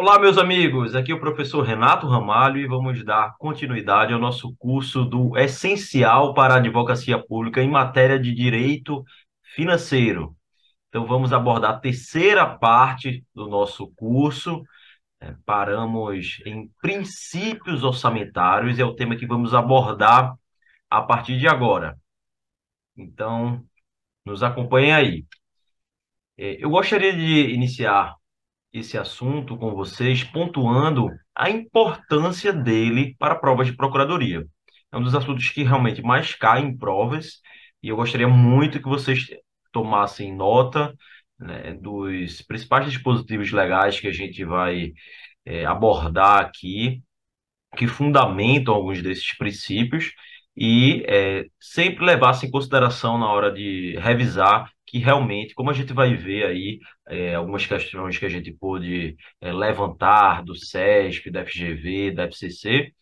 Olá, 0.00 0.16
meus 0.16 0.38
amigos. 0.38 0.94
Aqui 0.94 1.10
é 1.10 1.14
o 1.16 1.18
professor 1.18 1.60
Renato 1.62 2.06
Ramalho 2.06 2.58
e 2.60 2.68
vamos 2.68 3.04
dar 3.04 3.36
continuidade 3.36 4.12
ao 4.12 4.20
nosso 4.20 4.54
curso 4.54 5.04
do 5.04 5.36
Essencial 5.36 6.32
para 6.34 6.54
a 6.54 6.58
Advocacia 6.58 7.18
Pública 7.18 7.60
em 7.60 7.68
matéria 7.68 8.16
de 8.16 8.32
direito 8.32 9.02
financeiro. 9.42 10.36
Então, 10.88 11.04
vamos 11.04 11.32
abordar 11.32 11.72
a 11.72 11.80
terceira 11.80 12.46
parte 12.46 13.24
do 13.34 13.48
nosso 13.48 13.88
curso. 13.96 14.62
É, 15.20 15.34
paramos 15.44 16.40
em 16.46 16.70
princípios 16.80 17.82
orçamentários, 17.82 18.78
é 18.78 18.84
o 18.84 18.94
tema 18.94 19.16
que 19.16 19.26
vamos 19.26 19.52
abordar 19.52 20.32
a 20.88 21.02
partir 21.02 21.40
de 21.40 21.48
agora. 21.48 21.98
Então, 22.96 23.64
nos 24.24 24.44
acompanhem 24.44 24.92
aí. 24.92 25.26
É, 26.36 26.64
eu 26.64 26.70
gostaria 26.70 27.12
de 27.12 27.52
iniciar 27.52 28.14
esse 28.72 28.98
assunto 28.98 29.56
com 29.56 29.74
vocês, 29.74 30.24
pontuando 30.24 31.08
a 31.34 31.50
importância 31.50 32.52
dele 32.52 33.14
para 33.18 33.34
provas 33.34 33.66
de 33.66 33.76
procuradoria. 33.76 34.46
É 34.92 34.96
um 34.96 35.02
dos 35.02 35.14
assuntos 35.14 35.48
que 35.50 35.62
realmente 35.62 36.02
mais 36.02 36.34
cai 36.34 36.60
em 36.60 36.76
provas, 36.76 37.40
e 37.82 37.88
eu 37.88 37.96
gostaria 37.96 38.28
muito 38.28 38.80
que 38.80 38.88
vocês 38.88 39.26
tomassem 39.72 40.34
nota 40.34 40.94
né, 41.38 41.74
dos 41.74 42.42
principais 42.42 42.86
dispositivos 42.90 43.52
legais 43.52 44.00
que 44.00 44.08
a 44.08 44.12
gente 44.12 44.44
vai 44.44 44.92
é, 45.44 45.64
abordar 45.64 46.40
aqui, 46.40 47.02
que 47.76 47.86
fundamentam 47.86 48.74
alguns 48.74 49.02
desses 49.02 49.36
princípios, 49.36 50.12
e 50.56 51.04
é, 51.06 51.46
sempre 51.60 52.04
levassem 52.04 52.48
em 52.48 52.52
consideração 52.52 53.18
na 53.18 53.30
hora 53.30 53.52
de 53.52 53.96
revisar 54.00 54.70
que 54.90 54.98
realmente, 54.98 55.54
como 55.54 55.70
a 55.70 55.72
gente 55.74 55.92
vai 55.92 56.14
ver 56.14 56.46
aí, 56.46 56.80
é, 57.08 57.34
algumas 57.34 57.66
questões 57.66 58.18
que 58.18 58.24
a 58.26 58.28
gente 58.28 58.52
pôde 58.52 59.16
é, 59.40 59.52
levantar 59.52 60.42
do 60.42 60.54
SESP, 60.54 61.30
da 61.30 61.44
FGV, 61.44 62.12
da 62.12 62.24
FCC, 62.24 62.92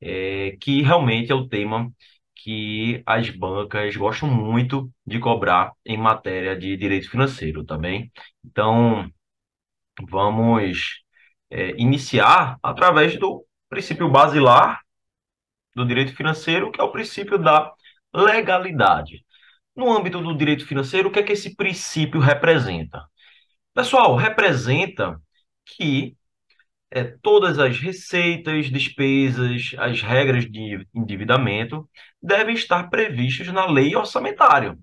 é, 0.00 0.56
que 0.60 0.82
realmente 0.82 1.32
é 1.32 1.34
o 1.34 1.48
tema 1.48 1.90
que 2.34 3.02
as 3.06 3.30
bancas 3.30 3.96
gostam 3.96 4.28
muito 4.30 4.90
de 5.06 5.18
cobrar 5.18 5.72
em 5.84 5.96
matéria 5.98 6.56
de 6.56 6.76
direito 6.76 7.10
financeiro 7.10 7.64
também. 7.64 8.10
Tá 8.14 8.22
então, 8.44 9.10
vamos 10.08 11.02
é, 11.50 11.70
iniciar 11.80 12.58
através 12.62 13.18
do 13.18 13.44
princípio 13.68 14.10
basilar 14.10 14.80
do 15.74 15.86
direito 15.86 16.14
financeiro, 16.14 16.70
que 16.70 16.80
é 16.80 16.84
o 16.84 16.92
princípio 16.92 17.38
da 17.38 17.72
legalidade. 18.14 19.24
No 19.80 19.90
âmbito 19.96 20.20
do 20.20 20.36
direito 20.36 20.66
financeiro, 20.66 21.08
o 21.08 21.10
que 21.10 21.20
é 21.20 21.22
que 21.22 21.32
esse 21.32 21.56
princípio 21.56 22.20
representa? 22.20 23.02
Pessoal, 23.72 24.14
representa 24.14 25.18
que 25.64 26.14
é, 26.90 27.04
todas 27.22 27.58
as 27.58 27.78
receitas, 27.80 28.70
despesas, 28.70 29.74
as 29.78 30.02
regras 30.02 30.44
de 30.44 30.86
endividamento 30.94 31.88
devem 32.22 32.54
estar 32.54 32.90
previstas 32.90 33.48
na 33.48 33.64
lei 33.64 33.96
orçamentária. 33.96 34.76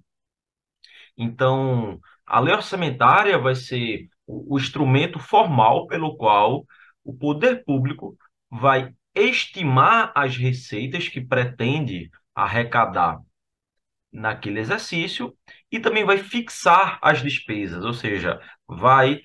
Então, 1.15 1.99
a 2.25 2.39
lei 2.39 2.55
orçamentária 2.55 3.37
vai 3.37 3.53
ser 3.53 4.09
o, 4.25 4.55
o 4.55 4.57
instrumento 4.57 5.19
formal 5.19 5.85
pelo 5.85 6.17
qual 6.17 6.65
o 7.03 7.13
poder 7.15 7.63
público 7.63 8.17
vai 8.49 8.95
estimar 9.13 10.11
as 10.15 10.35
receitas 10.35 11.07
que 11.07 11.21
pretende 11.21 12.09
arrecadar 12.33 13.21
naquele 14.11 14.59
exercício 14.59 15.33
e 15.71 15.79
também 15.79 16.05
vai 16.05 16.17
fixar 16.17 16.99
as 17.01 17.21
despesas, 17.21 17.83
ou 17.83 17.93
seja, 17.93 18.39
vai 18.67 19.21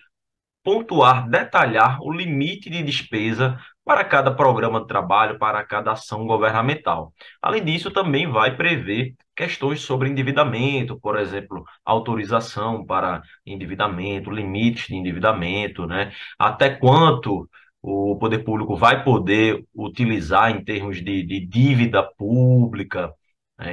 pontuar, 0.62 1.28
detalhar 1.28 2.00
o 2.00 2.12
limite 2.12 2.70
de 2.70 2.83
despesa 2.83 3.58
para 3.84 4.05
cada 4.05 4.33
programa 4.33 4.80
de 4.80 4.86
trabalho, 4.86 5.38
para 5.38 5.64
cada 5.64 5.92
ação 5.92 6.27
governamental. 6.27 7.12
Além 7.41 7.64
disso, 7.64 7.91
também 7.91 8.28
vai 8.28 8.56
prever 8.56 9.15
questões 9.34 9.81
sobre 9.81 10.09
endividamento, 10.09 10.98
por 11.00 11.19
exemplo, 11.19 11.65
autorização 11.84 12.84
para 12.87 13.22
endividamento, 13.44 14.31
limites 14.31 14.87
de 14.87 14.94
endividamento, 14.94 15.87
né? 15.87 16.12
Até 16.38 16.71
quanto 16.71 17.48
o 17.82 18.16
poder 18.19 18.44
público 18.44 18.76
vai 18.76 19.03
poder 19.03 19.65
utilizar 19.75 20.50
em 20.50 20.62
termos 20.65 20.98
de, 21.03 21.25
de 21.25 21.44
dívida 21.47 22.03
pública? 22.16 23.12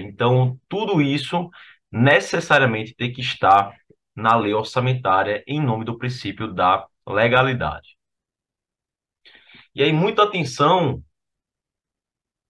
Então, 0.02 0.60
tudo 0.68 1.02
isso 1.02 1.50
necessariamente 1.92 2.94
tem 2.96 3.12
que 3.12 3.22
estar 3.22 3.76
na 4.16 4.36
lei 4.36 4.54
orçamentária 4.54 5.44
em 5.48 5.62
nome 5.62 5.86
do 5.86 5.98
princípio 5.98 6.54
da 6.54 6.88
legalidade. 7.08 7.98
E 9.74 9.84
aí, 9.84 9.94
muita 9.94 10.24
atenção 10.24 11.04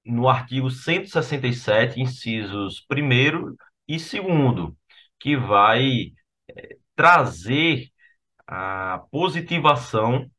no 0.06 0.28
artigo 0.28 0.70
167, 0.72 2.00
incisos 2.02 2.86
1 2.92 3.56
e 3.88 3.98
2, 3.98 4.74
que 5.20 5.38
vai 5.38 6.14
é, 6.50 6.78
trazer 6.96 7.90
a 8.48 9.00
positivação 9.12 10.30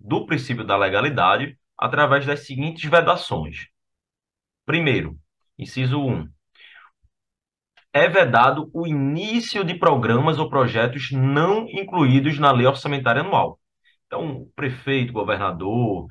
do 0.00 0.26
princípio 0.26 0.64
da 0.64 0.76
legalidade 0.76 1.58
através 1.78 2.26
das 2.26 2.46
seguintes 2.46 2.90
vedações. 2.90 3.68
Primeiro, 4.66 5.18
inciso 5.58 6.00
1 6.00 6.28
é 7.94 8.08
vedado 8.08 8.68
o 8.74 8.86
início 8.88 9.64
de 9.64 9.74
programas 9.78 10.38
ou 10.38 10.50
projetos 10.50 11.12
não 11.12 11.68
incluídos 11.68 12.38
na 12.40 12.50
lei 12.50 12.66
orçamentária 12.66 13.22
anual. 13.22 13.60
Então, 14.06 14.42
o 14.42 14.46
prefeito, 14.56 15.12
governador, 15.12 16.08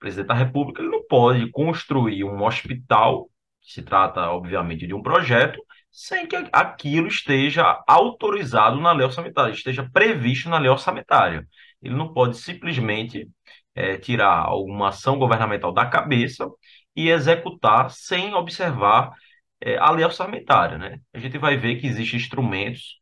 presidente 0.00 0.26
da 0.26 0.34
República, 0.34 0.82
ele 0.82 0.90
não 0.90 1.06
pode 1.06 1.48
construir 1.50 2.24
um 2.24 2.42
hospital, 2.44 3.30
que 3.62 3.72
se 3.72 3.82
trata, 3.82 4.28
obviamente, 4.30 4.88
de 4.88 4.94
um 4.94 5.02
projeto, 5.02 5.60
sem 5.90 6.26
que 6.26 6.36
aquilo 6.52 7.06
esteja 7.06 7.80
autorizado 7.86 8.80
na 8.80 8.92
lei 8.92 9.06
orçamentária, 9.06 9.52
esteja 9.52 9.88
previsto 9.92 10.48
na 10.48 10.58
lei 10.58 10.70
orçamentária. 10.70 11.46
Ele 11.82 11.94
não 11.94 12.12
pode 12.12 12.36
simplesmente 12.38 13.28
é, 13.74 13.96
tirar 13.98 14.44
alguma 14.44 14.88
ação 14.88 15.18
governamental 15.18 15.72
da 15.72 15.86
cabeça 15.86 16.48
e 16.96 17.08
executar 17.10 17.90
sem 17.90 18.34
observar 18.34 19.12
é, 19.60 19.76
a 19.78 19.90
lei 19.90 20.04
orçamentária, 20.04 20.78
né? 20.78 21.00
A 21.12 21.18
gente 21.18 21.38
vai 21.38 21.56
ver 21.56 21.76
que 21.80 21.86
existem 21.86 22.18
instrumentos, 22.18 23.00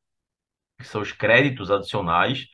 que 0.78 0.86
são 0.86 1.00
os 1.02 1.12
créditos 1.12 1.70
adicionais, 1.70 2.46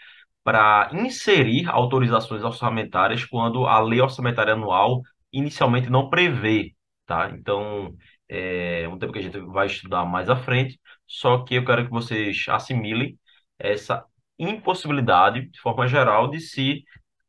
para 0.45 0.91
inserir 0.93 1.69
autorizações 1.69 2.43
orçamentárias 2.43 3.25
quando 3.25 3.67
a 3.67 3.81
lei 3.81 4.01
orçamentária 4.01 4.55
anual 4.55 5.03
inicialmente 5.33 5.89
não 5.91 6.11
prevê, 6.11 6.75
tá? 7.07 7.31
Então, 7.31 7.95
é 8.29 8.89
um 8.89 8.99
tema 8.99 9.13
que 9.13 9.19
a 9.19 9.23
gente 9.23 9.39
vai 9.41 9.67
estudar 9.67 10.05
mais 10.05 10.29
à 10.29 10.37
frente, 10.37 10.81
só 11.07 11.39
que 11.45 11.55
eu 11.57 11.65
quero 11.65 11.85
que 11.85 11.91
vocês 11.91 12.45
assimilem 12.49 13.19
essa 13.59 14.05
impossibilidade, 14.43 15.49
de 15.49 15.61
forma 15.61 15.87
geral, 15.87 16.31
de 16.31 16.41
se 16.41 16.85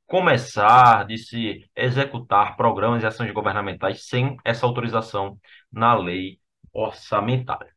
começar, 0.06 1.06
de 1.06 1.18
se 1.18 1.70
executar 1.76 2.56
programas 2.56 3.04
e 3.04 3.06
ações 3.06 3.32
governamentais 3.32 4.08
sem 4.08 4.38
essa 4.44 4.66
autorização 4.66 5.40
na 5.72 5.96
lei 5.96 6.40
orçamentária. 6.72 7.74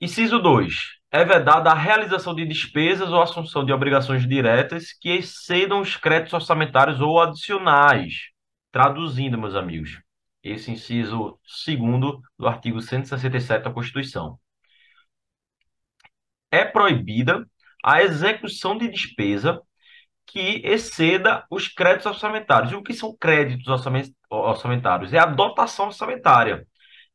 Inciso 0.00 0.38
2. 0.38 0.96
É 1.10 1.24
vedada 1.24 1.70
a 1.70 1.74
realização 1.74 2.34
de 2.34 2.44
despesas 2.46 3.10
ou 3.10 3.22
assunção 3.22 3.64
de 3.64 3.72
obrigações 3.72 4.28
diretas 4.28 4.92
que 4.92 5.10
excedam 5.10 5.80
os 5.80 5.96
créditos 5.96 6.34
orçamentários 6.34 7.00
ou 7.00 7.20
adicionais. 7.20 8.30
Traduzindo, 8.70 9.38
meus 9.38 9.54
amigos, 9.54 9.98
esse 10.42 10.70
inciso 10.70 11.38
segundo 11.46 12.20
do 12.38 12.46
artigo 12.46 12.80
167 12.82 13.64
da 13.64 13.72
Constituição. 13.72 14.38
É 16.50 16.64
proibida 16.64 17.46
a 17.86 18.02
execução 18.02 18.76
de 18.76 18.88
despesa 18.88 19.62
que 20.26 20.60
exceda 20.64 21.46
os 21.48 21.68
créditos 21.68 22.06
orçamentários. 22.06 22.72
E 22.72 22.74
o 22.74 22.82
que 22.82 22.92
são 22.92 23.16
créditos 23.16 23.68
orçamentários? 24.28 25.12
É 25.12 25.18
a 25.20 25.26
dotação 25.26 25.86
orçamentária. 25.86 26.66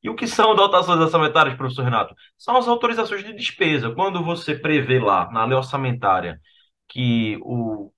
E 0.01 0.09
o 0.09 0.15
que 0.15 0.25
são 0.27 0.55
dotações 0.55 0.99
orçamentárias, 1.01 1.57
professor 1.57 1.83
Renato? 1.83 2.15
São 2.37 2.55
as 2.57 2.67
autorizações 2.69 3.23
de 3.23 3.33
despesa. 3.33 3.91
Quando 3.93 4.23
você 4.23 4.55
prevê 4.55 4.99
lá 4.99 5.29
na 5.31 5.43
lei 5.45 5.57
orçamentária 5.57 6.39
que 6.87 7.37
o, 7.41 7.91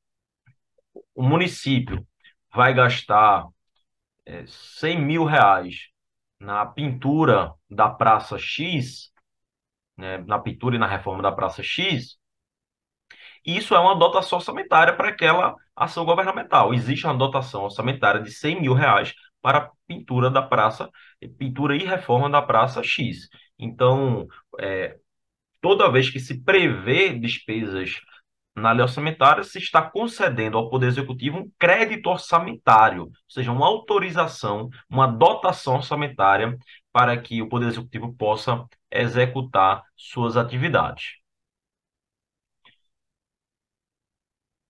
o 1.16 1.24
município 1.24 2.06
vai 2.54 2.74
gastar 2.74 3.48
é, 4.26 4.46
100 4.48 5.00
mil 5.02 5.26
reais 5.26 5.90
na 6.40 6.66
pintura 6.66 7.54
da 7.70 7.90
Praça 7.90 8.38
X, 8.40 9.12
né, 9.98 10.18
na 10.20 10.40
pintura 10.40 10.76
e 10.76 10.80
na 10.80 10.88
reforma 10.88 11.22
da 11.22 11.32
Praça 11.32 11.62
X, 11.64 12.18
isso 13.46 13.76
é 13.76 13.80
uma 13.80 13.96
dotação 13.96 14.38
orçamentária 14.38 14.96
para 14.96 15.10
aquela 15.10 15.56
ação 15.76 16.06
governamental. 16.06 16.74
Existe 16.74 17.06
uma 17.06 17.18
dotação 17.18 17.64
orçamentária 17.64 18.22
de 18.22 18.32
100 18.32 18.62
mil 18.62 18.74
reais 18.74 19.14
para 19.42 19.72
pintura 19.88 20.30
da 20.30 20.42
praça, 20.42 20.90
pintura 21.38 21.76
e 21.76 21.84
reforma 21.84 22.30
da 22.30 22.42
praça 22.42 22.82
X. 22.82 23.28
Então, 23.60 24.28
é, 24.60 24.98
toda 25.62 25.92
vez 25.92 26.10
que 26.10 26.20
se 26.20 26.44
prevê 26.44 27.18
despesas 27.18 28.00
na 28.56 28.72
lei 28.72 28.84
orçamentária, 28.84 29.44
se 29.44 29.58
está 29.58 29.82
concedendo 29.82 30.58
ao 30.58 30.70
Poder 30.70 30.88
Executivo 30.88 31.40
um 31.40 31.52
crédito 31.58 32.08
orçamentário, 32.08 33.04
ou 33.04 33.12
seja, 33.28 33.52
uma 33.52 33.66
autorização, 33.66 34.70
uma 34.90 35.08
dotação 35.08 35.76
orçamentária 35.76 36.56
para 36.92 37.18
que 37.18 37.42
o 37.42 37.50
Poder 37.50 37.68
Executivo 37.68 38.14
possa 38.14 38.66
executar 38.92 39.84
suas 39.98 40.38
atividades. 40.38 41.23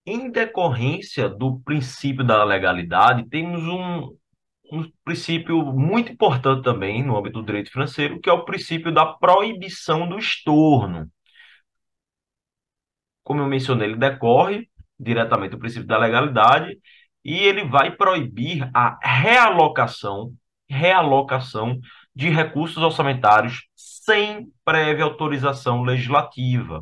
Em 0.06 0.30
decorrência 0.30 1.30
do 1.30 1.60
princípio 1.62 2.26
da 2.26 2.44
legalidade, 2.44 3.28
temos 3.30 3.64
um, 3.64 4.18
um 4.72 4.92
princípio 5.04 5.64
muito 5.74 6.12
importante 6.12 6.64
também 6.64 7.04
no 7.04 7.18
âmbito 7.18 7.40
do 7.40 7.46
direito 7.46 7.72
financeiro, 7.72 8.20
que 8.20 8.30
é 8.30 8.34
o 8.34 8.44
princípio 8.46 8.92
da 8.94 9.06
proibição 9.06 10.08
do 10.08 10.18
estorno. 10.18 11.10
Como 13.24 13.42
eu 13.42 13.48
mencionei, 13.48 13.88
ele 13.88 13.98
decorre 13.98 14.70
diretamente 15.00 15.52
do 15.52 15.60
princípio 15.60 15.88
da 15.88 15.98
legalidade 15.98 16.78
e 17.24 17.38
ele 17.40 17.66
vai 17.66 17.96
proibir 17.96 18.70
a 18.74 19.00
realocação, 19.02 20.34
realocação 20.70 21.80
de 22.16 22.30
recursos 22.30 22.78
orçamentários 22.78 23.68
sem 23.76 24.52
prévia 24.66 25.06
autorização 25.06 25.84
legislativa. 25.84 26.82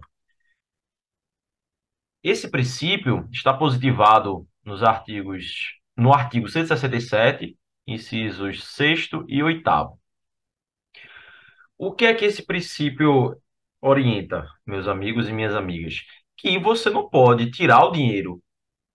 Esse 2.24 2.50
princípio 2.50 3.28
está 3.32 3.52
positivado 3.52 4.48
nos 4.64 4.84
artigos, 4.84 5.74
no 5.98 6.14
artigo 6.14 6.48
167, 6.48 7.58
incisos 7.88 8.64
6 8.64 9.10
e 9.28 9.42
8. 9.42 9.98
O 11.78 11.92
que 11.94 12.06
é 12.06 12.14
que 12.14 12.26
esse 12.26 12.46
princípio 12.46 13.36
orienta, 13.82 14.48
meus 14.66 14.88
amigos 14.88 15.28
e 15.28 15.34
minhas 15.34 15.56
amigas? 15.56 15.96
Que 16.38 16.60
você 16.60 16.92
não 16.92 17.10
pode 17.10 17.50
tirar 17.50 17.86
o 17.86 17.92
dinheiro 17.92 18.40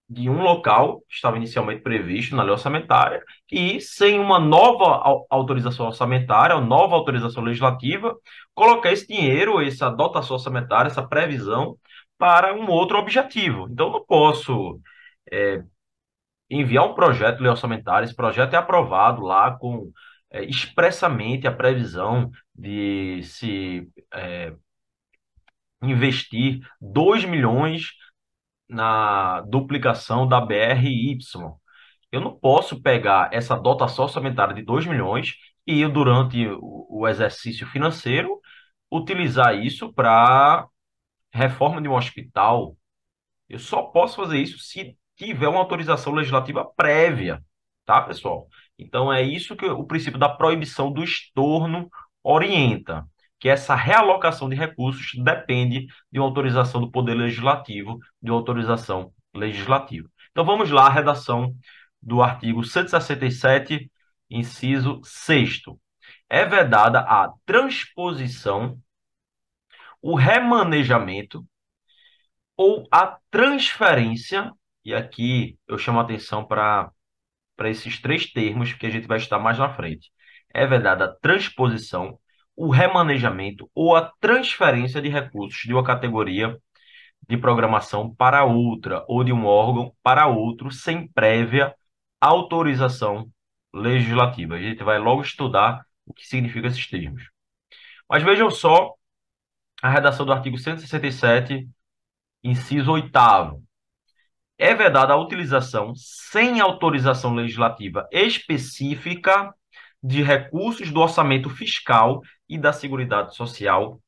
de 0.08 0.31
um 0.31 0.40
local 0.40 1.00
que 1.08 1.14
estava 1.17 1.37
inicialmente 1.37 1.82
previsto 1.82 2.37
na 2.37 2.44
lei 2.44 2.52
orçamentária 2.52 3.20
e, 3.50 3.81
sem 3.81 4.20
uma 4.20 4.38
nova 4.38 5.02
autorização 5.28 5.87
orçamentária, 5.87 6.55
uma 6.56 6.64
nova 6.64 6.94
autorização 6.94 7.43
legislativa, 7.43 8.17
colocar 8.55 8.93
esse 8.93 9.06
dinheiro, 9.08 9.61
essa 9.61 9.90
dotação 9.90 10.37
orçamentária, 10.37 10.88
essa 10.88 11.06
previsão 11.06 11.76
para 12.18 12.54
um 12.54 12.68
outro 12.70 12.98
objetivo. 12.98 13.68
Então, 13.70 13.90
não 13.90 14.04
posso 14.04 14.80
é, 15.30 15.62
enviar 16.50 16.84
um 16.86 16.94
projeto 16.94 17.36
de 17.36 17.42
lei 17.42 17.50
orçamentária, 17.50 18.04
esse 18.04 18.14
projeto 18.14 18.54
é 18.54 18.56
aprovado 18.56 19.22
lá 19.22 19.56
com 19.58 19.90
é, 20.30 20.44
expressamente 20.44 21.46
a 21.46 21.52
previsão 21.52 22.30
de 22.54 23.22
se 23.22 23.88
é, 24.12 24.54
investir 25.82 26.60
2 26.80 27.24
milhões 27.24 27.92
na 28.68 29.40
duplicação 29.42 30.26
da 30.26 30.40
BRY. 30.40 31.18
Eu 32.10 32.20
não 32.20 32.36
posso 32.38 32.80
pegar 32.82 33.30
essa 33.32 33.56
dotação 33.56 34.04
orçamentária 34.04 34.54
de 34.54 34.62
2 34.62 34.86
milhões 34.86 35.34
e, 35.66 35.86
durante 35.88 36.46
o 36.60 37.06
exercício 37.08 37.66
financeiro, 37.66 38.40
utilizar 38.90 39.54
isso 39.56 39.92
para 39.92 40.66
reforma 41.37 41.81
de 41.81 41.88
um 41.88 41.94
hospital. 41.94 42.77
Eu 43.49 43.59
só 43.59 43.83
posso 43.83 44.17
fazer 44.17 44.38
isso 44.38 44.59
se 44.59 44.97
tiver 45.17 45.49
uma 45.49 45.61
autorização 45.61 46.12
legislativa 46.12 46.65
prévia, 46.77 47.43
tá, 47.85 48.03
pessoal? 48.03 48.49
Então 48.79 49.12
é 49.12 49.23
isso 49.23 49.56
que 49.56 49.67
o 49.67 49.85
princípio 49.85 50.19
da 50.19 50.29
proibição 50.29 50.93
do 50.93 51.03
estorno 51.03 51.88
orienta 52.23 53.06
que 53.38 53.49
essa 53.49 53.75
realocação 53.75 54.49
de 54.49 54.56
recursos 54.56 55.12
depende 55.23 55.87
de 56.11 56.19
uma 56.19 56.27
autorização 56.27 56.81
do 56.81 56.91
Poder 56.91 57.15
Legislativo, 57.15 57.99
de 58.21 58.31
uma 58.31 58.38
autorização 58.38 59.12
legislativa. 59.35 60.09
Então 60.31 60.44
vamos 60.44 60.71
lá, 60.71 60.87
a 60.87 60.91
redação 60.91 61.55
do 62.00 62.23
artigo 62.23 62.65
167, 62.65 63.91
inciso 64.31 65.00
6 65.05 65.62
É 66.29 66.44
vedada 66.44 67.00
a 67.00 67.33
transposição, 67.44 68.79
o 70.06 70.14
remanejamento 70.14 71.44
ou 72.56 72.87
a 72.93 73.19
transferência, 73.29 74.53
e 74.85 74.94
aqui 74.94 75.58
eu 75.67 75.76
chamo 75.76 75.99
a 75.99 76.03
atenção 76.03 76.47
para 76.47 76.93
esses 77.64 78.00
três 78.00 78.32
termos 78.32 78.73
que 78.73 78.87
a 78.87 78.91
gente 78.91 79.08
vai 79.08 79.19
estar 79.19 79.41
mais 79.41 79.58
na 79.58 79.75
frente. 79.75 80.12
É 80.55 80.64
vedada 80.64 81.06
a 81.06 81.12
transposição, 81.17 82.20
o 82.55 82.70
remanejamento 82.70 83.69
ou 83.75 83.97
a 83.97 84.12
transferência 84.20 85.03
de 85.03 85.08
recursos 85.08 85.62
de 85.62 85.73
uma 85.73 85.82
categoria 85.82 86.56
de 87.29 87.37
programação 87.37 88.14
para 88.14 88.44
outra 88.44 89.05
ou 89.09 89.25
de 89.25 89.32
um 89.32 89.44
órgão 89.44 89.93
para 90.05 90.29
outro 90.29 90.70
sem 90.70 91.09
prévia 91.09 91.75
autorização 92.20 93.29
legislativa. 93.75 94.55
A 94.55 94.61
gente 94.62 94.85
vai 94.85 95.00
logo 95.00 95.23
estudar 95.23 95.85
o 96.06 96.14
que 96.14 96.25
significam 96.25 96.70
esses 96.70 96.87
termos. 96.88 97.29
Mas 98.09 98.23
vejam 98.23 98.49
só 98.52 98.95
a 99.87 99.88
redação 99.88 100.27
do 100.27 100.33
artigo 100.33 100.59
167, 100.59 101.69
inciso 102.43 102.91
8 102.91 103.09
é 104.59 104.75
vedada 104.75 105.12
a 105.12 105.17
utilização 105.17 105.94
sem 105.94 106.61
autorização 106.61 107.33
legislativa 107.35 108.09
específica 108.11 109.55
de 110.03 110.25
recursos 110.25 110.91
do 110.91 110.99
orçamento 110.99 111.49
fiscal 111.49 112.21
e 112.49 112.59
da 112.59 112.73
Seguridade 112.73 113.37
Social 113.37 114.00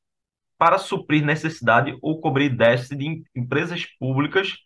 para 0.59 0.79
suprir 0.79 1.25
necessidade 1.25 1.97
ou 2.03 2.21
cobrir 2.21 2.49
déficit 2.49 2.97
de 2.99 3.23
empresas 3.37 3.87
públicas, 4.01 4.57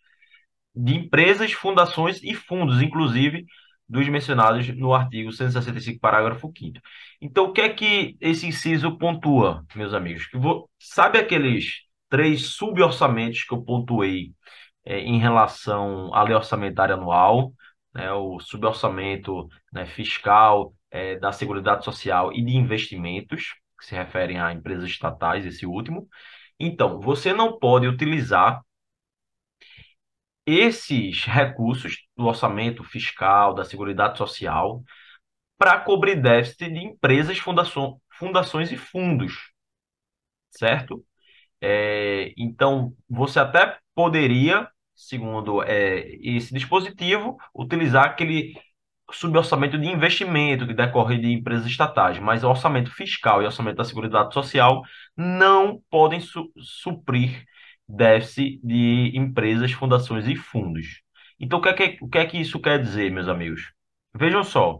de 0.75 0.95
empresas, 0.95 1.51
fundações 1.51 2.23
e 2.23 2.33
fundos, 2.33 2.81
inclusive 2.81 3.45
dos 3.87 4.07
mencionados 4.09 4.67
no 4.75 4.93
artigo 4.93 5.31
165, 5.31 5.99
parágrafo 5.99 6.51
5 6.57 6.79
Então, 7.21 7.45
o 7.45 7.53
que 7.53 7.61
é 7.61 7.69
que 7.69 8.17
esse 8.21 8.47
inciso 8.47 8.97
pontua, 8.97 9.65
meus 9.75 9.93
amigos? 9.93 10.25
Que 10.27 10.37
vou, 10.37 10.69
sabe 10.79 11.19
aqueles 11.19 11.81
três 12.09 12.55
suborçamentos 12.55 13.43
que 13.43 13.53
eu 13.53 13.63
pontuei 13.63 14.33
é, 14.85 14.99
em 14.99 15.19
relação 15.19 16.13
à 16.13 16.23
lei 16.23 16.35
orçamentária 16.35 16.95
anual, 16.95 17.53
né, 17.93 18.11
o 18.13 18.39
suborçamento 18.39 19.47
né, 19.71 19.85
fiscal, 19.85 20.73
é, 20.91 21.17
da 21.17 21.31
Seguridade 21.31 21.83
Social 21.83 22.31
e 22.33 22.43
de 22.43 22.55
investimentos, 22.55 23.55
que 23.79 23.85
se 23.85 23.95
referem 23.95 24.39
a 24.39 24.53
empresas 24.53 24.85
estatais, 24.89 25.45
esse 25.45 25.65
último. 25.65 26.07
Então, 26.59 26.99
você 26.99 27.33
não 27.33 27.57
pode 27.57 27.87
utilizar 27.87 28.61
esses 30.45 31.25
recursos 31.25 31.97
do 32.17 32.25
orçamento 32.25 32.83
fiscal, 32.83 33.53
da 33.53 33.63
Seguridade 33.65 34.17
Social, 34.17 34.83
para 35.57 35.79
cobrir 35.79 36.21
déficit 36.21 36.69
de 36.71 36.79
empresas, 36.79 37.39
fundações, 37.39 38.71
e 38.71 38.77
fundos, 38.77 39.33
certo? 40.51 41.03
É, 41.61 42.33
então, 42.37 42.93
você 43.09 43.39
até 43.39 43.77
poderia, 43.95 44.69
segundo 44.95 45.63
é, 45.63 46.09
esse 46.21 46.53
dispositivo, 46.53 47.37
utilizar 47.55 48.05
aquele 48.05 48.53
suborçamento 49.11 49.77
de 49.77 49.87
investimento 49.87 50.67
que 50.67 50.73
decorre 50.73 51.17
de 51.17 51.31
empresas 51.31 51.67
estatais, 51.67 52.19
mas 52.19 52.43
o 52.43 52.49
orçamento 52.49 52.91
fiscal 52.91 53.41
e 53.41 53.45
o 53.45 53.47
orçamento 53.47 53.77
da 53.77 53.83
Seguridade 53.83 54.33
Social 54.33 54.81
não 55.15 55.81
podem 55.89 56.19
su 56.19 56.51
suprir 56.57 57.45
déficit 57.95 58.59
de 58.63 59.11
empresas, 59.15 59.71
fundações 59.71 60.27
e 60.27 60.35
fundos. 60.35 61.01
Então, 61.39 61.59
o 61.59 61.61
que, 61.61 61.69
é 61.69 61.73
que, 61.73 61.97
o 62.03 62.09
que 62.09 62.17
é 62.17 62.25
que 62.25 62.37
isso 62.39 62.59
quer 62.59 62.81
dizer, 62.81 63.11
meus 63.11 63.27
amigos? 63.27 63.73
Vejam 64.15 64.43
só, 64.43 64.79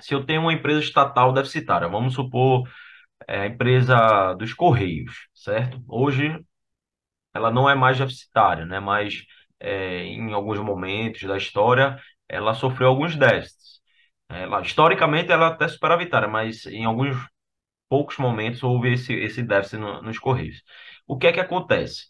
se 0.00 0.14
eu 0.14 0.24
tenho 0.24 0.42
uma 0.42 0.52
empresa 0.52 0.80
estatal 0.80 1.32
deficitária, 1.32 1.88
vamos 1.88 2.14
supor 2.14 2.68
é, 3.28 3.42
a 3.42 3.46
empresa 3.46 4.34
dos 4.34 4.54
Correios, 4.54 5.28
certo? 5.34 5.82
Hoje 5.88 6.38
ela 7.34 7.50
não 7.50 7.68
é 7.68 7.74
mais 7.74 7.98
deficitária, 7.98 8.64
né? 8.66 8.80
Mas 8.80 9.24
é, 9.60 10.04
em 10.04 10.32
alguns 10.32 10.58
momentos 10.60 11.22
da 11.22 11.36
história 11.36 11.98
ela 12.28 12.54
sofreu 12.54 12.88
alguns 12.88 13.16
déficits. 13.16 13.80
Ela, 14.28 14.60
historicamente, 14.62 15.30
ela 15.32 15.48
até 15.48 15.68
superavitária, 15.68 16.28
mas 16.28 16.66
em 16.66 16.84
alguns 16.84 17.16
poucos 17.88 18.18
momentos 18.18 18.62
houve 18.62 18.94
esse, 18.94 19.14
esse 19.14 19.42
déficit 19.42 19.78
no, 19.78 20.02
nos 20.02 20.18
Correios. 20.18 20.62
O 21.06 21.18
que 21.18 21.26
é 21.28 21.32
que 21.32 21.40
acontece? 21.40 22.08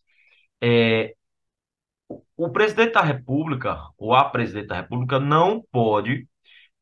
É, 0.63 1.15
o 2.37 2.51
presidente 2.51 2.93
da 2.95 3.03
República, 3.03 3.81
ou 3.97 4.15
a 4.15 4.25
presidente 4.29 4.69
da 4.69 4.77
República, 4.77 5.21
não 5.21 5.63
pode 5.71 6.29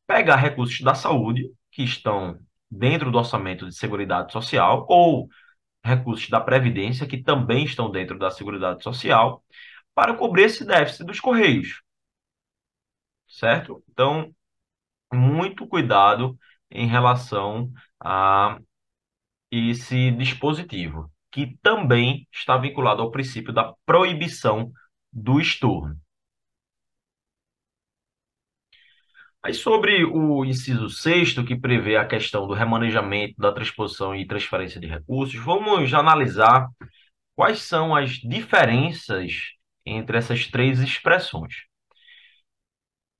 pegar 0.07 0.37
recursos 0.37 0.81
da 0.81 0.95
saúde, 0.95 1.51
que 1.71 1.83
estão 1.83 2.39
dentro 2.69 3.11
do 3.11 3.17
orçamento 3.17 3.67
de 3.67 3.75
Seguridade 3.75 4.31
Social, 4.33 4.85
ou 4.89 5.29
recursos 5.83 6.29
da 6.29 6.41
Previdência, 6.41 7.07
que 7.07 7.23
também 7.23 7.65
estão 7.65 7.91
dentro 7.91 8.19
da 8.19 8.31
Seguridade 8.31 8.83
Social, 8.83 9.43
para 9.95 10.15
cobrir 10.15 10.45
esse 10.45 10.65
déficit 10.65 11.05
dos 11.05 11.19
Correios 11.19 11.83
certo? 13.27 13.83
Então, 13.89 14.33
muito 15.13 15.67
cuidado 15.67 16.37
em 16.71 16.87
relação 16.87 17.71
a 17.99 18.59
esse 19.51 20.11
dispositivo. 20.11 21.11
Que 21.33 21.57
também 21.63 22.27
está 22.31 22.55
vinculado 22.57 23.01
ao 23.01 23.09
princípio 23.09 23.51
da 23.51 23.73
proibição 23.87 24.71
do 25.11 25.39
estorno. 25.39 25.97
Aí 29.41 29.53
sobre 29.53 30.05
o 30.05 30.45
inciso 30.45 30.89
sexto, 30.89 31.43
que 31.43 31.59
prevê 31.59 31.97
a 31.97 32.07
questão 32.07 32.47
do 32.47 32.53
remanejamento, 32.53 33.33
da 33.37 33.51
transposição 33.51 34.15
e 34.15 34.27
transferência 34.27 34.79
de 34.79 34.87
recursos, 34.87 35.35
vamos 35.35 35.91
analisar 35.93 36.69
quais 37.35 37.61
são 37.63 37.95
as 37.95 38.11
diferenças 38.11 39.33
entre 39.85 40.17
essas 40.17 40.47
três 40.47 40.79
expressões. 40.79 41.65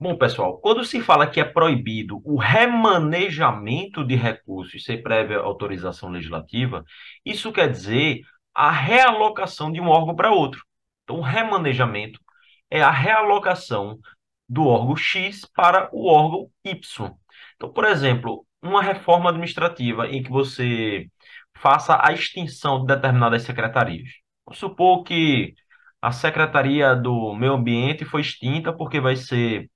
Bom, 0.04 0.18
pessoal, 0.18 0.58
quando 0.60 0.84
se 0.84 1.00
fala 1.00 1.26
que 1.26 1.40
é 1.40 1.46
proibido 1.46 2.22
o 2.26 2.38
remanejamento 2.38 4.04
de 4.06 4.16
recursos 4.16 4.84
sem 4.84 5.02
prévia 5.02 5.38
autorização 5.38 6.10
legislativa, 6.10 6.84
isso 7.26 7.54
quer 7.54 7.72
dizer 7.72 8.20
a 8.54 8.70
realocação 8.70 9.72
de 9.72 9.80
um 9.80 9.88
órgão 9.88 10.14
para 10.14 10.30
outro. 10.30 10.62
Então, 11.04 11.20
o 11.20 11.22
remanejamento 11.22 12.20
é 12.70 12.82
a 12.82 12.92
realocação 12.92 13.98
do 14.50 14.68
órgão 14.68 14.98
X 14.98 15.46
para 15.56 15.90
o 15.94 16.06
órgão 16.08 16.50
Y. 16.66 17.10
Então, 17.56 17.72
por 17.72 17.86
exemplo, 17.86 18.46
uma 18.62 18.82
reforma 18.84 19.30
administrativa 19.30 20.10
em 20.10 20.22
que 20.22 20.30
você 20.30 21.08
faça 21.56 21.98
a 22.06 22.12
extinção 22.12 22.82
de 22.82 22.94
determinadas 22.94 23.44
secretarias. 23.44 24.10
Vamos 24.46 24.60
supor 24.60 25.04
que 25.04 25.54
a 26.02 26.12
Secretaria 26.12 26.94
do 26.94 27.34
Meio 27.34 27.54
Ambiente 27.54 28.04
foi 28.04 28.20
extinta 28.20 28.74
porque 28.74 29.00
vai 29.00 29.16
ser 29.16 29.72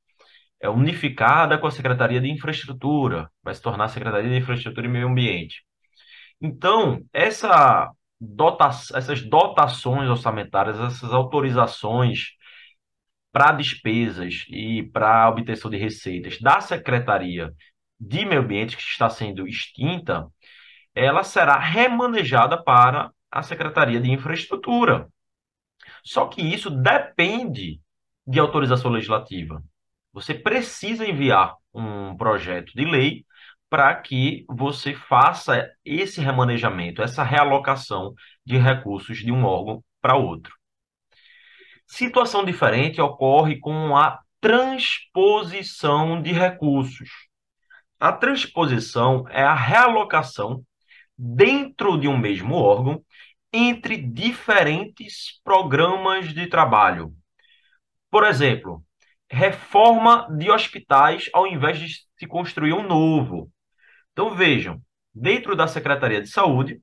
é, 0.59 0.69
unificada 0.69 1.57
com 1.57 1.67
a 1.67 1.71
Secretaria 1.71 2.21
de 2.21 2.29
Infraestrutura, 2.29 3.31
vai 3.43 3.53
se 3.53 3.61
tornar 3.61 3.85
a 3.85 3.89
Secretaria 3.89 4.29
de 4.29 4.37
Infraestrutura 4.37 4.87
e 4.87 4.89
Meio 4.89 5.07
Ambiente. 5.07 5.63
Então, 6.41 7.03
essa 7.13 7.91
dota 8.19 8.67
essas 8.95 9.21
dotações 9.21 10.09
orçamentárias, 10.09 10.79
essas 10.79 11.13
autorizações 11.13 12.31
para 13.31 13.51
despesas 13.51 14.45
e 14.49 14.83
para 14.91 15.29
obtenção 15.29 15.69
de 15.69 15.77
receitas 15.77 16.39
da 16.39 16.59
Secretaria 16.61 17.53
de 17.99 18.25
Meio 18.25 18.41
Ambiente, 18.41 18.75
que 18.77 18.83
está 18.83 19.09
sendo 19.09 19.47
extinta, 19.47 20.27
ela 20.95 21.23
será 21.23 21.57
remanejada 21.59 22.61
para 22.61 23.11
a 23.31 23.43
Secretaria 23.43 23.99
de 23.99 24.11
Infraestrutura. 24.11 25.07
Só 26.03 26.27
que 26.27 26.41
isso 26.41 26.69
depende 26.69 27.79
de 28.25 28.39
autorização 28.39 28.91
legislativa. 28.91 29.63
Você 30.17 30.33
precisa 30.33 31.05
enviar 31.05 31.53
um 31.71 32.17
projeto 32.17 32.73
de 32.73 32.83
lei 32.85 33.23
para 33.69 33.93
que 33.93 34.47
você 34.49 34.95
faça 34.95 35.69
esse 35.85 36.19
remanejamento, 36.19 37.03
essa 37.03 37.21
realocação 37.21 38.15
de 38.43 38.57
recursos 38.57 39.19
de 39.19 39.31
um 39.31 39.45
órgão 39.45 39.83
para 40.01 40.15
outro. 40.15 40.51
Situação 41.85 42.43
diferente 42.43 42.99
ocorre 42.99 43.59
com 43.59 43.95
a 43.95 44.19
transposição 44.41 46.19
de 46.19 46.31
recursos. 46.31 47.09
A 47.99 48.11
transposição 48.11 49.23
é 49.29 49.43
a 49.43 49.53
realocação 49.53 50.65
dentro 51.15 51.95
de 51.95 52.07
um 52.07 52.17
mesmo 52.17 52.55
órgão 52.55 53.05
entre 53.53 53.97
diferentes 53.97 55.39
programas 55.43 56.33
de 56.33 56.47
trabalho. 56.47 57.13
Por 58.09 58.25
exemplo, 58.25 58.83
reforma 59.29 60.27
de 60.37 60.49
hospitais 60.49 61.29
ao 61.33 61.45
invés 61.45 61.79
de 61.79 61.87
se 62.17 62.27
construir 62.27 62.73
um 62.73 62.83
novo. 62.83 63.51
Então 64.11 64.33
vejam, 64.35 64.81
dentro 65.13 65.55
da 65.55 65.67
Secretaria 65.67 66.21
de 66.21 66.29
Saúde, 66.29 66.81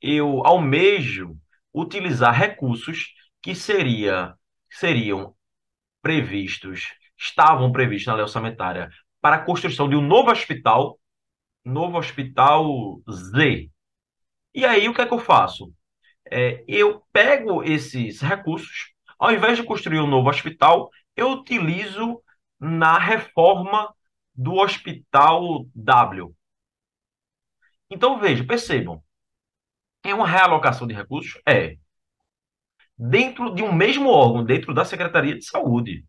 eu 0.00 0.46
almejo 0.46 1.36
utilizar 1.72 2.34
recursos 2.34 3.12
que 3.42 3.54
seria, 3.54 4.34
seriam 4.70 5.34
previstos, 6.02 6.88
estavam 7.18 7.72
previstos 7.72 8.06
na 8.06 8.14
lei 8.14 8.22
orçamentária 8.22 8.88
para 9.20 9.36
a 9.36 9.44
construção 9.44 9.88
de 9.88 9.96
um 9.96 10.00
novo 10.00 10.30
hospital, 10.30 10.98
novo 11.64 11.98
hospital 11.98 13.00
Z. 13.10 13.70
E 14.54 14.64
aí 14.64 14.88
o 14.88 14.94
que 14.94 15.00
é 15.00 15.06
que 15.06 15.12
eu 15.12 15.18
faço? 15.18 15.72
É, 16.30 16.64
eu 16.66 17.02
pego 17.12 17.62
esses 17.62 18.20
recursos, 18.20 18.92
ao 19.18 19.32
invés 19.32 19.58
de 19.58 19.64
construir 19.64 20.00
um 20.00 20.06
novo 20.06 20.28
hospital, 20.28 20.90
eu 21.16 21.30
utilizo 21.32 22.22
na 22.60 22.98
reforma 22.98 23.94
do 24.34 24.54
Hospital 24.54 25.66
W. 25.74 26.34
Então, 27.90 28.18
veja, 28.18 28.44
percebam. 28.44 29.02
É 30.04 30.14
uma 30.14 30.26
realocação 30.26 30.86
de 30.86 30.94
recursos? 30.94 31.40
É. 31.46 31.76
Dentro 32.98 33.54
de 33.54 33.62
um 33.62 33.72
mesmo 33.72 34.08
órgão, 34.10 34.44
dentro 34.44 34.72
da 34.74 34.84
Secretaria 34.84 35.34
de 35.34 35.44
Saúde. 35.44 36.04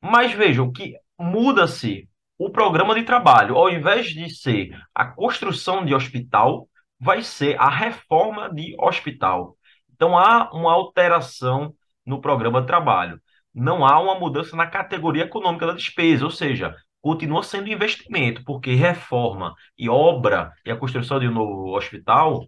Mas 0.00 0.32
vejam 0.32 0.70
que 0.70 0.96
muda-se 1.18 2.08
o 2.38 2.50
programa 2.50 2.94
de 2.94 3.04
trabalho. 3.04 3.56
Ao 3.56 3.70
invés 3.70 4.08
de 4.08 4.28
ser 4.30 4.70
a 4.94 5.06
construção 5.06 5.84
de 5.84 5.94
hospital, 5.94 6.68
vai 6.98 7.22
ser 7.22 7.58
a 7.60 7.68
reforma 7.68 8.52
de 8.52 8.74
hospital. 8.78 9.56
Então 9.92 10.16
há 10.18 10.50
uma 10.52 10.72
alteração 10.72 11.74
no 12.04 12.20
programa 12.20 12.60
de 12.60 12.66
trabalho. 12.66 13.20
Não 13.54 13.86
há 13.86 14.00
uma 14.00 14.18
mudança 14.18 14.56
na 14.56 14.66
categoria 14.66 15.24
econômica 15.24 15.66
da 15.66 15.72
despesa, 15.74 16.24
ou 16.24 16.30
seja, 16.30 16.76
continua 17.00 17.42
sendo 17.42 17.68
investimento, 17.68 18.42
porque 18.44 18.74
reforma 18.74 19.54
e 19.78 19.88
obra 19.88 20.52
e 20.64 20.70
a 20.70 20.76
construção 20.76 21.20
de 21.20 21.28
um 21.28 21.32
novo 21.32 21.76
hospital, 21.76 22.46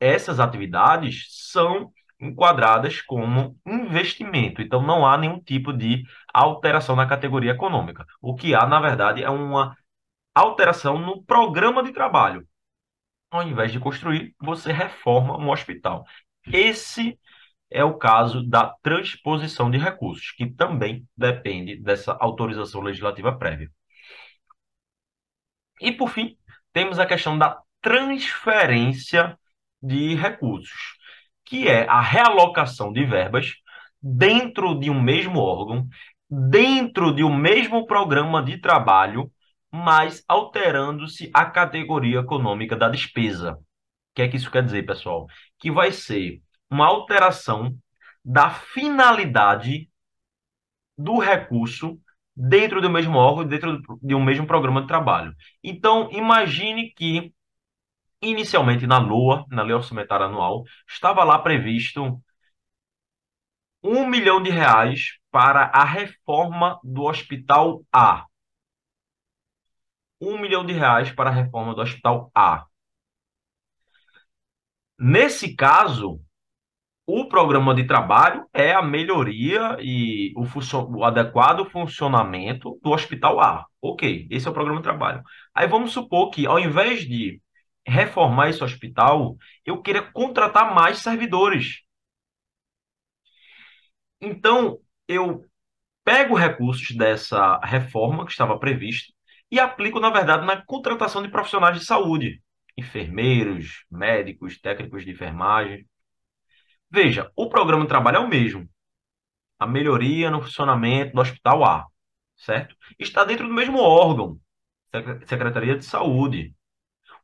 essas 0.00 0.40
atividades 0.40 1.26
são 1.50 1.92
enquadradas 2.20 3.00
como 3.02 3.56
investimento. 3.66 4.62
Então, 4.62 4.82
não 4.82 5.06
há 5.06 5.18
nenhum 5.18 5.40
tipo 5.40 5.72
de 5.72 6.04
alteração 6.32 6.96
na 6.96 7.06
categoria 7.06 7.52
econômica. 7.52 8.06
O 8.20 8.34
que 8.34 8.54
há, 8.54 8.66
na 8.66 8.80
verdade, 8.80 9.22
é 9.22 9.30
uma 9.30 9.76
alteração 10.34 10.98
no 10.98 11.22
programa 11.24 11.82
de 11.82 11.92
trabalho. 11.92 12.46
Ao 13.30 13.42
invés 13.42 13.72
de 13.72 13.80
construir, 13.80 14.34
você 14.40 14.72
reforma 14.72 15.38
um 15.38 15.50
hospital. 15.50 16.04
Esse 16.46 17.18
é 17.72 17.84
o 17.84 17.98
caso 17.98 18.42
da 18.42 18.74
transposição 18.82 19.70
de 19.70 19.78
recursos, 19.78 20.32
que 20.32 20.46
também 20.46 21.06
depende 21.16 21.76
dessa 21.76 22.16
autorização 22.20 22.80
legislativa 22.80 23.36
prévia. 23.36 23.70
E, 25.80 25.90
por 25.90 26.10
fim, 26.10 26.36
temos 26.72 26.98
a 26.98 27.06
questão 27.06 27.36
da 27.36 27.60
transferência 27.80 29.36
de 29.82 30.14
recursos, 30.14 30.96
que 31.44 31.68
é 31.68 31.86
a 31.88 32.00
realocação 32.00 32.92
de 32.92 33.04
verbas 33.04 33.52
dentro 34.00 34.78
de 34.78 34.90
um 34.90 35.00
mesmo 35.00 35.40
órgão, 35.40 35.86
dentro 36.30 37.12
de 37.14 37.24
um 37.24 37.36
mesmo 37.36 37.86
programa 37.86 38.42
de 38.42 38.58
trabalho, 38.58 39.30
mas 39.70 40.24
alterando-se 40.28 41.30
a 41.34 41.44
categoria 41.44 42.20
econômica 42.20 42.76
da 42.76 42.88
despesa. 42.88 43.54
O 43.54 44.14
que 44.14 44.22
é 44.22 44.28
que 44.28 44.36
isso 44.36 44.50
quer 44.50 44.64
dizer, 44.64 44.84
pessoal? 44.86 45.26
Que 45.58 45.70
vai 45.70 45.90
ser 45.90 46.40
uma 46.72 46.86
alteração 46.86 47.76
da 48.24 48.50
finalidade 48.50 49.90
do 50.96 51.18
recurso 51.18 52.00
dentro 52.34 52.80
do 52.80 52.88
mesmo 52.88 53.18
órgão, 53.18 53.46
dentro 53.46 53.82
de 54.00 54.14
um 54.14 54.24
mesmo 54.24 54.46
programa 54.46 54.80
de 54.80 54.88
trabalho. 54.88 55.34
Então, 55.62 56.10
imagine 56.10 56.90
que, 56.94 57.34
inicialmente 58.22 58.86
na 58.86 58.98
LOA, 58.98 59.44
na 59.50 59.62
Lei 59.62 59.74
Orçamentária 59.74 60.24
Anual, 60.24 60.64
estava 60.88 61.22
lá 61.24 61.38
previsto 61.38 62.18
um 63.82 64.06
milhão 64.06 64.42
de 64.42 64.48
reais 64.48 65.18
para 65.30 65.64
a 65.64 65.84
reforma 65.84 66.80
do 66.82 67.02
Hospital 67.02 67.84
A. 67.92 68.24
Um 70.18 70.38
milhão 70.38 70.64
de 70.64 70.72
reais 70.72 71.12
para 71.12 71.28
a 71.28 71.32
reforma 71.32 71.74
do 71.74 71.82
Hospital 71.82 72.30
A. 72.34 72.64
Nesse 74.98 75.54
caso, 75.54 76.20
o 77.06 77.28
programa 77.28 77.74
de 77.74 77.84
trabalho 77.84 78.46
é 78.52 78.72
a 78.72 78.82
melhoria 78.82 79.76
e 79.80 80.32
o, 80.36 80.44
o, 80.96 81.04
adequado 81.04 81.64
funcionamento 81.70 82.78
do 82.82 82.90
hospital 82.90 83.40
A. 83.40 83.66
Ok, 83.80 84.28
esse 84.30 84.46
é 84.46 84.50
o 84.50 84.54
programa 84.54 84.78
de 84.80 84.84
trabalho. 84.84 85.22
Aí 85.54 85.66
vamos 85.66 85.92
supor 85.92 86.30
que, 86.30 86.46
ao 86.46 86.58
invés 86.58 87.06
de 87.06 87.40
reformar 87.86 88.50
esse 88.50 88.62
hospital, 88.62 89.36
eu 89.64 89.82
queira 89.82 90.02
contratar 90.12 90.74
mais 90.74 90.98
servidores. 90.98 91.82
Então, 94.20 94.78
eu 95.08 95.44
pego 96.04 96.34
recursos 96.36 96.96
dessa 96.96 97.58
reforma 97.64 98.24
que 98.24 98.30
estava 98.32 98.58
prevista 98.58 99.12
e 99.50 99.58
aplico, 99.60 100.00
na 100.00 100.10
verdade, 100.10 100.46
na 100.46 100.64
contratação 100.64 101.22
de 101.22 101.28
profissionais 101.28 101.78
de 101.78 101.84
saúde, 101.84 102.42
enfermeiros, 102.76 103.84
médicos, 103.90 104.58
técnicos 104.60 105.04
de 105.04 105.10
enfermagem. 105.10 105.86
Veja, 106.92 107.32
o 107.34 107.48
programa 107.48 107.84
de 107.84 107.88
trabalho 107.88 108.18
é 108.18 108.20
o 108.20 108.28
mesmo. 108.28 108.68
A 109.58 109.66
melhoria 109.66 110.30
no 110.30 110.42
funcionamento 110.42 111.14
do 111.14 111.22
Hospital 111.22 111.64
A, 111.64 111.86
certo? 112.36 112.76
Está 112.98 113.24
dentro 113.24 113.48
do 113.48 113.54
mesmo 113.54 113.78
órgão, 113.78 114.38
Secretaria 115.24 115.74
de 115.74 115.86
Saúde. 115.86 116.54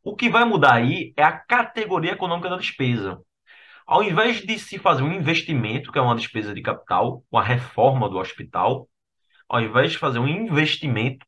O 0.03 0.17
que 0.17 0.31
vai 0.31 0.47
mudar 0.47 0.77
aí 0.77 1.13
é 1.15 1.23
a 1.23 1.39
categoria 1.39 2.13
econômica 2.13 2.49
da 2.49 2.57
despesa. 2.57 3.21
Ao 3.87 4.03
invés 4.03 4.41
de 4.41 4.59
se 4.59 4.79
fazer 4.79 5.03
um 5.03 5.13
investimento, 5.13 5.93
que 5.93 5.99
é 5.99 6.03
uma 6.03 6.17
despesa 6.17 6.55
de 6.55 6.63
capital, 6.63 7.23
com 7.31 7.37
a 7.37 7.43
reforma 7.43 8.09
do 8.09 8.17
hospital, 8.17 8.89
ao 9.47 9.61
invés 9.61 9.93
de 9.93 9.99
fazer 9.99 10.19
um 10.19 10.29
investimento, 10.29 11.27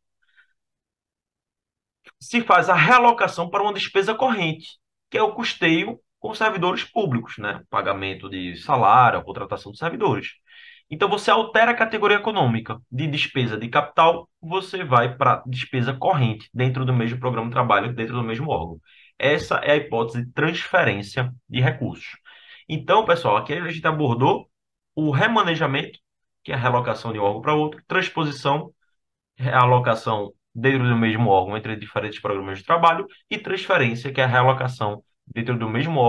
se 2.19 2.41
faz 2.41 2.71
a 2.71 2.75
realocação 2.75 3.51
para 3.51 3.63
uma 3.63 3.75
despesa 3.75 4.15
corrente, 4.15 4.79
que 5.11 5.19
é 5.19 5.23
o 5.23 5.35
custeio 5.35 6.01
com 6.21 6.35
servidores 6.35 6.85
públicos, 6.85 7.39
né? 7.39 7.63
Pagamento 7.71 8.29
de 8.29 8.57
salário, 8.57 9.23
contratação 9.25 9.73
de 9.73 9.79
servidores. 9.79 10.29
Então 10.91 11.09
você 11.09 11.31
altera 11.31 11.71
a 11.71 11.75
categoria 11.75 12.19
econômica 12.19 12.81
de 12.91 13.07
despesa 13.07 13.57
de 13.57 13.69
capital, 13.69 14.29
você 14.41 14.85
vai 14.85 15.17
para 15.17 15.43
despesa 15.47 15.95
corrente 15.95 16.49
dentro 16.53 16.85
do 16.85 16.93
mesmo 16.93 17.19
programa 17.19 17.49
de 17.49 17.53
trabalho, 17.53 17.95
dentro 17.95 18.15
do 18.15 18.23
mesmo 18.23 18.51
órgão. 18.51 18.81
Essa 19.19 19.57
é 19.57 19.73
a 19.73 19.77
hipótese 19.77 20.25
de 20.25 20.33
transferência 20.33 21.33
de 21.49 21.61
recursos. 21.61 22.17
Então, 22.69 23.05
pessoal, 23.05 23.37
aqui 23.37 23.53
a 23.53 23.69
gente 23.69 23.87
abordou 23.87 24.49
o 24.95 25.11
remanejamento, 25.11 25.99
que 26.43 26.53
é 26.53 26.55
a 26.55 26.59
realocação 26.59 27.13
de 27.13 27.19
um 27.19 27.23
órgão 27.23 27.43
para 27.43 27.55
outro, 27.55 27.83
transposição, 27.87 28.73
realocação 29.37 30.33
dentro 30.55 30.89
do 30.89 30.97
mesmo 30.97 31.31
órgão 31.31 31.57
entre 31.57 31.77
diferentes 31.77 32.21
programas 32.21 32.59
de 32.59 32.65
trabalho, 32.65 33.07
e 33.31 33.39
transferência, 33.39 34.13
que 34.13 34.21
é 34.21 34.25
a 34.25 34.27
realocação 34.27 35.03
dentro 35.33 35.57
do 35.57 35.69
mesmo 35.69 36.01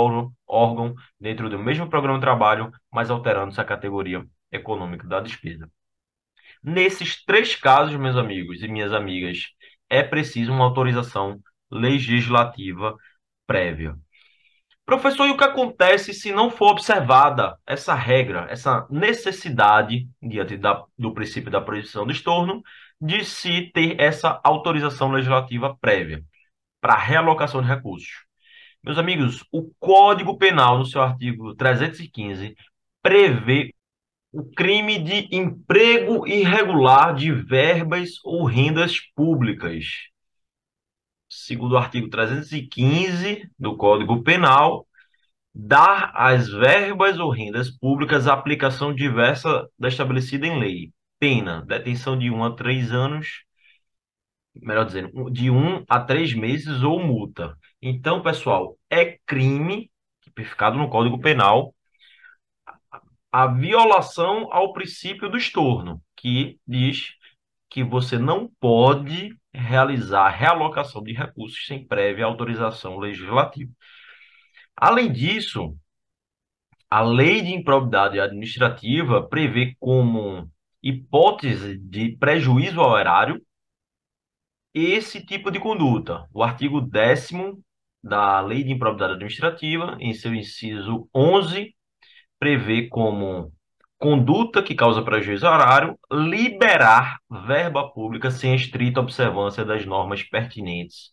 órgão, 0.47 0.95
dentro 1.19 1.49
do 1.49 1.59
mesmo 1.59 1.89
programa 1.89 2.17
de 2.17 2.25
trabalho, 2.25 2.71
mas 2.91 3.09
alterando 3.09 3.51
essa 3.51 3.63
categoria 3.63 4.25
econômica 4.51 5.07
da 5.07 5.19
despesa. 5.19 5.69
Nesses 6.63 7.23
três 7.23 7.55
casos, 7.55 7.95
meus 7.95 8.15
amigos 8.15 8.61
e 8.61 8.67
minhas 8.67 8.93
amigas, 8.93 9.47
é 9.89 10.03
preciso 10.03 10.51
uma 10.51 10.65
autorização 10.65 11.39
legislativa 11.71 12.95
prévia. 13.47 13.95
Professor, 14.85 15.27
e 15.27 15.31
o 15.31 15.37
que 15.37 15.43
acontece 15.43 16.13
se 16.13 16.31
não 16.31 16.49
for 16.49 16.71
observada 16.71 17.57
essa 17.65 17.93
regra, 17.93 18.47
essa 18.49 18.85
necessidade, 18.89 20.07
diante 20.21 20.57
da, 20.57 20.83
do 20.97 21.13
princípio 21.13 21.49
da 21.51 21.61
proibição 21.61 22.05
do 22.05 22.11
estorno, 22.11 22.61
de 22.99 23.23
se 23.23 23.71
ter 23.73 23.99
essa 23.99 24.39
autorização 24.43 25.11
legislativa 25.11 25.77
prévia 25.79 26.23
para 26.81 26.95
realocação 26.95 27.61
de 27.61 27.67
recursos? 27.67 28.30
Meus 28.83 28.97
amigos, 28.97 29.45
o 29.51 29.71
Código 29.79 30.37
Penal, 30.37 30.79
no 30.79 30.85
seu 30.85 31.01
artigo 31.01 31.55
315, 31.55 32.55
prevê 33.01 33.73
o 34.31 34.43
crime 34.43 34.97
de 34.99 35.27
emprego 35.35 36.27
irregular 36.27 37.13
de 37.13 37.31
verbas 37.31 38.13
ou 38.23 38.45
rendas 38.45 38.99
públicas 39.15 40.11
segundo 41.31 41.73
o 41.73 41.77
artigo 41.77 42.09
315 42.09 43.49
do 43.57 43.77
Código 43.77 44.21
Penal, 44.21 44.85
dar 45.55 46.11
às 46.13 46.49
verbas 46.49 47.17
ou 47.19 47.29
rendas 47.29 47.69
públicas 47.71 48.27
aplicação 48.27 48.93
diversa 48.93 49.67
da 49.79 49.87
estabelecida 49.87 50.45
em 50.45 50.59
lei. 50.59 50.93
Pena, 51.19 51.63
detenção 51.65 52.17
de 52.17 52.29
um 52.29 52.43
a 52.43 52.53
três 52.53 52.91
anos, 52.91 53.43
melhor 54.55 54.85
dizendo, 54.85 55.29
de 55.31 55.49
um 55.49 55.83
a 55.87 55.99
três 55.99 56.33
meses 56.33 56.83
ou 56.83 56.99
multa. 57.03 57.57
Então, 57.81 58.21
pessoal, 58.21 58.77
é 58.89 59.17
crime, 59.25 59.91
tipificado 60.21 60.77
no 60.77 60.89
Código 60.89 61.19
Penal, 61.19 61.73
a 63.31 63.47
violação 63.47 64.51
ao 64.51 64.73
princípio 64.73 65.29
do 65.29 65.37
estorno, 65.37 66.01
que 66.15 66.59
diz 66.67 67.13
que 67.69 67.83
você 67.83 68.17
não 68.17 68.49
pode 68.59 69.35
realizar 69.53 70.29
realocação 70.29 71.01
de 71.01 71.13
recursos 71.13 71.65
sem 71.65 71.85
prévia 71.85 72.25
autorização 72.25 72.97
legislativa. 72.97 73.71
Além 74.75 75.11
disso, 75.11 75.75
a 76.89 77.01
lei 77.01 77.41
de 77.41 77.53
improbidade 77.53 78.19
administrativa 78.19 79.25
prevê 79.25 79.75
como 79.79 80.51
hipótese 80.83 81.77
de 81.77 82.17
prejuízo 82.17 82.81
ao 82.81 82.97
erário 82.97 83.41
esse 84.73 85.25
tipo 85.25 85.51
de 85.51 85.59
conduta. 85.59 86.27
O 86.33 86.43
artigo 86.43 86.81
10 86.81 87.29
da 88.03 88.39
Lei 88.41 88.63
de 88.63 88.71
Improbidade 88.71 89.13
Administrativa, 89.13 89.97
em 89.99 90.13
seu 90.13 90.33
inciso 90.33 91.07
11, 91.15 91.75
prevê 92.39 92.87
como 92.87 93.51
conduta 93.97 94.63
que 94.63 94.73
causa 94.73 95.03
prejuízo 95.03 95.45
horário, 95.45 95.97
liberar 96.11 97.19
verba 97.29 97.91
pública 97.93 98.31
sem 98.31 98.55
estrita 98.55 98.99
observância 98.99 99.63
das 99.63 99.85
normas 99.85 100.23
pertinentes 100.23 101.11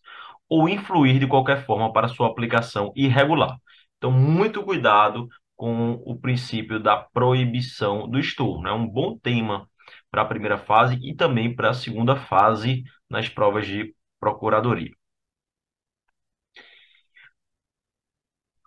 ou 0.49 0.67
influir 0.67 1.19
de 1.19 1.27
qualquer 1.27 1.65
forma 1.65 1.93
para 1.93 2.07
sua 2.07 2.27
aplicação 2.27 2.91
irregular. 2.95 3.55
Então, 3.97 4.11
muito 4.11 4.63
cuidado 4.63 5.27
com 5.55 6.01
o 6.05 6.17
princípio 6.19 6.79
da 6.79 6.97
proibição 6.97 8.09
do 8.09 8.17
estorno. 8.17 8.67
É 8.67 8.73
um 8.73 8.87
bom 8.87 9.17
tema 9.19 9.67
para 10.09 10.23
a 10.23 10.25
primeira 10.25 10.57
fase 10.57 10.97
e 11.03 11.13
também 11.13 11.55
para 11.55 11.69
a 11.69 11.73
segunda 11.73 12.15
fase 12.15 12.83
nas 13.09 13.29
provas 13.29 13.65
de 13.67 13.95
procuradoria. 14.19 14.91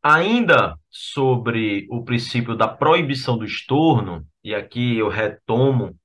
Ainda 0.03 0.77
sobre 0.91 1.87
o 1.89 2.05
princípio 2.05 2.57
da 2.57 2.67
proibição 2.67 3.39
do 3.39 3.45
estorno, 3.45 4.27
e 4.43 4.55
aqui 4.55 4.99
eu 4.99 5.09
retomo 5.09 5.97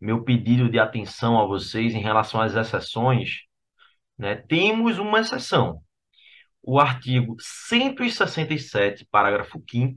meu 0.00 0.24
pedido 0.24 0.70
de 0.70 0.78
atenção 0.78 1.38
a 1.38 1.44
vocês 1.44 1.94
em 1.94 2.00
relação 2.00 2.40
às 2.40 2.54
exceções, 2.54 3.42
né? 4.16 4.36
Temos 4.36 4.98
uma 4.98 5.20
exceção. 5.20 5.82
O 6.62 6.80
artigo 6.80 7.36
167, 7.38 9.06
parágrafo 9.10 9.62
5 9.68 9.96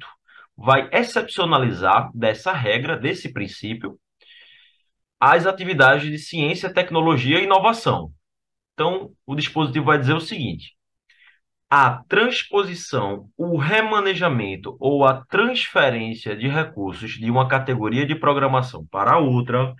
vai 0.57 0.89
excepcionalizar 0.91 2.11
dessa 2.13 2.51
regra, 2.51 2.97
desse 2.97 3.31
princípio, 3.31 3.99
as 5.21 5.45
atividades 5.45 6.09
de 6.09 6.17
ciência, 6.17 6.73
tecnologia 6.73 7.39
e 7.39 7.43
inovação. 7.43 8.11
Então, 8.73 9.11
o 9.23 9.35
dispositivo 9.35 9.85
vai 9.85 9.99
dizer 9.99 10.15
o 10.15 10.19
seguinte: 10.19 10.75
a 11.69 12.03
transposição, 12.09 13.29
o 13.37 13.55
remanejamento 13.55 14.75
ou 14.79 15.05
a 15.05 15.23
transferência 15.25 16.35
de 16.35 16.47
recursos 16.47 17.11
de 17.11 17.29
uma 17.29 17.47
categoria 17.47 18.03
de 18.03 18.15
programação 18.15 18.83
para 18.87 19.19
outra 19.19 19.75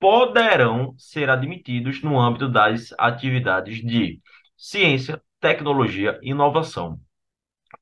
poderão 0.00 0.94
ser 0.98 1.30
admitidos 1.30 2.02
no 2.02 2.18
âmbito 2.18 2.48
das 2.48 2.92
atividades 2.98 3.80
de 3.80 4.20
ciência, 4.56 5.22
tecnologia 5.40 6.18
e 6.22 6.30
inovação, 6.30 6.98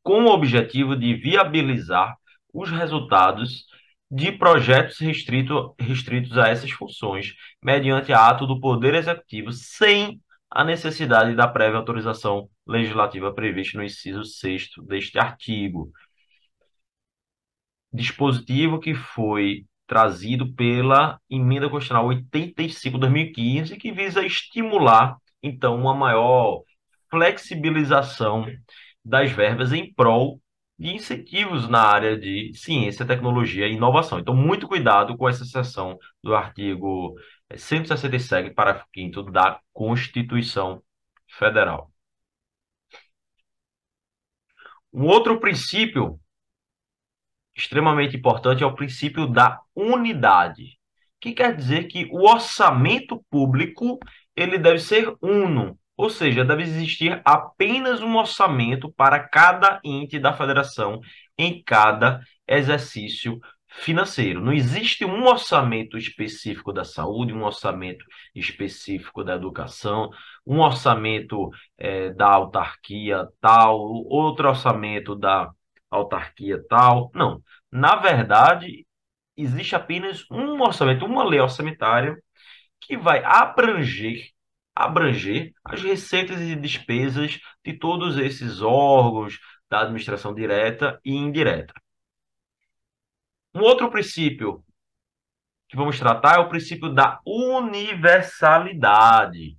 com 0.02 0.24
o 0.24 0.30
objetivo 0.30 0.94
de 0.94 1.14
viabilizar 1.14 2.14
os 2.52 2.70
resultados 2.70 3.69
de 4.10 4.32
projetos 4.32 4.98
restrito, 4.98 5.74
restritos 5.78 6.36
a 6.36 6.48
essas 6.48 6.70
funções, 6.70 7.34
mediante 7.62 8.12
ato 8.12 8.46
do 8.46 8.60
Poder 8.60 8.94
Executivo, 8.94 9.52
sem 9.52 10.20
a 10.50 10.64
necessidade 10.64 11.34
da 11.36 11.46
prévia 11.46 11.78
autorização 11.78 12.50
legislativa 12.66 13.32
prevista 13.32 13.78
no 13.78 13.84
inciso 13.84 14.24
6 14.24 14.70
deste 14.88 15.18
artigo. 15.18 15.92
Dispositivo 17.92 18.80
que 18.80 18.94
foi 18.94 19.64
trazido 19.86 20.52
pela 20.54 21.20
Emenda 21.28 21.68
Constitucional 21.68 22.06
85/2015, 22.06 23.76
que 23.76 23.92
visa 23.92 24.24
estimular, 24.24 25.16
então, 25.42 25.76
uma 25.76 25.94
maior 25.94 26.62
flexibilização 27.10 28.46
das 29.04 29.30
verbas 29.32 29.72
em 29.72 29.92
prol 29.92 30.40
de 30.80 30.94
incentivos 30.94 31.68
na 31.68 31.82
área 31.82 32.18
de 32.18 32.52
ciência, 32.54 33.06
tecnologia 33.06 33.68
e 33.68 33.74
inovação. 33.74 34.18
Então, 34.18 34.34
muito 34.34 34.66
cuidado 34.66 35.16
com 35.16 35.28
essa 35.28 35.44
seção 35.44 35.98
do 36.22 36.34
artigo 36.34 37.14
167, 37.54 38.54
parágrafo 38.54 38.86
5 38.94 39.24
da 39.24 39.60
Constituição 39.74 40.82
Federal. 41.28 41.92
Um 44.92 45.06
outro 45.06 45.38
princípio 45.38 46.18
extremamente 47.54 48.16
importante 48.16 48.62
é 48.62 48.66
o 48.66 48.74
princípio 48.74 49.26
da 49.26 49.60
unidade, 49.74 50.78
que 51.20 51.32
quer 51.32 51.54
dizer 51.54 51.88
que 51.88 52.06
o 52.10 52.28
orçamento 52.28 53.22
público 53.30 53.98
ele 54.34 54.58
deve 54.58 54.78
ser 54.78 55.14
uno, 55.20 55.78
ou 56.00 56.10
seja, 56.10 56.44
deve 56.44 56.62
existir 56.62 57.20
apenas 57.24 58.00
um 58.00 58.16
orçamento 58.16 58.90
para 58.92 59.20
cada 59.20 59.80
ente 59.84 60.18
da 60.18 60.32
federação 60.32 61.00
em 61.38 61.62
cada 61.62 62.20
exercício 62.48 63.38
financeiro. 63.68 64.40
Não 64.40 64.52
existe 64.52 65.04
um 65.04 65.26
orçamento 65.26 65.96
específico 65.98 66.72
da 66.72 66.84
saúde, 66.84 67.32
um 67.32 67.44
orçamento 67.44 68.04
específico 68.34 69.22
da 69.22 69.34
educação, 69.34 70.10
um 70.46 70.60
orçamento 70.60 71.50
é, 71.78 72.10
da 72.10 72.28
autarquia 72.28 73.28
tal, 73.40 73.78
outro 73.78 74.48
orçamento 74.48 75.14
da 75.14 75.50
autarquia 75.90 76.62
tal. 76.68 77.10
Não. 77.14 77.42
Na 77.70 77.96
verdade, 77.96 78.86
existe 79.36 79.76
apenas 79.76 80.24
um 80.30 80.60
orçamento, 80.62 81.04
uma 81.04 81.24
lei 81.24 81.40
orçamentária 81.40 82.16
que 82.80 82.96
vai 82.96 83.22
abranger 83.24 84.30
abranger 84.74 85.52
as 85.64 85.82
receitas 85.82 86.40
e 86.40 86.56
despesas 86.56 87.38
de 87.64 87.74
todos 87.74 88.16
esses 88.16 88.62
órgãos 88.62 89.38
da 89.68 89.82
administração 89.82 90.34
direta 90.34 90.98
e 91.04 91.14
indireta. 91.14 91.74
Um 93.54 93.60
outro 93.60 93.90
princípio 93.90 94.64
que 95.68 95.76
vamos 95.76 95.98
tratar 95.98 96.36
é 96.36 96.40
o 96.40 96.48
princípio 96.48 96.92
da 96.92 97.20
universalidade. 97.26 99.56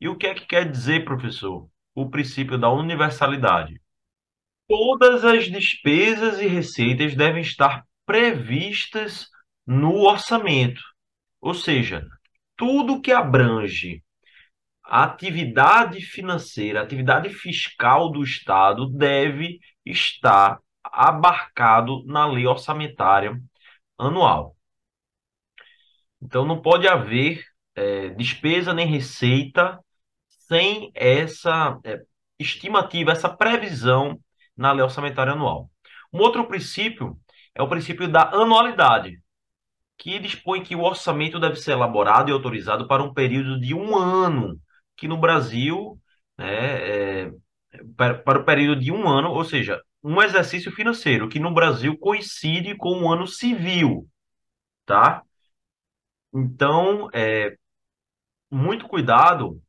E 0.00 0.08
o 0.08 0.16
que 0.16 0.26
é 0.26 0.34
que 0.34 0.46
quer 0.46 0.70
dizer, 0.70 1.04
professor? 1.04 1.68
O 1.94 2.10
princípio 2.10 2.58
da 2.58 2.70
universalidade. 2.70 3.80
Todas 4.68 5.24
as 5.24 5.50
despesas 5.50 6.40
e 6.40 6.46
receitas 6.46 7.14
devem 7.14 7.42
estar 7.42 7.84
previstas 8.06 9.28
no 9.66 10.02
orçamento. 10.02 10.82
Ou 11.40 11.54
seja, 11.54 12.06
tudo 12.56 13.00
que 13.00 13.12
abrange 13.12 14.03
a 14.84 15.04
atividade 15.04 16.00
financeira, 16.02 16.80
a 16.80 16.82
atividade 16.84 17.30
fiscal 17.30 18.10
do 18.10 18.22
Estado 18.22 18.86
deve 18.88 19.58
estar 19.84 20.60
abarcado 20.84 22.04
na 22.06 22.26
lei 22.26 22.46
orçamentária 22.46 23.40
anual. 23.98 24.56
Então, 26.20 26.44
não 26.44 26.60
pode 26.60 26.86
haver 26.86 27.44
é, 27.74 28.10
despesa 28.10 28.72
nem 28.72 28.86
receita 28.86 29.78
sem 30.48 30.90
essa 30.94 31.78
é, 31.84 32.02
estimativa, 32.38 33.12
essa 33.12 33.28
previsão 33.28 34.20
na 34.56 34.72
lei 34.72 34.82
orçamentária 34.82 35.32
anual. 35.32 35.70
Um 36.12 36.20
outro 36.20 36.46
princípio 36.46 37.18
é 37.54 37.62
o 37.62 37.68
princípio 37.68 38.06
da 38.06 38.30
anualidade, 38.30 39.20
que 39.96 40.18
dispõe 40.18 40.62
que 40.62 40.76
o 40.76 40.82
orçamento 40.82 41.40
deve 41.40 41.56
ser 41.56 41.72
elaborado 41.72 42.30
e 42.30 42.32
autorizado 42.32 42.86
para 42.86 43.02
um 43.02 43.12
período 43.12 43.60
de 43.60 43.74
um 43.74 43.96
ano, 43.96 44.60
que 44.96 45.08
no 45.08 45.18
Brasil, 45.18 46.00
né, 46.38 47.26
é, 47.26 47.32
para, 47.96 48.18
para 48.18 48.40
o 48.40 48.44
período 48.44 48.80
de 48.80 48.92
um 48.92 49.08
ano, 49.08 49.30
ou 49.30 49.44
seja, 49.44 49.80
um 50.02 50.20
exercício 50.22 50.70
financeiro, 50.72 51.28
que 51.28 51.38
no 51.38 51.52
Brasil 51.52 51.96
coincide 51.98 52.76
com 52.76 53.02
o 53.02 53.12
ano 53.12 53.26
civil, 53.26 54.08
tá? 54.86 55.22
Então, 56.32 57.08
é, 57.12 57.56
muito 58.50 58.86
cuidado, 58.88 59.60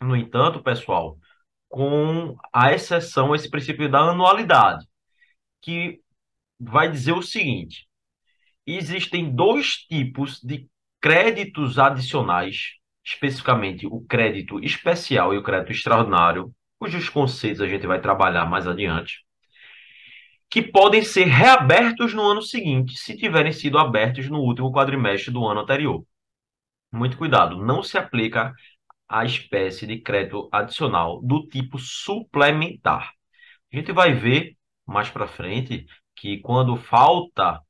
no 0.00 0.16
entanto, 0.16 0.62
pessoal, 0.62 1.18
com 1.68 2.36
a 2.52 2.72
exceção, 2.72 3.34
esse 3.34 3.50
princípio 3.50 3.90
da 3.90 4.00
anualidade, 4.00 4.86
que 5.60 6.00
vai 6.58 6.90
dizer 6.90 7.12
o 7.12 7.22
seguinte: 7.22 7.88
existem 8.66 9.34
dois 9.34 9.76
tipos 9.86 10.40
de 10.42 10.68
créditos 11.00 11.78
adicionais, 11.78 12.74
especificamente 13.06 13.86
o 13.86 14.00
crédito 14.00 14.58
especial 14.58 15.32
e 15.32 15.38
o 15.38 15.42
crédito 15.42 15.70
extraordinário, 15.70 16.52
cujos 16.76 17.08
conceitos 17.08 17.62
a 17.62 17.68
gente 17.68 17.86
vai 17.86 18.00
trabalhar 18.00 18.46
mais 18.46 18.66
adiante, 18.66 19.24
que 20.50 20.60
podem 20.60 21.02
ser 21.02 21.24
reabertos 21.24 22.12
no 22.12 22.22
ano 22.22 22.42
seguinte, 22.42 22.98
se 22.98 23.16
tiverem 23.16 23.52
sido 23.52 23.78
abertos 23.78 24.28
no 24.28 24.40
último 24.40 24.72
quadrimestre 24.72 25.32
do 25.32 25.46
ano 25.46 25.60
anterior. 25.60 26.04
Muito 26.92 27.16
cuidado, 27.16 27.64
não 27.64 27.82
se 27.82 27.96
aplica 27.96 28.52
a 29.08 29.24
espécie 29.24 29.86
de 29.86 30.00
crédito 30.00 30.48
adicional 30.50 31.20
do 31.22 31.46
tipo 31.46 31.78
suplementar. 31.78 33.12
A 33.72 33.76
gente 33.76 33.92
vai 33.92 34.12
ver 34.14 34.56
mais 34.84 35.08
para 35.08 35.28
frente 35.28 35.86
que 36.16 36.38
quando 36.38 36.76
falta 36.76 37.60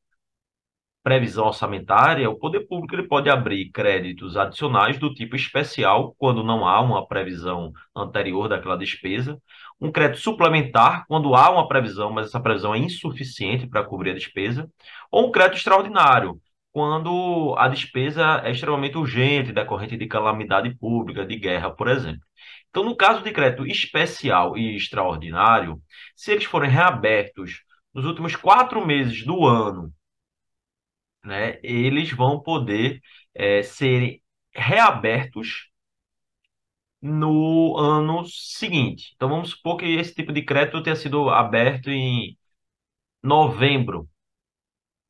previsão 1.07 1.47
orçamentária, 1.47 2.29
o 2.29 2.37
poder 2.37 2.67
público 2.67 2.97
ele 2.97 3.07
pode 3.07 3.31
abrir 3.31 3.71
créditos 3.71 4.37
adicionais 4.37 4.99
do 4.99 5.15
tipo 5.15 5.37
especial, 5.37 6.17
quando 6.19 6.43
não 6.43 6.67
há 6.67 6.81
uma 6.81 7.07
previsão 7.07 7.73
anterior 7.95 8.49
daquela 8.49 8.77
despesa, 8.77 9.41
um 9.81 9.93
crédito 9.93 10.19
suplementar, 10.19 11.05
quando 11.07 11.37
há 11.37 11.49
uma 11.49 11.69
previsão, 11.69 12.11
mas 12.11 12.27
essa 12.27 12.41
previsão 12.41 12.75
é 12.75 12.79
insuficiente 12.79 13.69
para 13.69 13.85
cobrir 13.85 14.11
a 14.11 14.15
despesa, 14.15 14.69
ou 15.09 15.29
um 15.29 15.31
crédito 15.31 15.59
extraordinário, 15.59 16.41
quando 16.73 17.55
a 17.57 17.69
despesa 17.69 18.43
é 18.43 18.51
extremamente 18.51 18.99
urgente, 18.99 19.53
decorrente 19.53 19.97
de 19.97 20.09
calamidade 20.09 20.77
pública, 20.77 21.25
de 21.25 21.37
guerra, 21.37 21.71
por 21.71 21.87
exemplo. 21.87 22.19
Então, 22.69 22.83
no 22.83 22.97
caso 22.97 23.23
de 23.23 23.31
crédito 23.31 23.65
especial 23.65 24.59
e 24.59 24.75
extraordinário, 24.75 25.81
se 26.17 26.33
eles 26.33 26.47
forem 26.47 26.69
reabertos 26.69 27.61
nos 27.95 28.05
últimos 28.05 28.35
quatro 28.35 28.85
meses 28.85 29.25
do 29.25 29.47
ano, 29.47 29.93
né, 31.27 31.59
eles 31.63 32.13
vão 32.13 32.41
poder 32.43 33.01
é, 33.35 33.63
ser 33.63 34.23
reabertos 34.55 35.71
no 37.01 37.77
ano 37.79 38.25
seguinte. 38.27 39.13
Então, 39.15 39.29
vamos 39.29 39.51
supor 39.51 39.77
que 39.79 39.87
esse 39.87 40.15
tipo 40.15 40.33
de 40.33 40.43
crédito 40.45 40.83
tenha 40.83 40.97
sido 40.97 41.29
aberto 41.31 41.91
em 41.91 42.37
novembro 43.23 44.09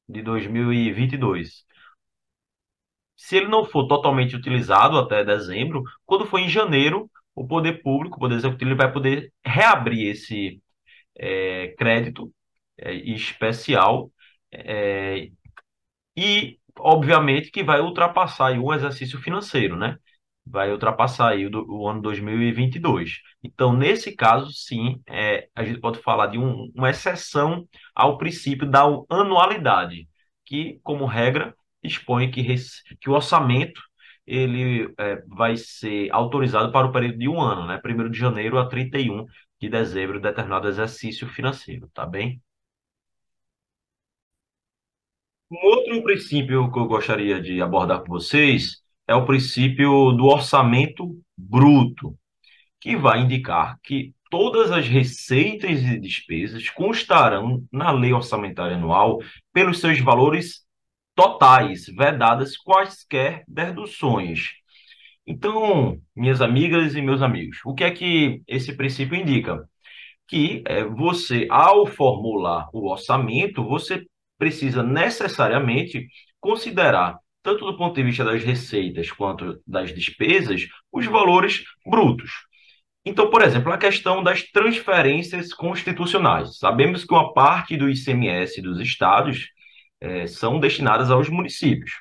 de 0.09 0.23
2022. 0.23 1.65
Se 3.17 3.37
ele 3.37 3.49
não 3.49 3.65
for 3.65 3.87
totalmente 3.89 4.37
utilizado 4.37 4.99
até 4.99 5.25
dezembro, 5.25 5.83
quando 6.05 6.27
for 6.27 6.39
em 6.39 6.49
janeiro, 6.49 7.11
o 7.35 7.47
poder 7.47 7.83
público, 7.83 8.17
o 8.17 8.21
poder 8.21 8.37
executivo, 8.37 8.71
ele 8.71 8.77
vai 8.77 8.93
poder 8.93 9.33
reabrir 9.45 10.09
esse 10.11 10.63
é, 11.17 11.69
crédito 11.79 12.33
é, 12.79 12.95
especial 12.95 14.11
é, 14.53 15.31
e, 16.17 16.59
obviamente, 16.79 17.51
que 17.51 17.63
vai 17.65 17.81
ultrapassar 17.81 18.53
um 18.53 18.73
exercício 18.75 19.21
financeiro, 19.21 19.77
né? 19.77 19.97
Vai 20.47 20.71
ultrapassar 20.73 21.31
aí 21.31 21.47
o, 21.47 21.51
o 21.69 21.89
ano 21.89 22.01
2022. 22.03 23.19
Então, 23.43 23.73
nesse 23.77 24.15
caso, 24.15 24.53
sim, 24.53 25.01
é, 25.09 25.49
a 25.55 25.65
gente 25.65 25.81
pode 25.81 25.99
falar 26.01 26.29
de 26.29 26.39
um, 26.39 26.71
uma 26.75 26.91
exceção 26.91 27.67
ao 27.95 28.17
princípio 28.19 28.69
da 28.71 28.83
anualidade, 29.11 30.09
que, 30.45 30.79
como 30.83 31.05
regra, 31.07 31.55
expõe 31.83 32.31
que, 32.31 32.43
que 33.01 33.11
o 33.11 33.13
orçamento 33.15 33.81
ele 34.27 34.93
é, 34.99 35.23
vai 35.29 35.57
ser 35.57 36.11
autorizado 36.13 36.73
para 36.73 36.87
o 36.87 36.93
período 36.93 37.19
de 37.19 37.29
um 37.29 37.41
ano, 37.41 37.67
né? 37.67 37.81
1 37.81 38.11
de 38.11 38.19
janeiro 38.19 38.59
a 38.59 38.69
31 38.69 39.25
de 39.61 39.69
dezembro, 39.69 40.21
determinado 40.21 40.69
exercício 40.69 41.29
financeiro, 41.29 41.89
tá 41.95 42.05
bem? 42.07 42.41
Um 45.51 45.65
outro 45.65 46.03
princípio 46.03 46.71
que 46.73 46.79
eu 46.79 46.87
gostaria 46.87 47.41
de 47.41 47.63
abordar 47.63 48.01
com 48.01 48.09
vocês 48.09 48.83
é 49.07 49.15
o 49.15 49.25
princípio 49.25 50.11
do 50.11 50.25
orçamento 50.25 51.17
bruto, 51.37 52.19
que 52.81 52.97
vai 52.97 53.21
indicar 53.21 53.79
que 53.81 54.13
todas 54.29 54.73
as 54.73 54.89
receitas 54.89 55.81
e 55.83 56.01
despesas 56.01 56.69
constarão 56.71 57.63
na 57.71 57.93
lei 57.93 58.13
orçamentária 58.13 58.77
anual 58.77 59.21
pelos 59.53 59.79
seus 59.79 60.01
valores 60.01 60.65
totais, 61.15 61.87
vedadas 61.87 62.57
quaisquer 62.57 63.45
deduções. 63.47 64.51
Então, 65.25 66.01
minhas 66.15 66.41
amigas 66.43 66.97
e 66.97 67.03
meus 67.03 67.23
amigos, 67.23 67.59
o 67.65 67.73
que 67.73 67.85
é 67.85 67.91
que 67.93 68.43
esse 68.49 68.77
princípio 68.77 69.17
indica? 69.17 69.65
Que 70.27 70.65
é, 70.67 70.83
você, 70.83 71.47
ao 71.49 71.87
formular 71.87 72.69
o 72.73 72.91
orçamento, 72.91 73.63
você 73.63 74.05
precisa 74.39 74.83
necessariamente 74.83 76.07
considerar, 76.41 77.19
tanto 77.43 77.65
do 77.65 77.77
ponto 77.77 77.95
de 77.95 78.03
vista 78.03 78.25
das 78.25 78.43
receitas 78.43 79.11
quanto 79.11 79.61
das 79.67 79.95
despesas, 79.95 80.67
os 80.93 81.07
valores 81.07 81.65
brutos. 81.85 82.31
Então, 83.05 83.31
por 83.31 83.43
exemplo, 83.43 83.73
a 83.73 83.79
questão 83.79 84.23
das 84.23 84.43
transferências 84.43 85.53
constitucionais. 85.53 86.59
Sabemos 86.59 87.05
que 87.05 87.15
uma 87.15 87.33
parte 87.33 87.77
do 87.77 87.89
ICMS 87.89 88.61
dos 88.61 88.81
estados 88.81 89.47
é, 90.01 90.27
são 90.27 90.59
destinadas 90.59 91.11
aos 91.11 91.29
municípios. 91.29 91.93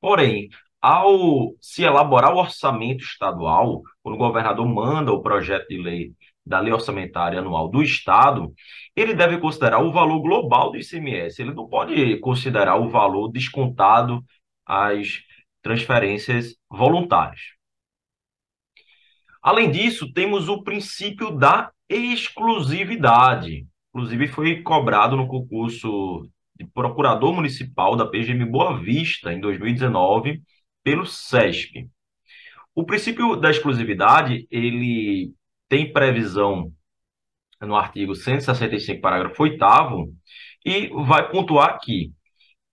Porém, 0.00 0.48
ao 0.80 1.54
se 1.60 1.82
elaborar 1.82 2.32
o 2.34 2.38
orçamento 2.38 3.04
estadual, 3.04 3.82
quando 4.02 4.14
o 4.16 4.18
governador 4.18 4.66
manda 4.66 5.12
o 5.12 5.22
projeto 5.22 5.68
de 5.68 5.78
lei 5.78 6.12
da 6.44 6.60
lei 6.60 6.72
orçamentária 6.72 7.38
anual 7.38 7.68
do 7.68 7.82
Estado, 7.82 8.52
ele 8.94 9.14
deve 9.14 9.38
considerar 9.38 9.80
o 9.82 9.92
valor 9.92 10.20
global 10.20 10.70
do 10.70 10.78
ICMS. 10.78 11.40
Ele 11.40 11.54
não 11.54 11.68
pode 11.68 12.18
considerar 12.18 12.76
o 12.76 12.88
valor 12.88 13.28
descontado 13.30 14.22
às 14.66 15.22
transferências 15.62 16.56
voluntárias. 16.68 17.40
Além 19.40 19.70
disso, 19.70 20.12
temos 20.12 20.48
o 20.48 20.62
princípio 20.62 21.30
da 21.30 21.70
exclusividade. 21.88 23.66
Inclusive, 23.94 24.28
foi 24.28 24.62
cobrado 24.62 25.16
no 25.16 25.26
concurso 25.26 26.28
de 26.56 26.64
procurador 26.66 27.32
municipal 27.34 27.96
da 27.96 28.06
PGM 28.06 28.44
Boa 28.46 28.78
Vista, 28.78 29.32
em 29.32 29.40
2019, 29.40 30.42
pelo 30.82 31.06
SESP. 31.06 31.88
O 32.74 32.84
princípio 32.84 33.36
da 33.36 33.50
exclusividade, 33.50 34.46
ele 34.50 35.32
tem 35.72 35.90
previsão 35.90 36.70
no 37.58 37.74
artigo 37.74 38.14
165, 38.14 39.00
parágrafo 39.00 39.42
8 39.42 39.56
e 40.66 40.90
vai 41.06 41.30
pontuar 41.30 41.80
que 41.80 42.12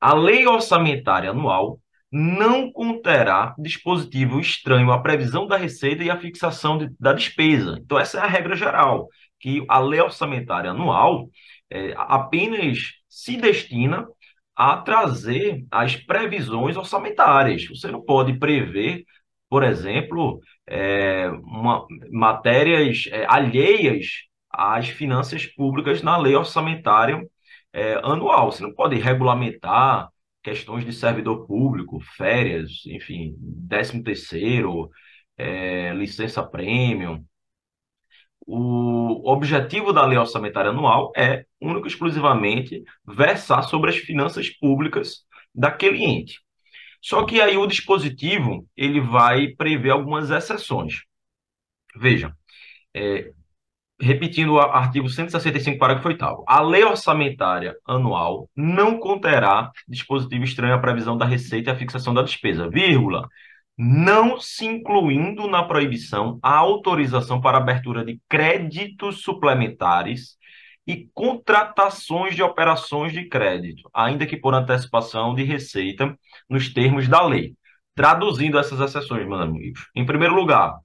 a 0.02 0.14
lei 0.14 0.46
orçamentária 0.46 1.30
anual 1.30 1.80
não 2.12 2.70
conterá 2.70 3.56
dispositivo 3.58 4.42
estranho 4.42 4.92
à 4.92 5.02
previsão 5.02 5.48
da 5.48 5.56
receita 5.56 6.04
e 6.04 6.10
à 6.10 6.20
fixação 6.20 6.78
de, 6.78 6.90
da 7.00 7.14
despesa. 7.14 7.80
Então, 7.80 7.98
essa 7.98 8.20
é 8.20 8.22
a 8.22 8.28
regra 8.28 8.54
geral, 8.54 9.08
que 9.40 9.64
a 9.70 9.80
lei 9.80 10.02
orçamentária 10.02 10.72
anual 10.72 11.30
é, 11.70 11.94
apenas 11.96 12.80
se 13.08 13.38
destina 13.38 14.06
a 14.54 14.76
trazer 14.76 15.66
as 15.72 15.96
previsões 15.96 16.76
orçamentárias. 16.76 17.66
Você 17.66 17.90
não 17.90 18.04
pode 18.04 18.38
prever, 18.38 19.06
por 19.50 19.64
exemplo, 19.64 20.42
é, 20.70 21.28
uma, 21.30 21.86
matérias 22.12 23.06
é, 23.12 23.26
alheias 23.28 24.06
às 24.52 24.90
finanças 24.90 25.46
públicas 25.48 26.04
na 26.04 26.18
lei 26.18 26.36
orçamentária 26.36 27.22
é, 27.74 27.96
anual. 28.04 28.52
Você 28.52 28.64
não 28.64 28.74
pode 28.74 28.96
regulamentar 28.98 30.10
questões 30.44 30.86
de 30.86 30.94
servidor 30.94 31.48
público, 31.48 32.00
férias, 32.18 32.84
enfim, 32.88 33.36
décimo 33.40 34.04
terceiro, 34.04 34.90
é, 35.38 35.94
licença 35.94 36.44
premium. 36.44 37.24
O 38.46 39.32
objetivo 39.32 39.94
da 39.94 40.06
lei 40.06 40.18
orçamentária 40.18 40.72
anual 40.72 41.12
é, 41.16 41.46
único 41.62 41.88
e 41.88 41.90
exclusivamente, 41.90 42.84
versar 43.06 43.64
sobre 43.64 43.90
as 43.92 43.98
finanças 43.98 44.50
públicas 44.50 45.24
daquele 45.54 46.04
ente. 46.04 46.40
Só 47.02 47.26
que 47.26 47.42
aí 47.42 47.58
o 47.58 47.68
dispositivo 47.68 48.68
ele 48.76 49.00
vai 49.00 49.48
prever 49.50 49.92
algumas 49.92 50.30
exceções. 50.30 51.02
Veja, 51.96 52.34
é, 52.94 53.32
repetindo 54.02 54.54
o 54.54 54.60
artigo 54.60 55.10
165, 55.10 55.78
parágrafo 55.78 56.08
8 56.08 56.44
a 56.48 56.62
lei 56.62 56.84
orçamentária 56.84 57.76
anual 57.86 58.50
não 58.56 59.00
conterá 59.00 59.72
dispositivo 59.88 60.44
estranho 60.44 60.74
à 60.74 60.80
previsão 60.80 61.18
da 61.18 61.26
receita 61.26 61.70
e 61.70 61.74
à 61.74 61.76
fixação 61.76 62.14
da 62.14 62.22
despesa, 62.22 62.70
vírgula, 62.70 63.28
não 63.78 64.40
se 64.40 64.66
incluindo 64.66 65.48
na 65.48 65.64
proibição 65.64 66.38
a 66.42 66.58
autorização 66.58 67.40
para 67.40 67.58
abertura 67.58 68.04
de 68.04 68.20
créditos 68.28 69.22
suplementares 69.22 70.38
e 70.86 71.08
contratações 71.14 72.36
de 72.36 72.44
operações 72.44 73.14
de 73.14 73.26
crédito, 73.30 73.90
ainda 73.94 74.26
que 74.26 74.36
por 74.36 74.54
antecipação 74.54 75.36
de 75.36 75.44
receita, 75.44 76.18
nos 76.50 76.74
termos 76.74 77.08
da 77.08 77.26
lei. 77.26 77.56
Traduzindo 77.96 78.58
essas 78.58 78.80
exceções, 78.80 79.28
meus 79.28 79.42
amigos. 79.42 79.88
Em 79.96 80.06
primeiro 80.06 80.36
lugar, 80.36 80.80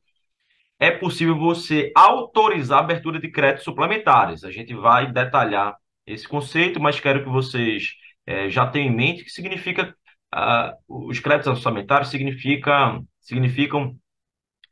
é 0.79 0.91
possível 0.91 1.39
você 1.39 1.93
autorizar 1.95 2.79
a 2.79 2.83
abertura 2.83 3.21
de 3.21 3.31
créditos 3.31 3.65
suplementares. 3.65 4.45
A 4.45 4.51
gente 4.51 4.75
vai 4.75 5.11
detalhar 5.11 5.77
esse 6.07 6.27
conceito, 6.29 6.81
mas 6.81 7.01
quero 7.01 7.23
que 7.23 7.31
vocês 7.31 7.95
é, 8.27 8.51
já 8.51 8.67
tenham 8.67 8.93
em 8.93 8.97
mente 8.97 9.25
que 9.25 9.31
significa 9.31 9.95
uh, 10.35 11.09
os 11.09 11.21
créditos 11.21 11.49
orçamentários 11.49 12.11
significa, 12.11 13.01
significam 13.21 13.97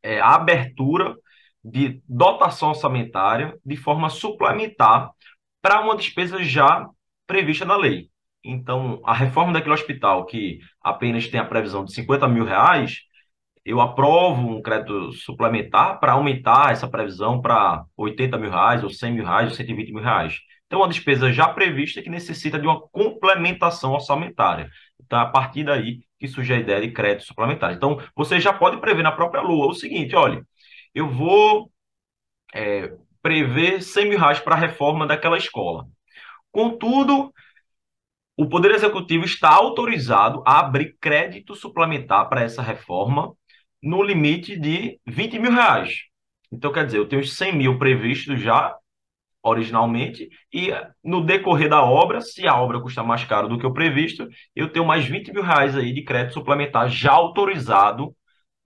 é, 0.03 0.21
a 0.21 0.35
abertura 0.35 1.15
de 1.65 2.03
dotação 2.09 2.71
orçamentária 2.71 3.57
de 3.65 3.77
forma 3.77 4.11
suplementar 4.11 5.11
para 5.61 5.81
uma 5.81 5.97
despesa 5.97 6.43
já 6.43 6.89
prevista 7.27 7.65
na 7.65 7.77
lei. 7.77 8.11
Então, 8.45 9.01
a 9.05 9.15
reforma 9.15 9.53
daquele 9.53 9.75
hospital 9.75 10.27
que 10.27 10.59
apenas 10.83 11.29
tem 11.29 11.39
a 11.41 11.45
previsão 11.45 11.85
de 11.85 11.93
50 11.95 12.27
mil 12.29 12.45
reais, 12.45 13.01
eu 13.65 13.81
aprovo 13.81 14.49
um 14.57 14.63
crédito 14.63 15.13
suplementar 15.13 16.01
para 16.01 16.13
aumentar 16.13 16.73
essa 16.73 16.89
previsão 16.89 17.41
para 17.41 17.85
80 17.97 18.37
mil 18.39 18.51
reais, 18.51 18.83
ou 18.83 18.91
100 18.91 19.13
mil 19.13 19.25
reais, 19.25 19.49
ou 19.51 19.55
120 19.55 19.93
mil 19.93 20.03
reais. 20.03 20.41
Então, 20.67 20.81
uma 20.81 20.89
despesa 20.89 21.33
já 21.33 21.49
prevista 21.49 22.03
que 22.03 22.11
necessita 22.11 22.59
de 22.59 22.67
uma 22.67 22.81
complementação 22.89 23.93
orçamentária. 23.93 24.71
Então, 25.01 25.21
a 25.21 25.27
partir 25.27 25.65
daí 25.65 26.01
que 26.19 26.27
surge 26.27 26.53
a 26.55 26.59
ideia 26.59 26.81
de 26.81 26.93
crédito 26.93 27.27
suplementar. 27.27 27.73
Então, 27.73 28.01
você 28.17 28.41
já 28.41 28.53
pode 28.53 28.79
prever 28.81 29.03
na 29.03 29.13
própria 29.13 29.43
lua 29.43 29.67
o 29.67 29.75
seguinte: 29.75 30.17
olha, 30.17 30.45
eu 30.95 31.09
vou 31.09 31.71
é, 32.55 32.93
prever 33.21 33.83
100 33.83 34.09
mil 34.11 34.19
reais 34.19 34.41
para 34.41 34.55
a 34.55 34.59
reforma 34.59 35.07
daquela 35.07 35.37
escola. 35.39 35.87
Contudo, 36.51 37.33
o 38.43 38.49
Poder 38.49 38.73
Executivo 38.73 39.25
está 39.25 39.51
autorizado 39.51 40.43
a 40.45 40.59
abrir 40.59 40.97
crédito 41.01 41.55
suplementar 41.55 42.29
para 42.29 42.43
essa 42.43 42.61
reforma 42.61 43.33
no 43.81 44.03
limite 44.03 44.59
de 44.59 44.99
20 45.07 45.39
mil 45.39 45.53
reais. 45.53 46.07
Então, 46.51 46.73
quer 46.73 46.85
dizer, 46.85 46.99
eu 46.99 47.09
tenho 47.09 47.23
os 47.23 47.37
100 47.37 47.57
mil 47.57 47.79
previstos 47.79 48.41
já, 48.41 48.75
originalmente, 49.45 50.29
e 50.53 50.71
no 51.05 51.25
decorrer 51.25 51.69
da 51.69 51.85
obra, 51.85 52.21
se 52.21 52.45
a 52.45 52.57
obra 52.61 52.81
custa 52.81 53.05
mais 53.05 53.23
caro 53.25 53.49
do 53.49 53.59
que 53.61 53.67
o 53.67 53.73
previsto, 53.73 54.29
eu 54.57 54.69
tenho 54.73 54.85
mais 54.85 55.05
20 55.05 55.33
mil 55.33 55.45
reais 55.45 55.77
aí 55.77 55.93
de 55.93 56.03
crédito 56.03 56.35
suplementar 56.35 56.89
já 56.89 57.13
autorizado 57.13 58.13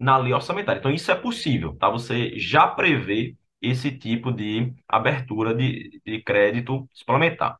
na 0.01 0.17
lei 0.17 0.33
orçamentária. 0.33 0.79
Então, 0.79 0.91
isso 0.91 1.11
é 1.13 1.15
possível, 1.15 1.77
tá? 1.77 1.91
Você 1.91 2.39
já 2.39 2.67
prevê 2.67 3.37
esse 3.61 3.93
tipo 3.93 4.33
de 4.33 4.73
abertura 4.89 5.55
de, 5.55 6.01
de 6.05 6.23
crédito 6.23 6.89
suplementar. 6.95 7.59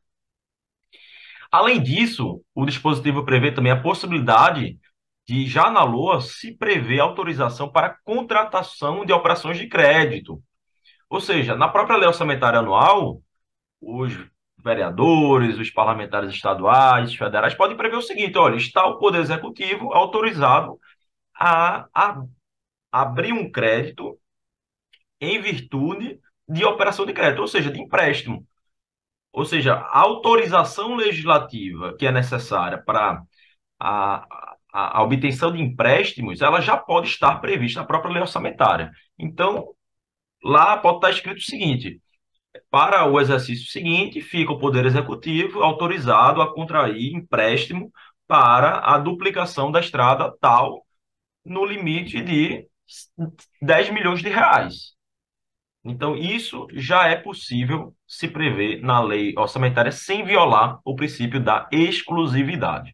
Além 1.51 1.81
disso, 1.81 2.41
o 2.53 2.65
dispositivo 2.65 3.23
prevê 3.23 3.51
também 3.51 3.71
a 3.71 3.81
possibilidade 3.81 4.77
de 5.27 5.45
já 5.45 5.69
na 5.69 5.83
LOA 5.83 6.21
se 6.21 6.55
prevê 6.55 6.99
autorização 6.99 7.69
para 7.69 7.97
contratação 8.03 9.05
de 9.05 9.11
operações 9.11 9.57
de 9.57 9.67
crédito. 9.67 10.41
Ou 11.09 11.19
seja, 11.19 11.55
na 11.55 11.67
própria 11.67 11.97
lei 11.97 12.07
orçamentária 12.07 12.59
anual, 12.59 13.21
os 13.81 14.13
vereadores, 14.57 15.57
os 15.57 15.69
parlamentares 15.69 16.33
estaduais, 16.33 17.13
federais 17.13 17.53
podem 17.53 17.77
prever 17.77 17.97
o 17.97 18.01
seguinte: 18.01 18.37
olha, 18.37 18.55
está 18.55 18.85
o 18.85 18.97
Poder 18.97 19.19
Executivo 19.19 19.93
autorizado 19.93 20.79
a, 21.35 21.87
a 21.93 22.23
abrir 22.91 23.33
um 23.33 23.51
crédito 23.51 24.17
em 25.19 25.41
virtude 25.41 26.19
de 26.47 26.63
operação 26.65 27.05
de 27.05 27.13
crédito, 27.13 27.41
ou 27.41 27.47
seja, 27.47 27.71
de 27.71 27.79
empréstimo. 27.79 28.45
Ou 29.37 29.45
seja, 29.45 29.75
a 29.75 29.99
autorização 29.99 30.95
legislativa 30.95 31.95
que 31.95 32.07
é 32.07 32.11
necessária 32.11 32.81
para 32.83 33.21
a, 33.79 34.25
a, 34.73 34.99
a, 34.99 35.03
obtenção 35.03 35.51
de 35.51 35.61
empréstimos, 35.61 36.41
ela 36.41 36.59
já 36.59 36.75
pode 36.75 37.09
estar 37.09 37.39
prevista 37.39 37.81
na 37.81 37.85
própria 37.85 38.13
lei 38.13 38.21
orçamentária. 38.21 38.91
Então, 39.17 39.67
lá 40.43 40.77
pode 40.77 40.97
estar 40.97 41.11
escrito 41.11 41.37
o 41.37 41.43
seguinte: 41.43 42.01
para 42.71 43.05
o 43.05 43.19
exercício 43.21 43.67
seguinte, 43.71 44.21
fica 44.21 44.51
o 44.53 44.59
Poder 44.59 44.85
Executivo 44.87 45.61
autorizado 45.61 46.41
a 46.41 46.51
contrair 46.51 47.13
empréstimo 47.13 47.91
para 48.27 48.79
a 48.79 48.97
duplicação 48.97 49.71
da 49.71 49.79
estrada 49.79 50.35
tal, 50.41 50.83
no 51.45 51.63
limite 51.63 52.21
de 52.21 52.67
10 53.61 53.91
milhões 53.91 54.19
de 54.19 54.29
reais. 54.29 54.96
Então, 55.89 56.17
isso 56.17 56.67
já 56.73 57.07
é 57.07 57.15
possível 57.15 57.95
se 58.05 58.27
prever 58.27 58.81
na 58.81 59.01
lei 59.01 59.33
orçamentária 59.37 59.91
sem 59.91 60.25
violar 60.25 60.79
o 60.83 60.95
princípio 60.95 61.41
da 61.41 61.67
exclusividade. 61.71 62.93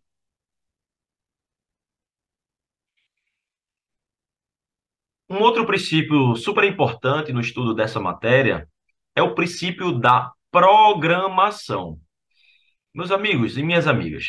Um 5.28 5.40
outro 5.40 5.66
princípio 5.66 6.36
super 6.36 6.64
importante 6.66 7.34
no 7.34 7.42
estudo 7.42 7.74
dessa 7.74 8.00
matéria 8.00 8.70
é 9.16 9.24
o 9.24 9.34
princípio 9.34 9.92
da 10.00 10.32
programação. 10.52 12.00
Meus 12.94 13.10
amigos 13.10 13.58
e 13.58 13.64
minhas 13.64 13.88
amigas, 13.88 14.26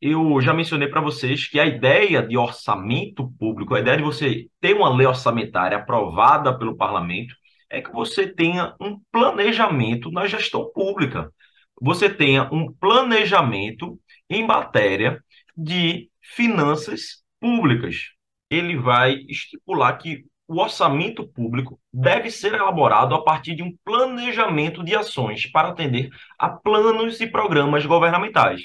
eu 0.00 0.40
já 0.40 0.52
mencionei 0.52 0.88
para 0.88 1.00
vocês 1.00 1.46
que 1.48 1.60
a 1.60 1.66
ideia 1.66 2.26
de 2.26 2.36
orçamento 2.36 3.32
público, 3.38 3.76
a 3.76 3.80
ideia 3.80 3.98
de 3.98 4.02
você 4.02 4.48
ter 4.60 4.74
uma 4.74 4.92
lei 4.92 5.06
orçamentária 5.06 5.78
aprovada 5.78 6.58
pelo 6.58 6.76
parlamento, 6.76 7.36
é 7.72 7.80
que 7.80 7.90
você 7.90 8.28
tenha 8.28 8.76
um 8.78 9.00
planejamento 9.10 10.10
na 10.10 10.26
gestão 10.26 10.70
pública. 10.72 11.32
Você 11.80 12.08
tenha 12.08 12.48
um 12.52 12.70
planejamento 12.70 13.98
em 14.28 14.46
matéria 14.46 15.24
de 15.56 16.10
finanças 16.20 17.24
públicas. 17.40 18.10
Ele 18.50 18.76
vai 18.76 19.14
estipular 19.26 19.96
que 19.96 20.24
o 20.46 20.60
orçamento 20.60 21.26
público 21.26 21.80
deve 21.90 22.30
ser 22.30 22.52
elaborado 22.52 23.14
a 23.14 23.24
partir 23.24 23.54
de 23.54 23.62
um 23.62 23.74
planejamento 23.82 24.84
de 24.84 24.94
ações 24.94 25.50
para 25.50 25.68
atender 25.68 26.10
a 26.38 26.50
planos 26.50 27.20
e 27.22 27.26
programas 27.26 27.86
governamentais. 27.86 28.60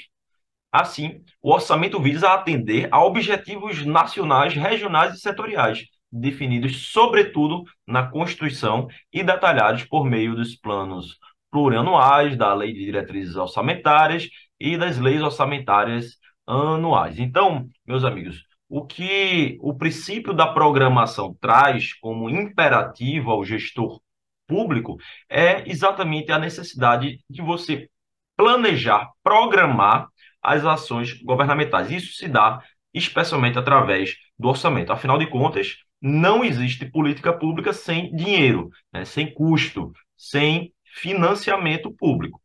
Assim, 0.70 1.22
o 1.40 1.50
orçamento 1.50 1.98
visa 1.98 2.28
atender 2.28 2.88
a 2.90 3.02
objetivos 3.02 3.86
nacionais, 3.86 4.52
regionais 4.52 5.14
e 5.14 5.20
setoriais, 5.20 5.86
definidos, 6.10 6.90
sobretudo, 6.90 7.64
na 7.86 8.06
Constituição 8.06 8.88
e 9.12 9.22
detalhados 9.22 9.84
por 9.84 10.04
meio 10.04 10.34
dos 10.34 10.56
planos 10.56 11.18
plurianuais, 11.50 12.36
da 12.36 12.52
Lei 12.54 12.72
de 12.72 12.84
Diretrizes 12.84 13.36
Orçamentárias 13.36 14.28
e 14.60 14.76
das 14.76 14.98
leis 14.98 15.22
orçamentárias 15.22 16.16
anuais. 16.46 17.18
Então, 17.18 17.68
meus 17.86 18.04
amigos, 18.04 18.44
o 18.68 18.84
que 18.84 19.56
o 19.60 19.74
princípio 19.74 20.34
da 20.34 20.46
programação 20.46 21.34
traz 21.40 21.94
como 21.94 22.28
imperativo 22.28 23.30
ao 23.30 23.44
gestor 23.44 24.00
público 24.46 24.96
é 25.28 25.68
exatamente 25.70 26.32
a 26.32 26.38
necessidade 26.38 27.20
de 27.28 27.42
você 27.42 27.88
planejar, 28.36 29.10
programar 29.22 30.08
as 30.42 30.64
ações 30.64 31.20
governamentais. 31.22 31.90
Isso 31.90 32.14
se 32.14 32.28
dá 32.28 32.62
especialmente 32.92 33.58
através 33.58 34.16
do 34.38 34.48
orçamento. 34.48 34.92
Afinal 34.92 35.18
de 35.18 35.26
contas, 35.26 35.76
não 36.00 36.44
existe 36.44 36.86
política 36.86 37.32
pública 37.32 37.72
sem 37.72 38.14
dinheiro, 38.14 38.70
né, 38.92 39.04
sem 39.04 39.32
custo, 39.32 39.92
sem 40.16 40.72
financiamento 40.84 41.90
público. 41.92 42.40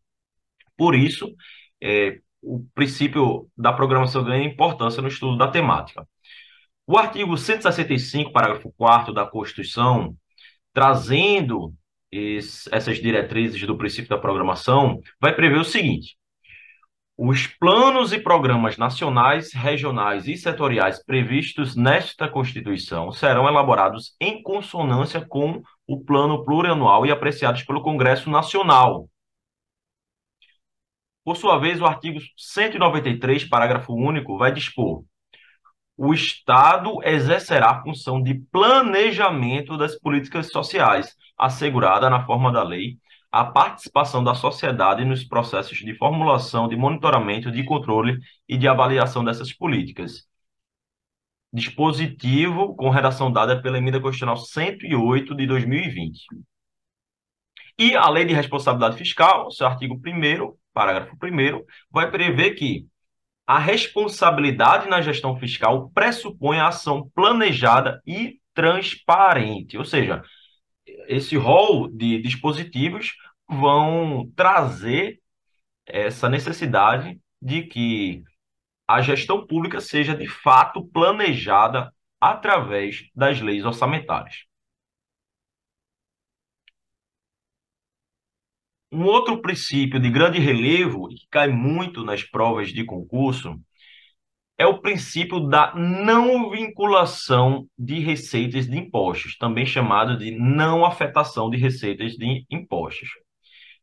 Por 0.77 0.95
isso, 0.95 1.33
é, 1.81 2.19
o 2.41 2.65
princípio 2.73 3.49
da 3.57 3.71
programação 3.71 4.23
ganha 4.23 4.45
importância 4.45 5.01
no 5.01 5.07
estudo 5.07 5.37
da 5.37 5.47
temática. 5.47 6.07
O 6.85 6.97
artigo 6.97 7.37
165, 7.37 8.31
parágrafo 8.31 8.73
4 8.77 9.13
da 9.13 9.25
Constituição, 9.25 10.15
trazendo 10.73 11.73
esse, 12.11 12.69
essas 12.73 12.97
diretrizes 13.01 13.65
do 13.65 13.77
princípio 13.77 14.09
da 14.09 14.17
programação, 14.17 14.99
vai 15.19 15.33
prever 15.33 15.59
o 15.59 15.63
seguinte: 15.63 16.17
os 17.17 17.45
planos 17.45 18.11
e 18.11 18.19
programas 18.19 18.75
nacionais, 18.75 19.53
regionais 19.53 20.27
e 20.27 20.35
setoriais 20.35 21.03
previstos 21.03 21.75
nesta 21.75 22.27
Constituição 22.27 23.11
serão 23.11 23.47
elaborados 23.47 24.15
em 24.19 24.41
consonância 24.41 25.23
com 25.23 25.61
o 25.87 26.03
plano 26.03 26.43
plurianual 26.43 27.05
e 27.05 27.11
apreciados 27.11 27.63
pelo 27.63 27.83
Congresso 27.83 28.31
Nacional. 28.31 29.07
Por 31.23 31.37
sua 31.37 31.59
vez, 31.59 31.79
o 31.79 31.85
artigo 31.85 32.19
193, 32.35 33.45
parágrafo 33.45 33.93
único, 33.93 34.35
vai 34.37 34.51
dispor: 34.51 35.05
o 35.95 36.13
Estado 36.13 36.97
exercerá 37.03 37.69
a 37.69 37.83
função 37.83 38.21
de 38.21 38.33
planejamento 38.51 39.77
das 39.77 39.97
políticas 39.99 40.47
sociais, 40.51 41.15
assegurada 41.37 42.09
na 42.09 42.25
forma 42.25 42.51
da 42.51 42.63
lei 42.63 42.97
a 43.33 43.43
participação 43.43 44.23
da 44.23 44.35
sociedade 44.35 45.03
nos 45.03 45.23
processos 45.23 45.79
de 45.79 45.95
formulação, 45.97 46.67
de 46.67 46.75
monitoramento, 46.75 47.51
de 47.51 47.65
controle 47.65 48.19
e 48.47 48.55
de 48.55 48.67
avaliação 48.67 49.25
dessas 49.25 49.51
políticas. 49.51 50.27
Dispositivo 51.51 52.75
com 52.75 52.91
redação 52.91 53.31
dada 53.31 53.59
pela 53.59 53.79
Emenda 53.79 53.99
Constitucional 53.99 54.37
108 54.37 55.33
de 55.35 55.47
2020. 55.47 56.27
E 57.79 57.95
a 57.95 58.07
Lei 58.07 58.23
de 58.23 58.35
Responsabilidade 58.35 58.97
Fiscal, 58.97 59.49
seu 59.49 59.65
artigo 59.65 59.95
1 59.95 60.55
parágrafo 60.71 61.15
1 61.15 61.65
vai 61.89 62.11
prever 62.11 62.53
que 62.53 62.85
a 63.47 63.57
responsabilidade 63.57 64.87
na 64.87 65.01
gestão 65.01 65.35
fiscal 65.39 65.89
pressupõe 65.89 66.59
a 66.59 66.67
ação 66.67 67.09
planejada 67.15 67.99
e 68.05 68.39
transparente, 68.53 69.75
ou 69.75 69.83
seja, 69.83 70.21
esse 71.07 71.35
rol 71.35 71.89
de 71.89 72.21
dispositivos 72.21 73.13
vão 73.47 74.31
trazer 74.35 75.21
essa 75.85 76.29
necessidade 76.29 77.19
de 77.41 77.63
que 77.63 78.23
a 78.87 79.01
gestão 79.01 79.45
pública 79.45 79.81
seja 79.81 80.15
de 80.15 80.27
fato 80.27 80.85
planejada 80.87 81.93
através 82.19 83.09
das 83.15 83.41
leis 83.41 83.65
orçamentárias. 83.65 84.45
Um 88.91 89.05
outro 89.05 89.41
princípio 89.41 89.99
de 89.99 90.09
grande 90.09 90.39
relevo 90.39 91.09
que 91.09 91.27
cai 91.29 91.47
muito 91.47 92.03
nas 92.03 92.23
provas 92.23 92.69
de 92.69 92.85
concurso 92.85 93.59
é 94.57 94.65
o 94.65 94.79
princípio 94.79 95.39
da 95.39 95.73
não 95.75 96.49
vinculação 96.49 97.67
de 97.77 97.99
receitas 97.99 98.67
de 98.67 98.77
impostos, 98.77 99.37
também 99.37 99.65
chamado 99.65 100.17
de 100.17 100.31
não 100.31 100.85
afetação 100.85 101.49
de 101.49 101.57
receitas 101.57 102.13
de 102.13 102.45
impostos, 102.49 103.09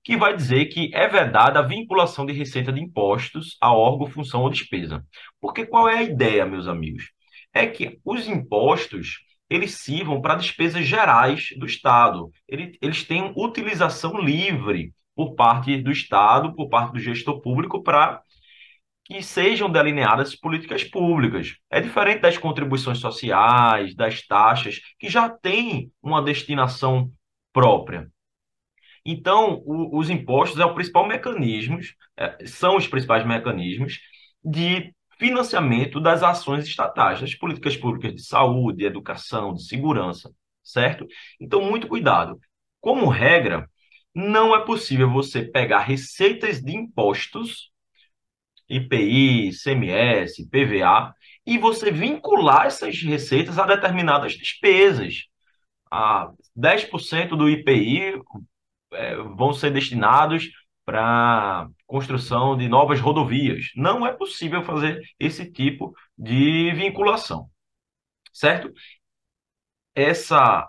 que 0.03 0.17
vai 0.17 0.35
dizer 0.35 0.67
que 0.67 0.91
é 0.95 1.09
vedada 1.09 1.59
a 1.59 1.67
vinculação 1.67 2.25
de 2.25 2.33
receita 2.33 2.73
de 2.73 2.81
impostos 2.81 3.57
a 3.61 3.73
órgão, 3.73 4.07
função 4.07 4.43
ou 4.43 4.51
despesa. 4.51 5.05
Porque 5.41 5.67
qual 5.67 5.89
é 5.89 5.99
a 5.99 6.03
ideia, 6.03 6.47
meus 6.47 6.67
amigos? 6.67 7.11
É 7.53 7.67
que 7.67 7.99
os 8.05 8.27
impostos 8.29 9.19
eles 9.51 9.79
sirvam 9.79 10.21
para 10.21 10.37
despesas 10.37 10.87
gerais 10.87 11.49
do 11.59 11.67
Estado. 11.67 12.31
Eles 12.49 13.05
têm 13.05 13.33
utilização 13.37 14.21
livre 14.21 14.95
por 15.15 15.35
parte 15.35 15.77
do 15.77 15.91
Estado, 15.91 16.55
por 16.55 16.69
parte 16.69 16.93
do 16.93 17.01
gestor 17.01 17.41
público, 17.41 17.83
para 17.83 18.23
que 19.11 19.23
sejam 19.25 19.69
delineadas 19.69 20.37
políticas 20.37 20.85
públicas. 20.85 21.57
É 21.69 21.81
diferente 21.81 22.21
das 22.21 22.39
contribuições 22.39 22.99
sociais, 22.99 23.93
das 23.97 24.25
taxas, 24.25 24.81
que 25.01 25.09
já 25.09 25.29
têm 25.29 25.91
uma 26.01 26.23
destinação 26.23 27.11
própria. 27.53 28.09
Então, 29.05 29.63
o, 29.67 29.99
os 29.99 30.11
impostos 30.11 30.61
é 30.61 30.65
o 30.65 30.75
principal 30.75 31.09
mecanismo, 31.09 31.81
é, 32.17 32.47
são 32.47 32.77
os 32.77 32.87
principais 32.87 33.27
mecanismos 33.27 33.99
de 34.45 34.95
financiamento 35.19 36.01
das 36.01 36.23
ações 36.23 36.65
estatais, 36.65 37.21
das 37.21 37.35
políticas 37.35 37.77
públicas 37.77 38.15
de 38.15 38.23
saúde, 38.23 38.79
de 38.79 38.85
educação, 38.85 39.55
de 39.55 39.65
segurança, 39.67 40.31
certo? 40.63 41.05
Então, 41.41 41.61
muito 41.61 41.89
cuidado. 41.89 42.39
Como 42.81 43.09
regra, 43.09 43.69
não 44.15 44.55
é 44.55 44.65
possível 44.65 45.11
você 45.11 45.43
pegar 45.43 45.81
receitas 45.81 46.63
de 46.63 46.77
impostos 46.77 47.71
IPI, 48.71 49.53
CMS, 49.53 50.49
PVA, 50.49 51.15
e 51.47 51.59
você 51.59 51.91
vincular 51.91 52.67
essas 52.67 53.03
receitas 53.03 53.59
a 53.59 53.67
determinadas 53.67 54.33
despesas. 54.35 55.25
A 55.91 56.31
10% 56.57 57.37
do 57.37 57.49
IPI 57.49 58.21
é, 58.93 59.17
vão 59.17 59.53
ser 59.53 59.73
destinados 59.73 60.49
para 60.85 61.69
construção 61.87 62.57
de 62.57 62.69
novas 62.69 63.01
rodovias. 63.01 63.67
Não 63.77 64.07
é 64.07 64.13
possível 64.13 64.63
fazer 64.63 65.01
esse 65.19 65.51
tipo 65.51 65.95
de 66.17 66.73
vinculação, 66.73 67.51
certo? 68.33 68.73
Essa, 69.95 70.67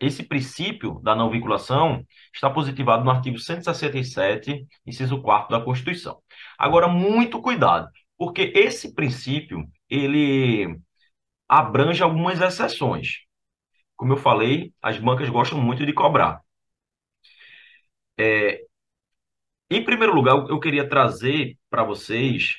esse 0.00 0.22
princípio 0.22 1.00
da 1.02 1.14
não 1.14 1.30
vinculação 1.30 2.04
está 2.32 2.48
positivado 2.50 3.04
no 3.04 3.10
artigo 3.10 3.38
167, 3.38 4.66
inciso 4.86 5.20
4 5.20 5.50
da 5.50 5.64
Constituição. 5.64 6.22
Agora, 6.58 6.88
muito 6.88 7.40
cuidado, 7.42 7.90
porque 8.16 8.52
esse 8.54 8.94
princípio, 8.94 9.68
ele 9.88 10.78
abrange 11.48 12.02
algumas 12.02 12.40
exceções. 12.40 13.24
Como 13.96 14.12
eu 14.12 14.16
falei, 14.16 14.72
as 14.82 14.98
bancas 14.98 15.28
gostam 15.30 15.60
muito 15.60 15.84
de 15.86 15.92
cobrar. 15.92 16.42
É, 18.16 18.64
em 19.70 19.84
primeiro 19.84 20.14
lugar, 20.14 20.34
eu 20.48 20.60
queria 20.60 20.88
trazer 20.88 21.58
para 21.70 21.84
vocês 21.84 22.56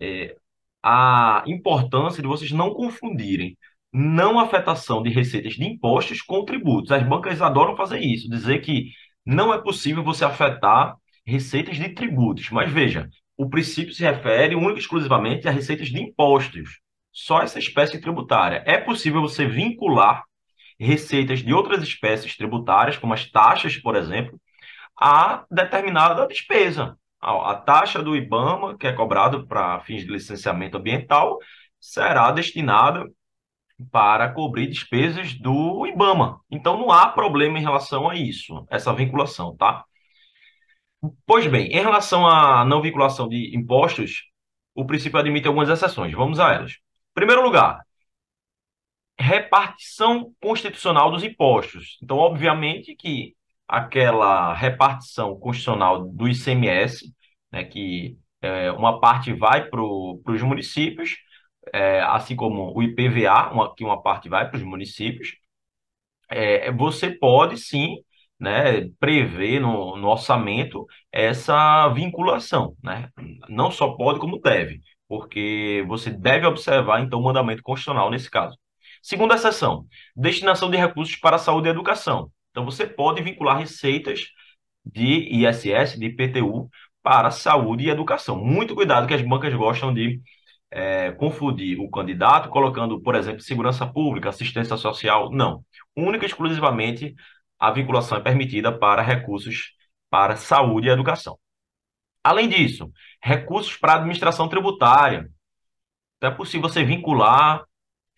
é, 0.00 0.36
a 0.82 1.44
importância 1.46 2.22
de 2.22 2.28
vocês 2.28 2.52
não 2.52 2.72
confundirem 2.74 3.56
não 3.92 4.38
afetação 4.38 5.02
de 5.02 5.10
receitas 5.10 5.54
de 5.54 5.64
impostos 5.64 6.22
com 6.22 6.44
tributos. 6.44 6.90
As 6.90 7.02
bancas 7.02 7.42
adoram 7.42 7.76
fazer 7.76 8.00
isso, 8.00 8.30
dizer 8.30 8.60
que 8.60 8.90
não 9.24 9.52
é 9.52 9.60
possível 9.60 10.02
você 10.02 10.24
afetar 10.24 10.96
receitas 11.26 11.76
de 11.76 11.90
tributos. 11.90 12.50
Mas 12.50 12.70
veja, 12.72 13.08
o 13.36 13.48
princípio 13.48 13.92
se 13.92 14.02
refere 14.02 14.54
única 14.54 14.76
e 14.76 14.78
exclusivamente 14.78 15.46
a 15.46 15.50
receitas 15.50 15.88
de 15.88 16.00
impostos, 16.00 16.80
só 17.12 17.42
essa 17.42 17.58
espécie 17.58 18.00
tributária. 18.00 18.62
É 18.66 18.78
possível 18.78 19.20
você 19.20 19.46
vincular 19.46 20.24
receitas 20.78 21.40
de 21.40 21.52
outras 21.52 21.82
espécies 21.82 22.36
tributárias, 22.36 22.96
como 22.96 23.12
as 23.12 23.30
taxas, 23.30 23.76
por 23.76 23.94
exemplo, 23.94 24.40
a 24.98 25.44
determinada 25.50 26.26
despesa. 26.26 26.96
A 27.20 27.54
taxa 27.54 28.02
do 28.02 28.16
IBAMA, 28.16 28.76
que 28.76 28.86
é 28.86 28.92
cobrado 28.92 29.46
para 29.46 29.78
fins 29.80 30.04
de 30.04 30.10
licenciamento 30.10 30.76
ambiental, 30.78 31.38
será 31.78 32.32
destinada 32.32 33.08
para 33.90 34.32
cobrir 34.32 34.68
despesas 34.68 35.34
do 35.34 35.86
IBAMA. 35.86 36.40
Então 36.50 36.78
não 36.78 36.90
há 36.90 37.08
problema 37.08 37.58
em 37.58 37.62
relação 37.62 38.08
a 38.08 38.16
isso, 38.16 38.66
essa 38.70 38.92
vinculação, 38.94 39.56
tá? 39.56 39.84
Pois 41.26 41.46
bem, 41.46 41.66
em 41.66 41.80
relação 41.80 42.26
à 42.26 42.64
não 42.64 42.80
vinculação 42.80 43.28
de 43.28 43.56
impostos, 43.56 44.22
o 44.74 44.86
princípio 44.86 45.18
admite 45.18 45.48
algumas 45.48 45.68
exceções. 45.68 46.12
Vamos 46.12 46.38
a 46.38 46.52
elas. 46.54 46.72
Em 46.72 47.14
primeiro 47.14 47.42
lugar, 47.42 47.80
repartição 49.18 50.32
constitucional 50.40 51.10
dos 51.10 51.22
impostos. 51.22 51.98
Então, 52.02 52.18
obviamente 52.18 52.94
que 52.94 53.34
aquela 53.68 54.52
repartição 54.54 55.38
constitucional 55.38 56.04
do 56.04 56.28
ICMS, 56.28 57.12
né, 57.50 57.64
que 57.64 58.18
é, 58.40 58.70
uma 58.72 59.00
parte 59.00 59.32
vai 59.32 59.68
para 59.68 59.82
os 59.82 60.42
municípios, 60.42 61.16
é, 61.72 62.00
assim 62.02 62.36
como 62.36 62.76
o 62.76 62.82
IPVA, 62.82 63.50
uma, 63.52 63.74
que 63.74 63.84
uma 63.84 64.02
parte 64.02 64.28
vai 64.28 64.48
para 64.48 64.56
os 64.58 64.62
municípios, 64.62 65.32
é, 66.28 66.70
você 66.72 67.10
pode 67.10 67.58
sim 67.58 67.96
né, 68.38 68.88
prever 68.98 69.60
no, 69.60 69.96
no 69.96 70.08
orçamento 70.08 70.86
essa 71.12 71.88
vinculação, 71.90 72.76
né? 72.82 73.08
Não 73.48 73.70
só 73.70 73.92
pode, 73.96 74.18
como 74.18 74.40
deve, 74.40 74.80
porque 75.08 75.84
você 75.86 76.10
deve 76.10 76.46
observar, 76.46 77.00
então, 77.02 77.20
o 77.20 77.22
mandamento 77.22 77.62
constitucional 77.62 78.10
nesse 78.10 78.30
caso. 78.30 78.58
Segunda 79.02 79.34
exceção, 79.34 79.86
destinação 80.16 80.70
de 80.70 80.76
recursos 80.76 81.16
para 81.16 81.38
saúde 81.38 81.68
e 81.68 81.70
educação. 81.70 82.30
Então, 82.50 82.64
você 82.64 82.86
pode 82.86 83.22
vincular 83.22 83.58
receitas 83.58 84.22
de 84.84 85.28
ISS, 85.46 85.98
de 85.98 86.06
IPTU, 86.06 86.68
para 87.02 87.30
saúde 87.30 87.84
e 87.84 87.90
educação. 87.90 88.36
Muito 88.44 88.74
cuidado 88.74 89.06
que 89.06 89.14
as 89.14 89.22
bancas 89.22 89.54
gostam 89.54 89.92
de 89.92 90.20
é, 90.72 91.12
confundir 91.12 91.78
o 91.78 91.90
candidato 91.90 92.48
colocando, 92.48 93.00
por 93.00 93.14
exemplo, 93.14 93.42
segurança 93.42 93.86
pública, 93.86 94.30
assistência 94.30 94.76
social. 94.76 95.30
Não. 95.30 95.64
Única 95.96 96.24
e 96.24 96.28
exclusivamente 96.28 97.14
a 97.58 97.70
vinculação 97.70 98.18
é 98.18 98.20
permitida 98.20 98.76
para 98.76 99.02
recursos 99.02 99.74
para 100.10 100.36
saúde 100.36 100.88
e 100.88 100.90
educação. 100.90 101.38
Além 102.24 102.48
disso, 102.48 102.90
recursos 103.22 103.76
para 103.76 103.94
administração 103.94 104.48
tributária. 104.48 105.28
Então, 106.16 106.30
é 106.30 106.34
possível 106.34 106.68
você 106.68 106.84
vincular 106.84 107.64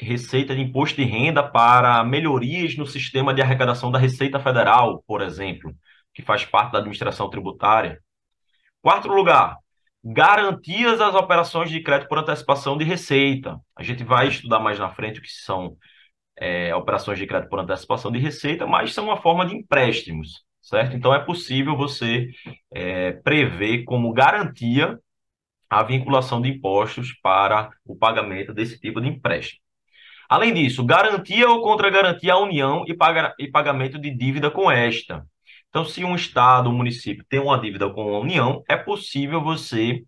receita 0.00 0.54
de 0.54 0.60
imposto 0.60 0.96
de 0.96 1.04
renda 1.04 1.42
para 1.42 2.04
melhorias 2.04 2.76
no 2.76 2.86
sistema 2.86 3.32
de 3.32 3.40
arrecadação 3.40 3.90
da 3.90 3.98
Receita 3.98 4.40
Federal, 4.40 5.02
por 5.06 5.22
exemplo, 5.22 5.72
que 6.12 6.22
faz 6.22 6.44
parte 6.44 6.72
da 6.72 6.78
administração 6.78 7.30
tributária. 7.30 8.00
Quarto 8.82 9.08
lugar, 9.08 9.56
garantias 10.04 11.00
às 11.00 11.14
operações 11.14 11.70
de 11.70 11.80
crédito 11.82 12.08
por 12.08 12.18
antecipação 12.18 12.76
de 12.76 12.84
receita. 12.84 13.58
A 13.74 13.82
gente 13.82 14.04
vai 14.04 14.28
estudar 14.28 14.60
mais 14.60 14.78
na 14.78 14.90
frente 14.90 15.18
o 15.18 15.22
que 15.22 15.30
são 15.30 15.76
é, 16.36 16.74
operações 16.74 17.18
de 17.18 17.26
crédito 17.26 17.48
por 17.48 17.58
antecipação 17.58 18.12
de 18.12 18.18
receita, 18.18 18.66
mas 18.66 18.92
são 18.92 19.04
uma 19.04 19.16
forma 19.16 19.46
de 19.46 19.56
empréstimos, 19.56 20.44
certo? 20.60 20.94
Então 20.94 21.14
é 21.14 21.24
possível 21.24 21.76
você 21.76 22.28
é, 22.72 23.12
prever 23.12 23.84
como 23.84 24.12
garantia 24.12 24.98
a 25.70 25.82
vinculação 25.82 26.40
de 26.40 26.50
impostos 26.50 27.12
para 27.22 27.70
o 27.84 27.96
pagamento 27.96 28.52
desse 28.52 28.78
tipo 28.78 29.00
de 29.00 29.08
empréstimo. 29.08 29.60
Além 30.28 30.52
disso, 30.52 30.84
garantia 30.84 31.48
ou 31.48 31.62
contra-garantia 31.62 32.34
à 32.34 32.38
União 32.38 32.84
e, 32.86 32.94
paga, 32.94 33.34
e 33.38 33.48
pagamento 33.48 33.98
de 33.98 34.10
dívida 34.10 34.50
com 34.50 34.70
esta. 34.70 35.26
Então, 35.74 35.84
se 35.84 36.04
um 36.04 36.14
Estado, 36.14 36.70
um 36.70 36.76
município 36.76 37.24
tem 37.28 37.40
uma 37.40 37.60
dívida 37.60 37.92
com 37.92 38.14
a 38.14 38.20
União, 38.20 38.62
é 38.68 38.76
possível 38.76 39.42
você 39.42 40.04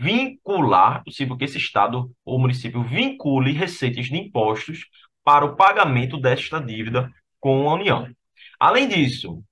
vincular, 0.00 1.04
possível 1.04 1.36
que 1.36 1.44
esse 1.44 1.58
Estado 1.58 2.10
ou 2.24 2.40
município 2.40 2.82
vincule 2.82 3.52
receitas 3.52 4.06
de 4.06 4.16
impostos 4.16 4.86
para 5.22 5.44
o 5.44 5.54
pagamento 5.54 6.18
desta 6.18 6.58
dívida 6.58 7.08
com 7.38 7.70
a 7.70 7.74
União. 7.74 8.10
Além 8.58 8.88
disso, 8.88 9.44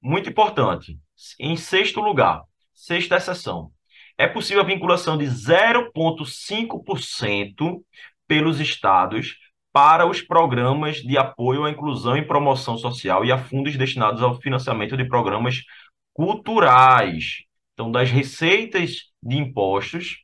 muito 0.00 0.30
importante, 0.30 0.96
em 1.40 1.56
sexto 1.56 2.00
lugar, 2.00 2.44
sexta 2.72 3.16
exceção, 3.16 3.72
é 4.16 4.28
possível 4.28 4.62
a 4.62 4.66
vinculação 4.66 5.18
de 5.18 5.24
0,5% 5.24 7.82
pelos 8.28 8.60
estados 8.60 9.34
para 9.74 10.06
os 10.06 10.22
programas 10.22 10.98
de 10.98 11.18
apoio 11.18 11.64
à 11.64 11.70
inclusão 11.70 12.16
e 12.16 12.24
promoção 12.24 12.78
social 12.78 13.24
e 13.24 13.32
a 13.32 13.38
fundos 13.38 13.76
destinados 13.76 14.22
ao 14.22 14.40
financiamento 14.40 14.96
de 14.96 15.04
programas 15.04 15.64
culturais. 16.12 17.42
Então, 17.72 17.90
das 17.90 18.08
receitas 18.08 19.10
de 19.20 19.36
impostos, 19.36 20.18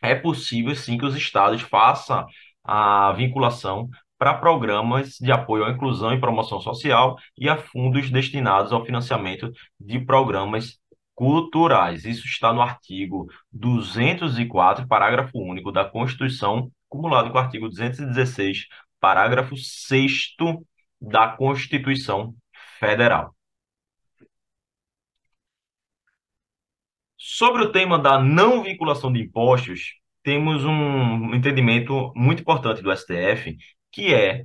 é 0.00 0.14
possível 0.14 0.74
sim 0.74 0.96
que 0.96 1.04
os 1.04 1.14
estados 1.14 1.60
façam 1.60 2.24
a 2.64 3.12
vinculação 3.12 3.90
para 4.18 4.32
programas 4.32 5.16
de 5.20 5.30
apoio 5.30 5.66
à 5.66 5.70
inclusão 5.70 6.14
e 6.14 6.20
promoção 6.20 6.58
social 6.58 7.18
e 7.36 7.50
a 7.50 7.58
fundos 7.58 8.10
destinados 8.10 8.72
ao 8.72 8.86
financiamento 8.86 9.52
de 9.78 10.00
programas 10.00 10.78
culturais. 11.14 12.06
Isso 12.06 12.26
está 12.26 12.50
no 12.50 12.62
artigo 12.62 13.26
204, 13.52 14.88
parágrafo 14.88 15.38
único 15.38 15.70
da 15.70 15.84
Constituição 15.84 16.70
cumulado 16.90 17.30
com 17.30 17.38
o 17.38 17.40
artigo 17.40 17.68
216, 17.68 18.66
parágrafo 19.00 19.56
6 19.56 20.34
da 21.00 21.28
Constituição 21.28 22.34
Federal. 22.78 23.34
Sobre 27.16 27.62
o 27.62 27.72
tema 27.72 27.98
da 27.98 28.18
não 28.18 28.62
vinculação 28.62 29.12
de 29.12 29.20
impostos, 29.20 29.94
temos 30.22 30.64
um 30.64 31.34
entendimento 31.34 32.12
muito 32.14 32.40
importante 32.40 32.82
do 32.82 32.94
STF, 32.94 33.56
que 33.92 34.12
é 34.12 34.44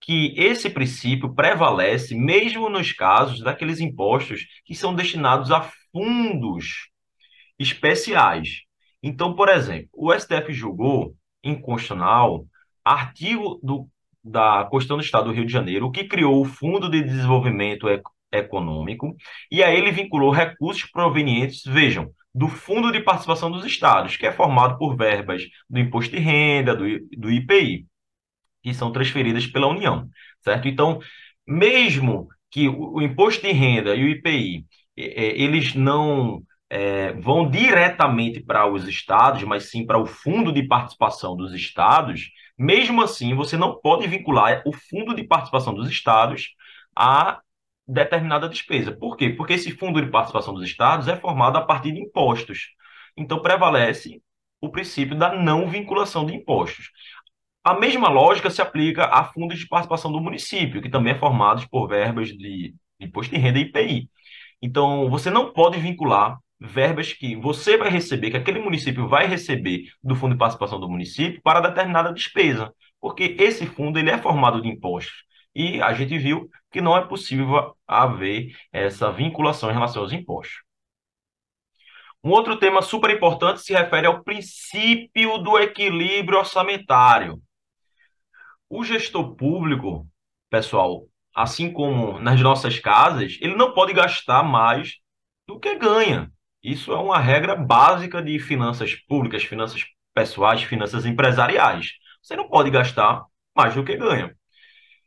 que 0.00 0.34
esse 0.36 0.70
princípio 0.70 1.34
prevalece 1.34 2.14
mesmo 2.14 2.68
nos 2.68 2.92
casos 2.92 3.40
daqueles 3.40 3.80
impostos 3.80 4.46
que 4.64 4.74
são 4.74 4.94
destinados 4.94 5.50
a 5.50 5.70
fundos 5.92 6.88
especiais. 7.58 8.62
Então, 9.02 9.34
por 9.34 9.48
exemplo, 9.48 9.88
o 9.92 10.12
STF 10.12 10.52
julgou 10.52 11.16
inconstitucional 11.42 12.46
artigo 12.84 13.60
do, 13.62 13.88
da 14.22 14.64
Constituição 14.70 14.96
do 14.96 15.04
Estado 15.04 15.24
do 15.26 15.32
Rio 15.34 15.46
de 15.46 15.52
Janeiro, 15.52 15.90
que 15.90 16.04
criou 16.04 16.40
o 16.40 16.44
Fundo 16.44 16.90
de 16.90 17.02
Desenvolvimento 17.02 17.86
Econômico, 18.32 19.16
e 19.50 19.62
aí 19.62 19.76
ele 19.76 19.90
vinculou 19.90 20.30
recursos 20.30 20.90
provenientes, 20.90 21.62
vejam, 21.64 22.10
do 22.34 22.48
Fundo 22.48 22.92
de 22.92 23.00
Participação 23.00 23.50
dos 23.50 23.64
Estados, 23.64 24.16
que 24.16 24.26
é 24.26 24.32
formado 24.32 24.78
por 24.78 24.96
verbas 24.96 25.42
do 25.68 25.78
Imposto 25.78 26.14
de 26.14 26.22
Renda, 26.22 26.74
do, 26.74 26.84
do 27.16 27.30
IPI, 27.30 27.86
que 28.62 28.74
são 28.74 28.92
transferidas 28.92 29.46
pela 29.46 29.66
União, 29.66 30.08
certo? 30.42 30.68
Então, 30.68 31.00
mesmo 31.46 32.28
que 32.50 32.68
o, 32.68 32.94
o 32.94 33.02
Imposto 33.02 33.46
de 33.46 33.52
Renda 33.52 33.94
e 33.94 34.04
o 34.04 34.08
IPI, 34.08 34.66
eles 34.96 35.74
não 35.74 36.42
é, 36.70 37.12
vão 37.12 37.48
diretamente 37.48 38.40
para 38.40 38.66
os 38.70 38.86
estados, 38.86 39.42
mas 39.44 39.70
sim 39.70 39.86
para 39.86 39.98
o 39.98 40.06
fundo 40.06 40.52
de 40.52 40.62
participação 40.62 41.36
dos 41.36 41.52
estados, 41.54 42.30
mesmo 42.58 43.02
assim, 43.02 43.34
você 43.34 43.56
não 43.56 43.80
pode 43.80 44.06
vincular 44.06 44.62
o 44.66 44.72
fundo 44.72 45.14
de 45.14 45.24
participação 45.24 45.74
dos 45.74 45.88
estados 45.88 46.54
a 46.94 47.40
determinada 47.86 48.48
despesa. 48.48 48.92
Por 48.92 49.16
quê? 49.16 49.30
Porque 49.30 49.54
esse 49.54 49.70
fundo 49.72 50.02
de 50.02 50.10
participação 50.10 50.52
dos 50.52 50.64
estados 50.64 51.08
é 51.08 51.16
formado 51.16 51.56
a 51.56 51.62
partir 51.62 51.92
de 51.92 52.00
impostos. 52.00 52.68
Então, 53.16 53.40
prevalece 53.40 54.22
o 54.60 54.70
princípio 54.70 55.16
da 55.16 55.34
não 55.34 55.68
vinculação 55.68 56.26
de 56.26 56.34
impostos. 56.34 56.90
A 57.64 57.74
mesma 57.74 58.08
lógica 58.08 58.50
se 58.50 58.62
aplica 58.62 59.06
a 59.06 59.24
fundos 59.24 59.58
de 59.58 59.68
participação 59.68 60.12
do 60.12 60.20
município, 60.20 60.82
que 60.82 60.90
também 60.90 61.14
é 61.14 61.18
formado 61.18 61.68
por 61.70 61.88
verbas 61.88 62.28
de 62.28 62.74
imposto 63.00 63.34
de 63.34 63.40
renda 63.40 63.58
e 63.58 63.62
IPI. 63.62 64.10
Então, 64.62 65.08
você 65.10 65.30
não 65.30 65.52
pode 65.52 65.78
vincular 65.78 66.38
verbas 66.60 67.12
que 67.12 67.36
você 67.36 67.76
vai 67.76 67.88
receber, 67.88 68.30
que 68.30 68.36
aquele 68.36 68.58
município 68.60 69.08
vai 69.08 69.26
receber 69.26 69.84
do 70.02 70.14
fundo 70.14 70.32
de 70.32 70.38
participação 70.38 70.80
do 70.80 70.88
município 70.88 71.40
para 71.42 71.60
determinada 71.60 72.12
despesa, 72.12 72.72
porque 73.00 73.36
esse 73.38 73.66
fundo 73.66 73.98
ele 73.98 74.10
é 74.10 74.18
formado 74.18 74.60
de 74.60 74.68
impostos. 74.68 75.24
E 75.54 75.80
a 75.80 75.92
gente 75.92 76.18
viu 76.18 76.48
que 76.70 76.80
não 76.80 76.96
é 76.96 77.04
possível 77.06 77.76
haver 77.86 78.56
essa 78.72 79.10
vinculação 79.10 79.70
em 79.70 79.72
relação 79.72 80.02
aos 80.02 80.12
impostos. 80.12 80.62
Um 82.22 82.30
outro 82.30 82.58
tema 82.58 82.82
super 82.82 83.10
importante 83.10 83.62
se 83.62 83.72
refere 83.72 84.06
ao 84.06 84.22
princípio 84.24 85.38
do 85.38 85.58
equilíbrio 85.58 86.38
orçamentário. 86.38 87.40
O 88.68 88.84
gestor 88.84 89.34
público, 89.34 90.06
pessoal, 90.50 91.06
assim 91.34 91.72
como 91.72 92.18
nas 92.18 92.40
nossas 92.40 92.78
casas, 92.78 93.38
ele 93.40 93.54
não 93.54 93.72
pode 93.72 93.92
gastar 93.92 94.42
mais 94.42 94.96
do 95.46 95.58
que 95.58 95.76
ganha. 95.76 96.30
Isso 96.70 96.92
é 96.92 96.98
uma 96.98 97.18
regra 97.18 97.56
básica 97.56 98.20
de 98.20 98.38
finanças 98.38 98.94
públicas, 98.94 99.42
finanças 99.42 99.82
pessoais, 100.12 100.62
finanças 100.62 101.06
empresariais. 101.06 101.92
Você 102.22 102.36
não 102.36 102.46
pode 102.46 102.70
gastar 102.70 103.24
mais 103.56 103.74
do 103.74 103.82
que 103.82 103.96
ganha. 103.96 104.36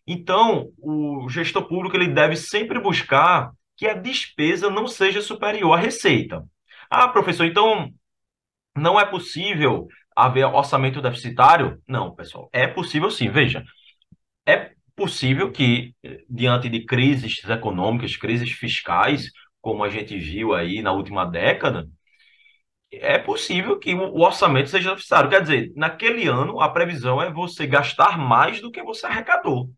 Então, 0.07 0.71
o 0.79 1.29
gestor 1.29 1.67
público 1.67 1.95
ele 1.95 2.07
deve 2.07 2.35
sempre 2.35 2.79
buscar 2.79 3.51
que 3.77 3.85
a 3.85 3.93
despesa 3.93 4.71
não 4.71 4.87
seja 4.87 5.21
superior 5.21 5.77
à 5.77 5.79
receita. 5.79 6.43
Ah, 6.89 7.07
professor, 7.07 7.45
então 7.45 7.91
não 8.75 8.99
é 8.99 9.05
possível 9.05 9.87
haver 10.15 10.45
orçamento 10.45 10.99
deficitário? 10.99 11.79
Não, 11.87 12.15
pessoal, 12.15 12.49
é 12.51 12.65
possível 12.65 13.11
sim. 13.11 13.29
Veja, 13.29 13.63
é 14.47 14.71
possível 14.95 15.51
que, 15.51 15.93
diante 16.27 16.67
de 16.69 16.85
crises 16.85 17.47
econômicas, 17.47 18.17
crises 18.17 18.51
fiscais, 18.51 19.29
como 19.61 19.83
a 19.83 19.89
gente 19.89 20.17
viu 20.17 20.53
aí 20.53 20.81
na 20.81 20.91
última 20.93 21.25
década, 21.25 21.87
é 22.91 23.17
possível 23.17 23.79
que 23.79 23.93
o 23.93 24.19
orçamento 24.21 24.69
seja 24.69 24.91
deficitário. 24.91 25.29
Quer 25.29 25.41
dizer, 25.41 25.71
naquele 25.75 26.27
ano, 26.27 26.59
a 26.59 26.69
previsão 26.69 27.21
é 27.21 27.31
você 27.31 27.65
gastar 27.65 28.17
mais 28.17 28.59
do 28.61 28.71
que 28.71 28.83
você 28.83 29.05
arrecadou. 29.05 29.69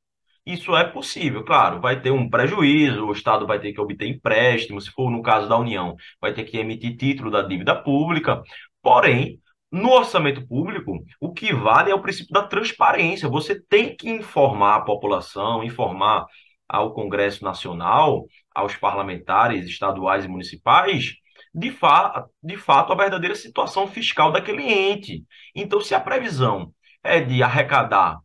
Isso 0.46 0.76
é 0.76 0.84
possível, 0.84 1.44
claro, 1.44 1.80
vai 1.80 2.02
ter 2.02 2.12
um 2.12 2.30
prejuízo, 2.30 3.06
o 3.06 3.14
Estado 3.14 3.48
vai 3.48 3.60
ter 3.60 3.72
que 3.72 3.80
obter 3.80 4.08
empréstimo, 4.08 4.82
se 4.82 4.92
for 4.92 5.10
no 5.10 5.22
caso 5.22 5.48
da 5.48 5.58
União, 5.58 5.96
vai 6.20 6.34
ter 6.34 6.44
que 6.44 6.58
emitir 6.58 6.98
título 6.98 7.32
da 7.32 7.42
dívida 7.42 7.74
pública. 7.76 8.42
Porém, 8.82 9.40
no 9.72 9.90
orçamento 9.92 10.46
público, 10.46 11.04
o 11.20 11.32
que 11.34 11.54
vale 11.54 11.92
é 11.92 11.96
o 11.96 12.02
princípio 12.02 12.34
da 12.34 12.44
transparência. 12.44 13.30
Você 13.30 13.60
tem 13.60 13.96
que 13.96 14.10
informar 14.10 14.76
a 14.76 14.82
população, 14.82 15.64
informar 15.64 16.26
ao 16.68 16.94
Congresso 16.94 17.44
Nacional 17.44 18.26
aos 18.54 18.76
parlamentares 18.76 19.66
estaduais 19.68 20.26
e 20.26 20.28
municipais, 20.28 21.16
de, 21.54 21.72
fa 21.72 22.26
de 22.42 22.58
fato, 22.58 22.94
a 22.94 22.96
verdadeira 22.96 23.36
situação 23.36 23.88
fiscal 23.88 24.32
daquele 24.32 24.64
ente. 24.64 25.26
Então, 25.56 25.82
se 25.82 25.94
a 25.94 26.00
previsão 26.00 26.74
é 27.04 27.20
de 27.20 27.44
arrecadar 27.44 28.20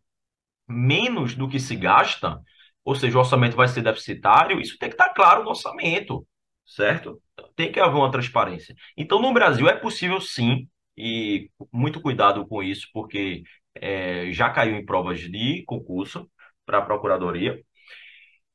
menos 0.69 1.35
do 1.35 1.49
que 1.49 1.59
se 1.61 1.77
gasta, 1.77 2.41
ou 2.85 2.95
seja, 2.95 3.17
o 3.17 3.21
orçamento 3.21 3.57
vai 3.57 3.69
ser 3.69 3.83
deficitário, 3.83 4.61
isso 4.61 4.79
tem 4.79 4.89
que 4.89 4.95
estar 4.95 5.11
claro 5.11 5.45
no 5.45 5.51
orçamento, 5.51 6.27
certo? 6.67 7.21
Tem 7.57 7.71
que 7.73 7.81
haver 7.81 7.97
uma 7.97 8.11
transparência. 8.11 8.75
Então, 8.97 9.21
no 9.21 9.33
Brasil, 9.33 9.69
é 9.69 9.77
possível 9.77 10.21
sim 10.21 10.69
e 10.97 11.51
muito 11.73 12.01
cuidado 12.01 12.47
com 12.47 12.63
isso, 12.63 12.89
porque 12.93 13.43
é, 13.75 14.33
já 14.33 14.51
caiu 14.51 14.77
em 14.77 14.85
provas 14.85 15.21
de 15.21 15.65
concurso 15.67 16.29
para 16.67 16.79
a 16.79 16.83
Procuradoria. 16.83 17.63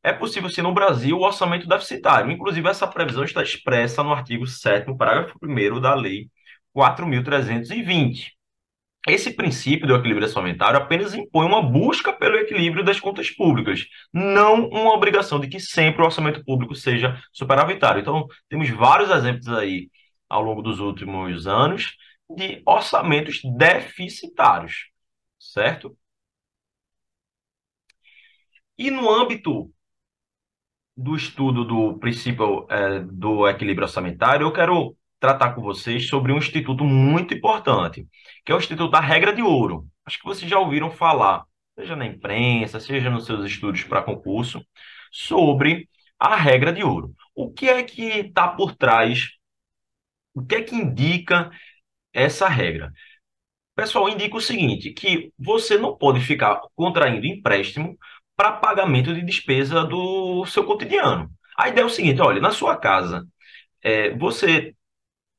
É 0.04 0.12
possível 0.12 0.49
ser 0.49 0.62
no 0.62 0.74
Brasil 0.74 1.18
o 1.18 1.24
orçamento 1.24 1.68
deficitário. 1.68 2.30
Inclusive, 2.32 2.68
essa 2.68 2.86
previsão 2.86 3.24
está 3.24 3.41
expressa 3.41 4.04
no 4.04 4.12
artigo 4.12 4.45
7, 4.45 4.95
parágrafo 4.97 5.38
1 5.41 5.80
da 5.80 5.95
Lei 5.95 6.30
4.320. 6.76 8.34
Esse 9.08 9.34
princípio 9.34 9.88
do 9.88 9.95
equilíbrio 9.95 10.26
orçamentário 10.28 10.80
apenas 10.80 11.14
impõe 11.14 11.45
uma 11.45 11.62
busca 11.62 12.14
pelo 12.14 12.38
equilíbrio 12.38 12.84
das 12.86 12.99
contas 12.99 13.30
públicas, 13.30 13.86
não 14.14 14.68
uma 14.70 14.93
obrigação 14.93 15.39
de 15.39 15.49
que 15.49 15.60
sempre 15.60 16.01
o 16.01 16.06
orçamento 16.06 16.43
público 16.45 16.74
seja 16.76 17.22
superavitário. 17.32 18.01
Então, 18.01 18.26
temos 18.49 18.70
vários 18.70 19.10
exemplos 19.10 19.49
aí 19.49 19.89
ao 20.30 20.41
longo 20.41 20.62
dos 20.62 20.80
últimos 20.80 21.47
anos 21.47 21.95
de 22.30 22.62
orçamentos 22.66 23.41
deficitários, 23.58 24.89
certo? 25.39 25.97
E 28.78 28.89
no 28.91 29.10
âmbito 29.10 29.72
do 30.95 31.15
estudo 31.15 31.65
do 31.65 31.97
princípio 31.97 32.67
é, 32.69 32.99
do 32.99 33.47
equilíbrio 33.47 33.85
orçamentário, 33.85 34.45
eu 34.45 34.53
quero 34.53 34.95
tratar 35.19 35.53
com 35.53 35.61
vocês 35.61 36.07
sobre 36.07 36.31
um 36.31 36.37
instituto 36.37 36.83
muito 36.83 37.33
importante, 37.33 38.07
que 38.45 38.51
é 38.51 38.55
o 38.55 38.59
Instituto 38.59 38.91
da 38.91 38.99
Regra 38.99 39.33
de 39.33 39.41
Ouro. 39.41 39.87
Acho 40.05 40.19
que 40.19 40.25
vocês 40.25 40.49
já 40.49 40.59
ouviram 40.59 40.91
falar, 40.91 41.45
seja 41.77 41.95
na 41.95 42.05
imprensa, 42.05 42.79
seja 42.79 43.09
nos 43.09 43.25
seus 43.25 43.45
estudos 43.45 43.83
para 43.83 44.03
concurso, 44.03 44.63
sobre 45.11 45.87
a 46.19 46.35
regra 46.35 46.73
de 46.73 46.83
ouro. 46.83 47.13
O 47.35 47.51
que 47.51 47.69
é 47.69 47.83
que 47.83 48.03
está 48.03 48.47
por 48.47 48.75
trás? 48.75 49.29
O 50.33 50.45
que 50.45 50.55
é 50.55 50.61
que 50.61 50.75
indica 50.75 51.51
essa 52.13 52.47
regra? 52.47 52.91
Pessoal, 53.75 54.09
indica 54.09 54.35
o 54.37 54.41
seguinte, 54.41 54.91
que 54.91 55.31
você 55.37 55.77
não 55.77 55.97
pode 55.97 56.19
ficar 56.21 56.61
contraindo 56.75 57.25
empréstimo 57.25 57.97
para 58.36 58.51
pagamento 58.53 59.13
de 59.13 59.21
despesa 59.23 59.84
do 59.84 60.45
seu 60.45 60.65
cotidiano. 60.65 61.29
A 61.57 61.69
ideia 61.69 61.84
é 61.84 61.86
o 61.86 61.89
seguinte, 61.89 62.21
olha, 62.21 62.41
na 62.41 62.51
sua 62.51 62.75
casa, 62.77 63.25
é, 63.84 64.11
você 64.17 64.73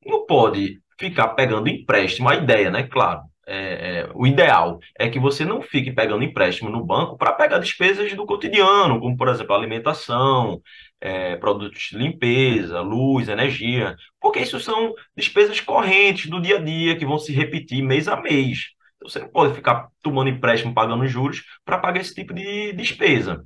não 0.05 0.25
pode 0.25 0.81
ficar 0.99 1.29
pegando 1.29 1.69
empréstimo. 1.69 2.29
A 2.29 2.35
ideia, 2.35 2.71
né? 2.71 2.83
Claro, 2.83 3.21
é, 3.47 3.99
é, 3.99 4.09
o 4.13 4.25
ideal 4.25 4.79
é 4.97 5.09
que 5.09 5.19
você 5.19 5.45
não 5.45 5.61
fique 5.61 5.91
pegando 5.91 6.23
empréstimo 6.23 6.69
no 6.69 6.83
banco 6.83 7.17
para 7.17 7.33
pegar 7.33 7.59
despesas 7.59 8.13
do 8.13 8.25
cotidiano, 8.25 8.99
como, 8.99 9.15
por 9.17 9.27
exemplo, 9.27 9.55
alimentação, 9.55 10.61
é, 10.99 11.35
produtos 11.35 11.89
de 11.91 11.97
limpeza, 11.97 12.81
luz, 12.81 13.29
energia, 13.29 13.95
porque 14.19 14.39
isso 14.39 14.59
são 14.59 14.93
despesas 15.15 15.59
correntes 15.59 16.29
do 16.29 16.41
dia 16.41 16.57
a 16.57 16.61
dia 16.61 16.95
que 16.97 17.05
vão 17.05 17.19
se 17.19 17.31
repetir 17.33 17.83
mês 17.83 18.07
a 18.07 18.19
mês. 18.19 18.74
Você 19.05 19.19
não 19.19 19.29
pode 19.29 19.53
ficar 19.53 19.89
tomando 20.01 20.29
empréstimo, 20.29 20.73
pagando 20.73 21.07
juros 21.07 21.43
para 21.63 21.77
pagar 21.77 22.01
esse 22.01 22.13
tipo 22.13 22.33
de 22.33 22.73
despesa. 22.73 23.43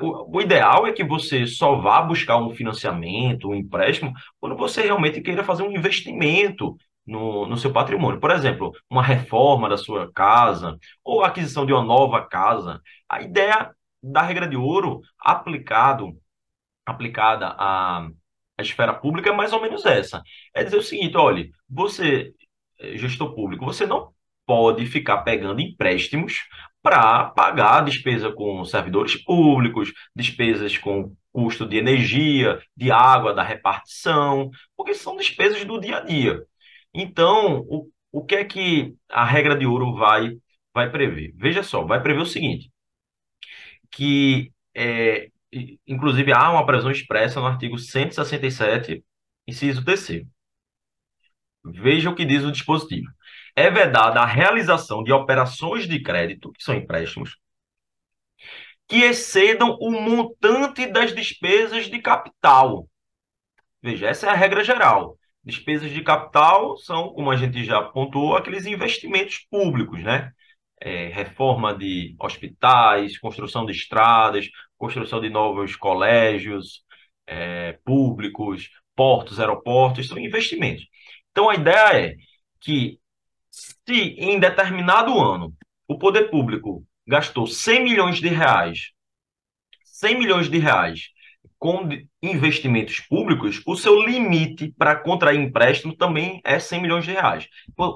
O, 0.00 0.40
ideal 0.40 0.86
é 0.86 0.92
que 0.92 1.04
você 1.04 1.46
só 1.46 1.76
vá 1.76 2.00
buscar 2.02 2.38
um 2.38 2.54
financiamento, 2.54 3.48
um 3.48 3.54
empréstimo, 3.54 4.12
quando 4.40 4.56
você 4.56 4.82
realmente 4.82 5.20
queira 5.20 5.44
fazer 5.44 5.62
um 5.62 5.72
investimento 5.72 6.76
no, 7.06 7.46
no 7.46 7.56
seu 7.56 7.72
patrimônio. 7.72 8.20
Por 8.20 8.30
exemplo, 8.30 8.72
uma 8.88 9.02
reforma 9.02 9.68
da 9.68 9.76
sua 9.76 10.10
casa 10.12 10.78
ou 11.04 11.22
a 11.22 11.28
aquisição 11.28 11.66
de 11.66 11.72
uma 11.72 11.84
nova 11.84 12.26
casa. 12.26 12.80
A 13.08 13.20
ideia 13.20 13.70
da 14.02 14.22
regra 14.22 14.48
de 14.48 14.56
ouro 14.56 15.00
aplicado, 15.18 16.12
aplicada 16.86 17.48
à, 17.58 18.06
à 18.58 18.62
esfera 18.62 18.94
pública 18.94 19.30
é 19.30 19.32
mais 19.32 19.52
ou 19.52 19.60
menos 19.60 19.84
essa. 19.84 20.22
É 20.54 20.64
dizer 20.64 20.78
o 20.78 20.82
seguinte, 20.82 21.16
olha, 21.16 21.48
você, 21.68 22.34
eh, 22.78 22.96
gestor 22.96 23.34
público, 23.34 23.64
você 23.64 23.86
não 23.86 24.13
pode 24.46 24.86
ficar 24.86 25.18
pegando 25.22 25.60
empréstimos 25.60 26.46
para 26.82 27.24
pagar 27.30 27.82
despesa 27.84 28.30
com 28.32 28.64
servidores 28.64 29.16
públicos, 29.24 29.92
despesas 30.14 30.76
com 30.76 31.16
custo 31.32 31.66
de 31.66 31.78
energia, 31.78 32.60
de 32.76 32.90
água, 32.90 33.34
da 33.34 33.42
repartição, 33.42 34.50
porque 34.76 34.94
são 34.94 35.16
despesas 35.16 35.64
do 35.64 35.80
dia 35.80 35.98
a 35.98 36.00
dia. 36.00 36.42
Então, 36.92 37.60
o, 37.68 37.90
o 38.12 38.24
que 38.24 38.36
é 38.36 38.44
que 38.44 38.94
a 39.08 39.24
regra 39.24 39.56
de 39.56 39.66
ouro 39.66 39.94
vai, 39.94 40.36
vai 40.74 40.90
prever? 40.90 41.32
Veja 41.36 41.62
só, 41.62 41.84
vai 41.84 42.02
prever 42.02 42.20
o 42.20 42.26
seguinte, 42.26 42.70
que, 43.90 44.52
é, 44.74 45.30
inclusive, 45.86 46.32
há 46.32 46.50
uma 46.50 46.66
previsão 46.66 46.90
expressa 46.90 47.40
no 47.40 47.46
artigo 47.46 47.78
167, 47.78 49.04
inciso 49.46 49.84
terceiro. 49.84 50.26
Veja 51.64 52.10
o 52.10 52.14
que 52.14 52.24
diz 52.24 52.44
o 52.44 52.52
dispositivo 52.52 53.08
é 53.56 53.70
vedada 53.70 54.20
a 54.20 54.26
realização 54.26 55.02
de 55.02 55.12
operações 55.12 55.86
de 55.88 56.00
crédito, 56.02 56.52
que 56.52 56.62
são 56.62 56.74
empréstimos, 56.74 57.36
que 58.88 59.02
excedam 59.02 59.76
o 59.80 59.90
montante 59.90 60.86
das 60.86 61.14
despesas 61.14 61.86
de 61.86 62.00
capital. 62.00 62.88
Veja, 63.82 64.08
essa 64.08 64.26
é 64.26 64.30
a 64.30 64.34
regra 64.34 64.62
geral. 64.64 65.16
Despesas 65.42 65.90
de 65.90 66.02
capital 66.02 66.76
são, 66.78 67.12
como 67.12 67.30
a 67.30 67.36
gente 67.36 67.64
já 67.64 67.82
pontuou, 67.82 68.36
aqueles 68.36 68.66
investimentos 68.66 69.38
públicos, 69.50 70.02
né? 70.02 70.32
É, 70.80 71.08
reforma 71.08 71.74
de 71.74 72.14
hospitais, 72.18 73.18
construção 73.18 73.64
de 73.64 73.72
estradas, 73.72 74.48
construção 74.76 75.20
de 75.20 75.30
novos 75.30 75.76
colégios 75.76 76.82
é, 77.26 77.78
públicos, 77.84 78.68
portos, 78.94 79.40
aeroportos, 79.40 80.08
são 80.08 80.18
investimentos. 80.18 80.86
Então, 81.30 81.48
a 81.48 81.54
ideia 81.54 82.08
é 82.08 82.16
que 82.60 82.98
se 83.86 84.14
em 84.18 84.38
determinado 84.38 85.18
ano 85.18 85.52
o 85.86 85.98
poder 85.98 86.30
público 86.30 86.84
gastou 87.06 87.46
100 87.46 87.84
milhões 87.84 88.18
de 88.18 88.28
reais, 88.28 88.90
100 89.84 90.18
milhões 90.18 90.50
de 90.50 90.58
reais 90.58 91.10
com 91.58 91.88
investimentos 92.22 93.00
públicos, 93.00 93.62
o 93.66 93.76
seu 93.76 94.02
limite 94.02 94.74
para 94.76 94.96
contrair 94.96 95.40
empréstimo 95.40 95.96
também 95.96 96.40
é 96.44 96.58
100 96.58 96.82
milhões 96.82 97.04
de 97.04 97.12
reais. 97.12 97.48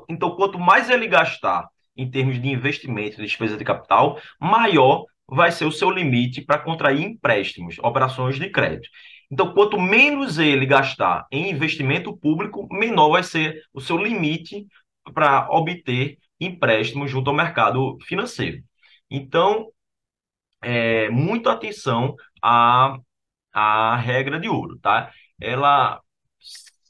Então, 0.09 0.37
quanto 0.37 0.59
mais 0.59 0.89
ele 0.89 1.07
gastar 1.07 1.69
em 1.97 2.11
termos 2.11 2.41
de 2.41 2.49
investimento, 2.49 3.17
de 3.17 3.25
despesa 3.25 3.57
de 3.57 3.65
capital, 3.65 4.21
maior 4.41 5.05
vai 5.27 5.51
ser 5.51 5.67
o 5.67 5.73
seu 5.73 5.91
limite 5.91 6.41
para 6.41 6.59
contrair 6.59 7.03
empréstimos, 7.03 7.79
operações 7.81 8.39
de 8.39 8.49
crédito. 8.49 8.89
Então, 9.31 9.53
quanto 9.53 9.79
menos 9.79 10.39
ele 10.39 10.65
gastar 10.65 11.27
em 11.31 11.51
investimento 11.51 12.17
público, 12.17 12.67
menor 12.71 13.11
vai 13.11 13.23
ser 13.23 13.63
o 13.75 13.81
seu 13.81 13.99
limite 13.99 14.67
para 15.13 15.49
obter 15.51 16.19
empréstimos 16.41 17.11
junto 17.11 17.31
ao 17.31 17.37
mercado 17.37 17.99
financeiro. 18.07 18.63
Então, 19.11 19.69
é, 20.63 21.09
muita 21.11 21.53
atenção 21.53 22.15
à, 22.43 22.99
à 23.53 23.97
regra 23.97 24.39
de 24.41 24.49
ouro, 24.49 24.79
tá? 24.81 25.11
Ela 25.41 26.01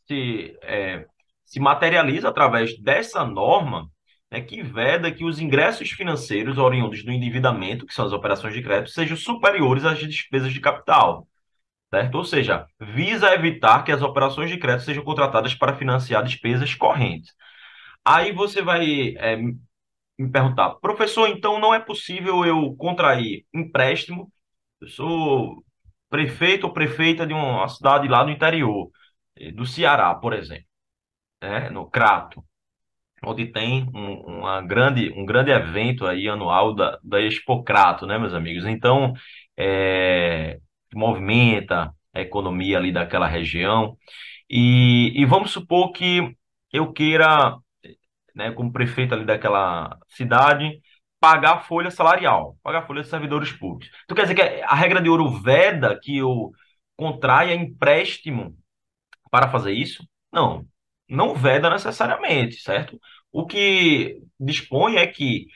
se, 0.06 0.56
é, 0.62 1.06
se 1.44 1.60
materializa 1.60 2.28
através 2.28 2.78
dessa 2.80 3.24
norma 3.24 3.90
né, 4.30 4.40
que 4.40 4.62
veda 4.62 5.12
que 5.12 5.24
os 5.24 5.40
ingressos 5.40 5.90
financeiros 5.90 6.58
oriundos 6.58 7.04
do 7.04 7.12
endividamento, 7.12 7.86
que 7.86 7.94
são 7.94 8.06
as 8.06 8.12
operações 8.12 8.54
de 8.54 8.62
crédito, 8.62 8.90
sejam 8.90 9.16
superiores 9.16 9.84
às 9.84 9.98
despesas 9.98 10.52
de 10.52 10.60
capital. 10.60 11.26
Certo? 11.90 12.16
Ou 12.16 12.24
seja, 12.24 12.66
visa 12.78 13.32
evitar 13.32 13.82
que 13.82 13.90
as 13.92 14.02
operações 14.02 14.50
de 14.50 14.58
crédito 14.58 14.84
sejam 14.84 15.02
contratadas 15.02 15.54
para 15.54 15.74
financiar 15.74 16.22
despesas 16.22 16.74
correntes. 16.74 17.32
Aí 18.11 18.32
você 18.32 18.62
vai 18.62 19.14
é, 19.18 19.36
me 19.36 19.59
perguntar, 20.32 20.70
professor, 20.76 21.28
então 21.28 21.61
não 21.61 21.74
é 21.74 21.78
possível 21.78 22.44
eu 22.46 22.74
contrair 22.76 23.44
empréstimo? 23.54 24.32
Eu 24.80 24.88
sou 24.88 25.62
prefeito 26.09 26.66
ou 26.66 26.72
prefeita 26.72 27.26
de 27.26 27.34
uma 27.34 27.68
cidade 27.68 28.09
lá 28.09 28.24
no 28.24 28.30
interior, 28.30 28.90
eh, 29.36 29.52
do 29.52 29.66
Ceará, 29.66 30.14
por 30.14 30.32
exemplo, 30.32 30.64
né, 31.42 31.70
no 31.70 31.90
Crato, 31.90 32.42
onde 33.24 33.46
tem 33.46 33.84
um, 33.94 34.38
uma 34.38 34.62
grande, 34.62 35.12
um 35.16 35.26
grande 35.26 35.50
evento 35.50 36.06
aí 36.06 36.28
anual 36.28 36.74
da, 36.74 36.98
da 37.04 37.20
Expo 37.20 37.62
Crato, 37.64 38.06
né, 38.06 38.18
meus 38.18 38.34
amigos? 38.34 38.64
Então, 38.66 39.12
é, 39.56 40.59
movimenta 40.94 41.94
a 42.14 42.20
economia 42.22 42.78
ali 42.78 42.92
daquela 42.92 43.26
região. 43.28 43.98
E, 44.50 45.12
e 45.20 45.26
vamos 45.26 45.50
supor 45.52 45.92
que 45.92 46.34
eu 46.72 46.92
queira 46.92 47.59
né, 48.39 48.53
como 48.53 48.72
prefeito 48.72 49.14
ali 49.14 49.26
daquela 49.26 49.99
cidade, 50.09 50.80
pagar 51.20 51.64
folha 51.66 51.91
salarial, 51.91 52.57
pagar 52.62 52.86
folha 52.86 53.03
de 53.03 53.09
servidores 53.09 53.51
públicos. 53.53 53.91
Então 54.05 54.14
quer 54.16 54.22
dizer 54.22 54.34
que 54.36 54.43
a 54.62 54.74
regra 54.76 55.03
de 55.03 55.11
ouro 55.11 55.28
veda 55.41 55.99
que 56.01 56.18
eu 56.18 56.53
contraia 56.97 57.55
empréstimo 57.55 58.57
para 59.30 59.49
fazer 59.51 59.72
isso? 59.72 60.07
Não, 60.32 60.64
não 61.09 61.34
veda 61.34 61.68
necessariamente, 61.68 62.61
certo? 62.61 62.99
O 63.32 63.45
que 63.47 64.22
dispõe 64.39 64.97
é 64.97 65.07
que 65.07 65.47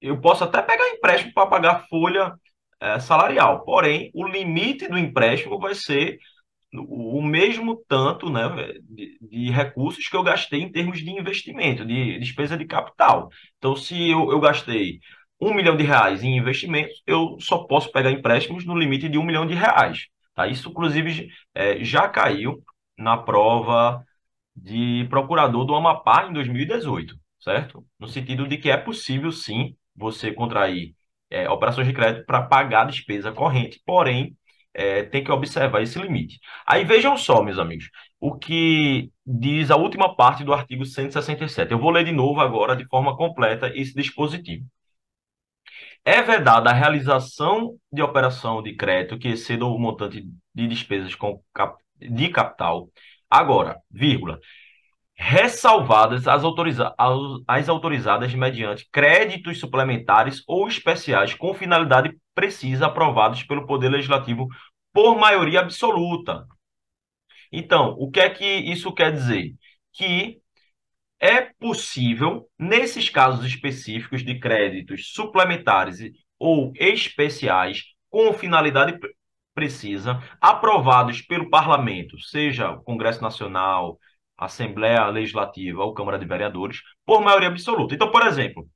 eu 0.00 0.20
posso 0.20 0.44
até 0.44 0.60
pegar 0.62 0.88
empréstimo 0.90 1.32
para 1.32 1.46
pagar 1.48 1.86
folha 1.88 2.34
é, 2.80 2.98
salarial, 3.00 3.64
porém 3.64 4.10
o 4.14 4.26
limite 4.26 4.88
do 4.88 4.98
empréstimo 4.98 5.58
vai 5.60 5.74
ser 5.74 6.18
o 6.74 7.22
mesmo 7.22 7.82
tanto 7.88 8.30
né, 8.30 8.42
de, 8.82 9.18
de, 9.20 9.50
recursos 9.50 10.06
que 10.08 10.16
eu 10.16 10.22
gastei 10.22 10.60
em 10.60 10.70
termos 10.70 10.98
de 10.98 11.10
investimento, 11.10 11.84
de 11.84 12.18
despesa 12.18 12.56
de 12.56 12.66
capital. 12.66 13.30
Então, 13.56 13.74
se 13.74 14.10
eu, 14.10 14.30
eu 14.30 14.40
gastei 14.40 15.00
um 15.40 15.54
milhão 15.54 15.76
de 15.76 15.84
reais 15.84 16.22
em 16.22 16.36
investimentos, 16.36 17.02
eu 17.06 17.36
só 17.40 17.58
posso 17.64 17.90
pegar 17.92 18.10
empréstimos 18.10 18.64
no 18.66 18.76
limite 18.76 19.08
de 19.08 19.18
um 19.18 19.24
milhão 19.24 19.46
de 19.46 19.54
reais. 19.54 20.06
Tá? 20.34 20.46
Isso, 20.46 20.68
inclusive, 20.68 21.30
é, 21.54 21.82
já 21.84 22.08
caiu 22.08 22.62
na 22.96 23.16
prova 23.16 24.04
de 24.54 25.06
procurador 25.08 25.64
do 25.64 25.74
Amapá 25.74 26.26
em 26.28 26.32
2018, 26.32 27.16
certo? 27.40 27.84
No 27.98 28.08
sentido 28.08 28.46
de 28.46 28.58
que 28.58 28.70
é 28.70 28.76
possível, 28.76 29.30
sim, 29.32 29.76
você 29.94 30.32
contrair 30.32 30.94
é, 31.30 31.48
operações 31.48 31.86
de 31.86 31.92
crédito 31.92 32.26
para 32.26 32.42
pagar 32.42 32.82
a 32.82 32.84
despesa 32.86 33.32
corrente, 33.32 33.80
porém, 33.86 34.36
é, 34.74 35.02
tem 35.04 35.24
que 35.24 35.32
observar 35.32 35.82
esse 35.82 35.98
limite. 35.98 36.38
Aí 36.66 36.84
vejam 36.84 37.16
só, 37.16 37.42
meus 37.42 37.58
amigos, 37.58 37.90
o 38.20 38.36
que 38.36 39.10
diz 39.26 39.70
a 39.70 39.76
última 39.76 40.14
parte 40.14 40.44
do 40.44 40.52
artigo 40.52 40.84
167. 40.84 41.72
Eu 41.72 41.78
vou 41.78 41.90
ler 41.90 42.04
de 42.04 42.12
novo 42.12 42.40
agora, 42.40 42.76
de 42.76 42.86
forma 42.86 43.16
completa, 43.16 43.70
esse 43.74 43.94
dispositivo. 43.94 44.64
É 46.04 46.22
vedada 46.22 46.70
a 46.70 46.72
realização 46.72 47.76
de 47.92 48.02
operação 48.02 48.62
de 48.62 48.74
crédito 48.74 49.18
que 49.18 49.28
exceda 49.28 49.64
o 49.66 49.78
montante 49.78 50.26
de 50.54 50.66
despesas 50.66 51.14
com 51.14 51.42
cap 51.52 51.76
de 52.00 52.28
capital. 52.30 52.90
Agora, 53.28 53.78
vírgula, 53.90 54.40
ressalvadas 55.18 56.28
as, 56.28 56.44
autoriza 56.44 56.94
as 57.46 57.68
autorizadas 57.68 58.32
mediante 58.34 58.88
créditos 58.90 59.58
suplementares 59.58 60.44
ou 60.46 60.68
especiais 60.68 61.34
com 61.34 61.52
finalidade 61.52 62.16
precisa 62.34 62.86
aprovados 62.86 63.42
pelo 63.42 63.66
Poder 63.66 63.88
Legislativo 63.88 64.46
por 64.92 65.18
maioria 65.18 65.58
absoluta. 65.60 66.46
Então, 67.50 67.96
o 67.98 68.08
que 68.10 68.20
é 68.20 68.30
que 68.30 68.44
isso 68.44 68.92
quer 68.92 69.10
dizer? 69.12 69.54
Que 69.92 70.40
é 71.18 71.40
possível, 71.40 72.48
nesses 72.56 73.10
casos 73.10 73.44
específicos 73.44 74.22
de 74.24 74.38
créditos 74.38 75.12
suplementares 75.12 75.98
ou 76.38 76.72
especiais, 76.76 77.82
com 78.08 78.32
finalidade 78.32 78.96
precisa, 79.52 80.22
aprovados 80.40 81.20
pelo 81.22 81.50
parlamento, 81.50 82.20
seja 82.20 82.70
o 82.70 82.82
Congresso 82.84 83.20
Nacional, 83.20 83.98
Assembleia 84.38 85.06
Legislativa 85.08 85.82
ou 85.82 85.94
Câmara 85.94 86.18
de 86.18 86.26
Vereadores, 86.26 86.80
por 87.04 87.20
maioria 87.20 87.48
absoluta. 87.48 87.94
Então, 87.94 88.10
por 88.10 88.26
exemplo, 88.26 88.68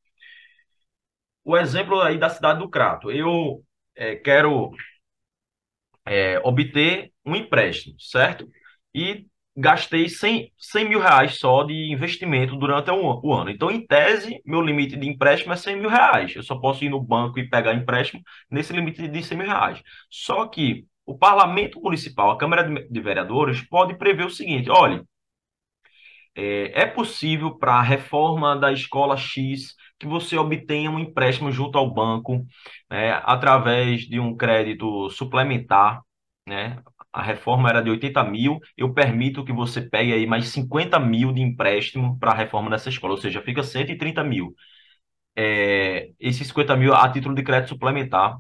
o 1.44 1.56
exemplo 1.56 2.00
aí 2.00 2.18
da 2.18 2.28
cidade 2.28 2.58
do 2.60 2.68
Crato. 2.68 3.10
Eu 3.10 3.62
é, 3.96 4.16
quero 4.16 4.72
é, 6.06 6.40
obter 6.44 7.12
um 7.24 7.36
empréstimo, 7.36 7.94
certo? 8.00 8.48
E 8.94 9.26
gastei 9.56 10.08
100, 10.08 10.52
100 10.58 10.88
mil 10.88 11.00
reais 11.00 11.38
só 11.38 11.62
de 11.64 11.92
investimento 11.92 12.56
durante 12.56 12.90
o, 12.90 13.20
o, 13.22 13.34
ano. 13.34 13.50
Então, 13.50 13.70
em 13.70 13.86
tese, 13.86 14.40
meu 14.46 14.60
limite 14.62 14.96
de 14.96 15.08
empréstimo 15.08 15.52
é 15.52 15.56
100 15.56 15.76
mil 15.76 15.90
reais. 15.90 16.34
Eu 16.34 16.42
só 16.42 16.56
posso 16.56 16.84
ir 16.84 16.88
no 16.88 17.00
banco 17.00 17.38
e 17.38 17.48
pegar 17.48 17.74
empréstimo 17.74 18.22
nesse 18.50 18.72
limite 18.72 19.06
de 19.06 19.22
100 19.22 19.38
mil 19.38 19.46
reais. 19.46 19.82
Só 20.10 20.46
que 20.46 20.86
o 21.04 21.16
Parlamento 21.16 21.80
Municipal, 21.80 22.30
a 22.30 22.38
Câmara 22.38 22.62
de 22.64 23.00
Vereadores, 23.00 23.60
pode 23.62 23.96
prever 23.96 24.26
o 24.26 24.30
seguinte: 24.30 24.70
olha, 24.70 25.04
é, 26.35 26.83
é 26.83 26.87
possível 26.87 27.57
para 27.59 27.74
a 27.74 27.83
reforma 27.83 28.57
da 28.57 28.72
escola 28.72 29.16
X 29.16 29.74
que 29.99 30.07
você 30.07 30.37
obtenha 30.37 30.91
um 30.91 30.99
empréstimo 30.99 31.53
junto 31.53 31.78
ao 31.78 31.93
banco, 31.93 32.45
né, 32.91 33.12
através 33.24 34.03
de 34.03 34.18
um 34.18 34.37
crédito 34.37 35.09
suplementar, 35.11 36.03
né? 36.47 36.83
A 37.12 37.22
reforma 37.22 37.68
era 37.68 37.83
de 37.83 37.91
80 37.91 38.24
mil, 38.24 38.59
eu 38.76 38.93
permito 38.95 39.45
que 39.45 39.53
você 39.53 39.83
pegue 39.83 40.12
aí 40.14 40.26
mais 40.26 40.49
50 40.49 40.99
mil 40.99 41.30
de 41.33 41.43
empréstimo 41.43 42.18
para 42.18 42.33
a 42.33 42.35
reforma 42.35 42.70
dessa 42.70 42.89
escola, 42.89 43.12
ou 43.14 43.20
seja, 43.20 43.43
fica 43.43 43.62
130 43.62 44.24
mil. 44.24 44.55
É, 45.37 46.11
esses 46.20 46.49
50 46.49 46.76
mil 46.76 46.95
a 46.95 47.11
título 47.11 47.35
de 47.35 47.43
crédito 47.43 47.70
suplementar, 47.70 48.39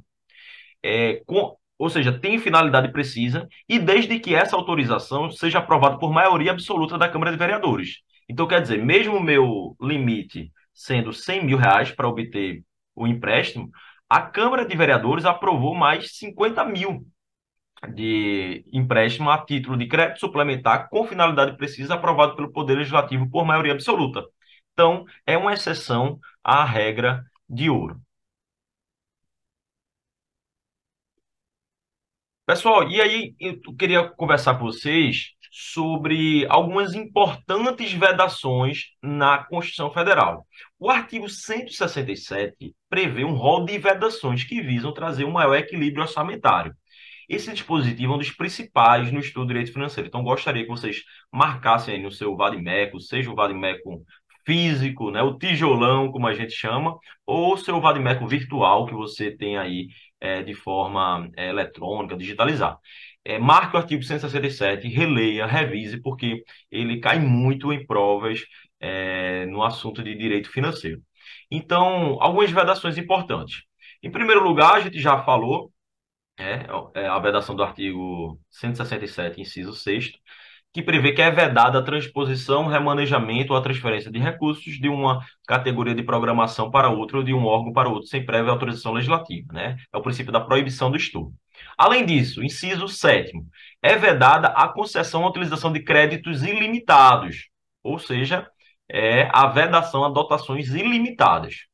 é, 0.82 1.22
com, 1.26 1.56
ou 1.82 1.90
seja, 1.90 2.16
tem 2.16 2.38
finalidade 2.38 2.92
precisa, 2.92 3.48
e 3.68 3.76
desde 3.76 4.20
que 4.20 4.36
essa 4.36 4.54
autorização 4.54 5.32
seja 5.32 5.58
aprovada 5.58 5.98
por 5.98 6.12
maioria 6.12 6.52
absoluta 6.52 6.96
da 6.96 7.08
Câmara 7.08 7.32
de 7.32 7.36
Vereadores. 7.36 8.02
Então, 8.28 8.46
quer 8.46 8.62
dizer, 8.62 8.78
mesmo 8.84 9.16
o 9.16 9.20
meu 9.20 9.74
limite 9.80 10.52
sendo 10.72 11.12
100 11.12 11.44
mil 11.44 11.58
reais 11.58 11.90
para 11.90 12.06
obter 12.06 12.62
o 12.94 13.04
empréstimo, 13.04 13.68
a 14.08 14.22
Câmara 14.22 14.64
de 14.64 14.76
Vereadores 14.76 15.24
aprovou 15.24 15.74
mais 15.74 16.16
50 16.18 16.64
mil 16.66 17.04
de 17.92 18.64
empréstimo 18.72 19.28
a 19.28 19.44
título 19.44 19.76
de 19.76 19.88
crédito 19.88 20.20
suplementar 20.20 20.88
com 20.88 21.04
finalidade 21.04 21.56
precisa 21.56 21.94
aprovado 21.94 22.36
pelo 22.36 22.52
Poder 22.52 22.76
Legislativo 22.76 23.28
por 23.28 23.44
maioria 23.44 23.72
absoluta. 23.72 24.22
Então, 24.72 25.04
é 25.26 25.36
uma 25.36 25.52
exceção 25.52 26.20
à 26.44 26.64
regra 26.64 27.24
de 27.48 27.68
ouro. 27.68 28.00
Pessoal, 32.52 32.86
e 32.86 33.00
aí 33.00 33.34
eu 33.40 33.58
queria 33.78 34.06
conversar 34.06 34.58
com 34.58 34.66
vocês 34.66 35.30
sobre 35.50 36.46
algumas 36.50 36.94
importantes 36.94 37.94
vedações 37.94 38.88
na 39.02 39.38
Constituição 39.38 39.90
Federal. 39.90 40.46
O 40.78 40.90
artigo 40.90 41.30
167 41.30 42.74
prevê 42.90 43.24
um 43.24 43.32
rol 43.32 43.64
de 43.64 43.78
vedações 43.78 44.44
que 44.44 44.60
visam 44.60 44.92
trazer 44.92 45.24
um 45.24 45.30
maior 45.30 45.54
equilíbrio 45.54 46.02
orçamentário. 46.02 46.74
Esse 47.26 47.50
dispositivo 47.54 48.12
é 48.12 48.16
um 48.16 48.18
dos 48.18 48.32
principais 48.32 49.10
no 49.10 49.20
estudo 49.20 49.46
de 49.46 49.54
direito 49.54 49.72
financeiro. 49.72 50.08
Então, 50.08 50.22
gostaria 50.22 50.62
que 50.62 50.68
vocês 50.68 50.98
marcassem 51.32 51.94
aí 51.94 52.02
no 52.02 52.12
seu 52.12 52.36
Vadimeco, 52.36 53.00
seja 53.00 53.30
o 53.30 53.34
Vadimeco 53.34 54.04
físico, 54.44 55.10
né, 55.10 55.22
o 55.22 55.38
tijolão, 55.38 56.12
como 56.12 56.26
a 56.26 56.34
gente 56.34 56.52
chama, 56.52 56.98
ou 57.24 57.56
seu 57.56 57.80
Vadimeco 57.80 58.26
virtual 58.26 58.84
que 58.84 58.92
você 58.92 59.30
tem 59.30 59.56
aí 59.56 59.86
é, 60.22 60.42
de 60.42 60.54
forma 60.54 61.28
é, 61.36 61.48
eletrônica, 61.48 62.16
digitalizada. 62.16 62.78
É, 63.24 63.38
marque 63.38 63.76
o 63.76 63.78
artigo 63.78 64.02
167, 64.02 64.88
releia, 64.88 65.46
revise, 65.46 66.00
porque 66.00 66.44
ele 66.70 67.00
cai 67.00 67.18
muito 67.18 67.72
em 67.72 67.84
provas 67.86 68.40
é, 68.80 69.46
no 69.46 69.62
assunto 69.64 70.02
de 70.02 70.14
direito 70.14 70.50
financeiro. 70.50 71.02
Então, 71.50 72.18
algumas 72.20 72.50
vedações 72.52 72.98
importantes. 72.98 73.62
Em 74.02 74.10
primeiro 74.10 74.42
lugar, 74.44 74.74
a 74.76 74.80
gente 74.80 75.00
já 75.00 75.22
falou, 75.24 75.72
é, 76.38 76.66
é 76.94 77.06
a 77.08 77.18
vedação 77.18 77.54
do 77.56 77.62
artigo 77.62 78.40
167, 78.50 79.40
inciso 79.40 79.74
6 79.74 80.12
que 80.72 80.82
prevê 80.82 81.12
que 81.12 81.20
é 81.20 81.30
vedada 81.30 81.78
a 81.78 81.82
transposição, 81.82 82.66
remanejamento 82.66 83.52
ou 83.52 83.58
a 83.58 83.62
transferência 83.62 84.10
de 84.10 84.18
recursos 84.18 84.78
de 84.78 84.88
uma 84.88 85.20
categoria 85.46 85.94
de 85.94 86.02
programação 86.02 86.70
para 86.70 86.88
outra 86.88 87.18
ou 87.18 87.22
de 87.22 87.34
um 87.34 87.44
órgão 87.44 87.72
para 87.72 87.88
outro 87.88 88.08
sem 88.08 88.24
prévia 88.24 88.50
autorização 88.50 88.92
legislativa, 88.92 89.52
né? 89.52 89.76
É 89.92 89.98
o 89.98 90.02
princípio 90.02 90.32
da 90.32 90.40
proibição 90.40 90.90
do 90.90 90.96
estudo. 90.96 91.32
Além 91.76 92.06
disso, 92.06 92.42
inciso 92.42 92.88
sétimo, 92.88 93.46
é 93.82 93.96
vedada 93.96 94.48
a 94.48 94.68
concessão 94.68 95.22
ou 95.22 95.28
utilização 95.28 95.72
de 95.72 95.80
créditos 95.80 96.42
ilimitados, 96.42 97.48
ou 97.82 97.98
seja, 97.98 98.48
é 98.88 99.28
a 99.32 99.46
vedação 99.48 100.04
a 100.04 100.08
dotações 100.08 100.68
ilimitadas. 100.68 101.66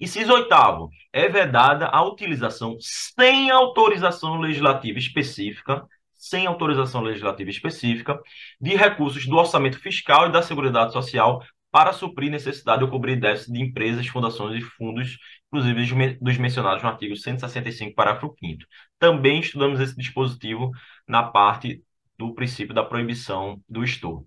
Inciso 0.00 0.32
oitavo, 0.32 0.90
é 1.12 1.28
vedada 1.28 1.86
a 1.86 2.02
utilização 2.02 2.76
sem 2.80 3.50
autorização 3.50 4.38
legislativa 4.38 4.98
específica 4.98 5.84
sem 6.18 6.46
autorização 6.46 7.00
legislativa 7.00 7.48
específica, 7.48 8.20
de 8.60 8.74
recursos 8.76 9.24
do 9.26 9.36
orçamento 9.36 9.78
fiscal 9.78 10.28
e 10.28 10.32
da 10.32 10.42
Seguridade 10.42 10.92
Social 10.92 11.42
para 11.70 11.92
suprir 11.92 12.30
necessidade 12.30 12.82
ou 12.82 12.90
cobrir 12.90 13.16
déficit 13.16 13.52
de 13.52 13.62
empresas, 13.62 14.06
fundações 14.06 14.56
e 14.56 14.60
fundos, 14.60 15.18
inclusive 15.46 16.18
dos 16.20 16.38
mencionados 16.38 16.82
no 16.82 16.88
artigo 16.88 17.14
165, 17.14 17.94
parágrafo 17.94 18.34
5 18.38 18.58
Também 18.98 19.40
estudamos 19.40 19.80
esse 19.80 19.96
dispositivo 19.96 20.70
na 21.06 21.22
parte 21.22 21.82
do 22.18 22.34
princípio 22.34 22.74
da 22.74 22.82
proibição 22.82 23.60
do 23.68 23.84
estouro. 23.84 24.26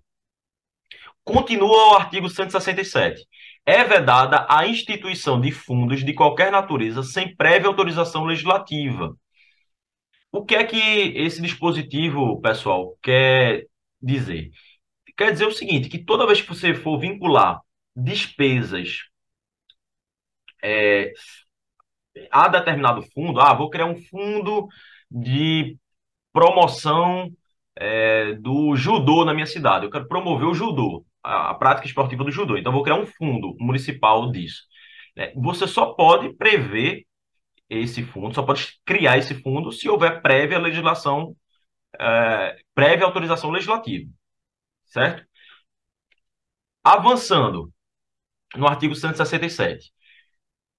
Continua 1.24 1.92
o 1.92 1.96
artigo 1.96 2.28
167. 2.28 3.24
É 3.64 3.84
vedada 3.84 4.44
a 4.48 4.66
instituição 4.66 5.40
de 5.40 5.52
fundos 5.52 6.04
de 6.04 6.14
qualquer 6.14 6.50
natureza 6.50 7.02
sem 7.02 7.36
prévia 7.36 7.68
autorização 7.68 8.24
legislativa, 8.24 9.16
o 10.32 10.44
que 10.44 10.54
é 10.56 10.64
que 10.64 10.78
esse 10.78 11.42
dispositivo, 11.42 12.40
pessoal, 12.40 12.96
quer 13.02 13.66
dizer? 14.00 14.50
Quer 15.16 15.32
dizer 15.32 15.46
o 15.46 15.52
seguinte, 15.52 15.88
que 15.88 15.98
toda 16.04 16.26
vez 16.26 16.40
que 16.40 16.48
você 16.48 16.74
for 16.74 16.98
vincular 16.98 17.60
despesas 17.94 19.00
é, 20.62 21.12
a 22.30 22.48
determinado 22.48 23.02
fundo, 23.14 23.40
ah, 23.40 23.54
vou 23.54 23.70
criar 23.70 23.86
um 23.86 23.96
fundo 23.96 24.68
de 25.10 25.76
promoção 26.32 27.30
é, 27.76 28.34
do 28.34 28.76
judô 28.76 29.24
na 29.24 29.34
minha 29.34 29.46
cidade. 29.46 29.84
Eu 29.84 29.90
quero 29.90 30.08
promover 30.08 30.48
o 30.48 30.54
judô, 30.54 31.04
a, 31.22 31.50
a, 31.50 31.54
prática 31.54 31.86
esportiva 31.86 32.24
do 32.24 32.30
judô. 32.30 32.56
Então, 32.56 32.72
vou 32.72 32.82
criar 32.82 32.96
um 32.96 33.06
fundo 33.06 33.54
municipal 33.60 34.30
disso. 34.30 34.62
É, 35.16 35.32
você 35.34 35.66
só 35.66 35.94
pode 35.94 36.34
prever 36.36 37.04
esse 37.80 38.02
fundo, 38.04 38.34
só 38.34 38.42
pode 38.42 38.80
criar 38.84 39.18
esse 39.18 39.34
fundo 39.42 39.72
se 39.72 39.88
houver 39.88 40.22
prévia 40.22 40.58
legislação 40.58 41.36
é, 41.98 42.56
prévia 42.74 43.06
autorização 43.06 43.50
legislativa, 43.50 44.10
certo? 44.86 45.26
Avançando 46.84 47.72
no 48.56 48.66
artigo 48.66 48.94
167. 48.94 49.92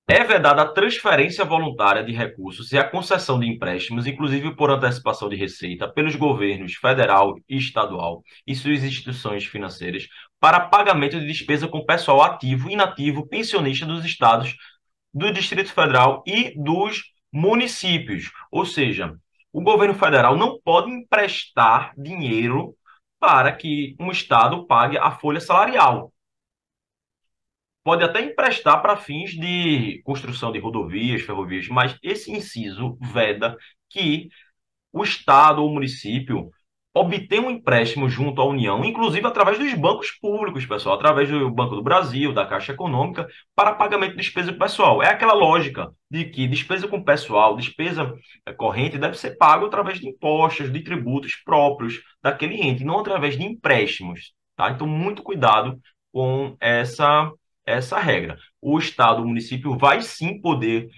É 0.05 0.21
vedada 0.21 0.61
a 0.61 0.67
transferência 0.67 1.45
voluntária 1.45 2.03
de 2.03 2.11
recursos 2.11 2.73
e 2.73 2.77
a 2.77 2.83
concessão 2.83 3.39
de 3.39 3.47
empréstimos, 3.47 4.05
inclusive 4.05 4.53
por 4.53 4.69
antecipação 4.69 5.29
de 5.29 5.37
receita, 5.37 5.87
pelos 5.87 6.15
governos 6.17 6.73
federal 6.73 7.35
e 7.47 7.57
estadual 7.57 8.21
e 8.45 8.53
suas 8.53 8.83
instituições 8.83 9.45
financeiras, 9.45 10.05
para 10.41 10.59
pagamento 10.59 11.17
de 11.17 11.25
despesa 11.25 11.69
com 11.69 11.85
pessoal 11.85 12.21
ativo 12.21 12.69
inativo 12.69 13.25
pensionista 13.25 13.85
dos 13.85 14.03
estados, 14.03 14.57
do 15.13 15.31
Distrito 15.31 15.71
Federal 15.73 16.23
e 16.25 16.53
dos 16.61 17.03
municípios. 17.31 18.31
Ou 18.51 18.65
seja, 18.65 19.15
o 19.51 19.61
governo 19.61 19.93
federal 19.93 20.35
não 20.35 20.59
pode 20.61 20.91
emprestar 20.91 21.93
dinheiro 21.97 22.75
para 23.19 23.51
que 23.51 23.95
um 23.99 24.11
estado 24.11 24.65
pague 24.65 24.97
a 24.97 25.11
folha 25.11 25.39
salarial 25.39 26.13
pode 27.83 28.03
até 28.03 28.21
emprestar 28.21 28.81
para 28.81 28.95
fins 28.95 29.31
de 29.31 30.01
construção 30.03 30.51
de 30.51 30.59
rodovias, 30.59 31.21
ferrovias, 31.21 31.67
mas 31.67 31.97
esse 32.01 32.31
inciso 32.31 32.97
veda 33.01 33.57
que 33.89 34.29
o 34.91 35.03
Estado 35.03 35.61
ou 35.61 35.69
o 35.69 35.73
município 35.73 36.49
obtenha 36.93 37.41
um 37.41 37.49
empréstimo 37.49 38.07
junto 38.07 38.41
à 38.41 38.45
União, 38.45 38.85
inclusive 38.85 39.25
através 39.25 39.57
dos 39.57 39.73
bancos 39.73 40.11
públicos, 40.11 40.65
pessoal, 40.65 40.95
através 40.95 41.29
do 41.29 41.49
Banco 41.49 41.75
do 41.75 41.83
Brasil, 41.83 42.33
da 42.33 42.45
Caixa 42.45 42.73
Econômica, 42.73 43.27
para 43.55 43.73
pagamento 43.73 44.11
de 44.11 44.17
despesa 44.17 44.53
pessoal. 44.53 45.01
É 45.01 45.09
aquela 45.09 45.33
lógica 45.33 45.91
de 46.09 46.25
que 46.25 46.47
despesa 46.47 46.87
com 46.87 47.03
pessoal, 47.03 47.55
despesa 47.55 48.13
é, 48.45 48.53
corrente, 48.53 48.97
deve 48.97 49.17
ser 49.17 49.37
pago 49.37 49.65
através 49.65 49.99
de 49.99 50.07
impostos, 50.07 50.71
de 50.71 50.81
tributos 50.81 51.35
próprios 51.43 52.01
daquele 52.21 52.61
ente, 52.61 52.83
não 52.83 52.99
através 52.99 53.37
de 53.37 53.43
empréstimos. 53.43 54.33
Tá? 54.55 54.69
Então, 54.69 54.85
muito 54.85 55.23
cuidado 55.23 55.79
com 56.11 56.55
essa 56.59 57.31
essa 57.65 57.97
regra. 57.97 58.37
O 58.61 58.77
Estado, 58.77 59.21
o 59.21 59.27
município, 59.27 59.77
vai 59.77 60.01
sim 60.01 60.39
poder 60.41 60.89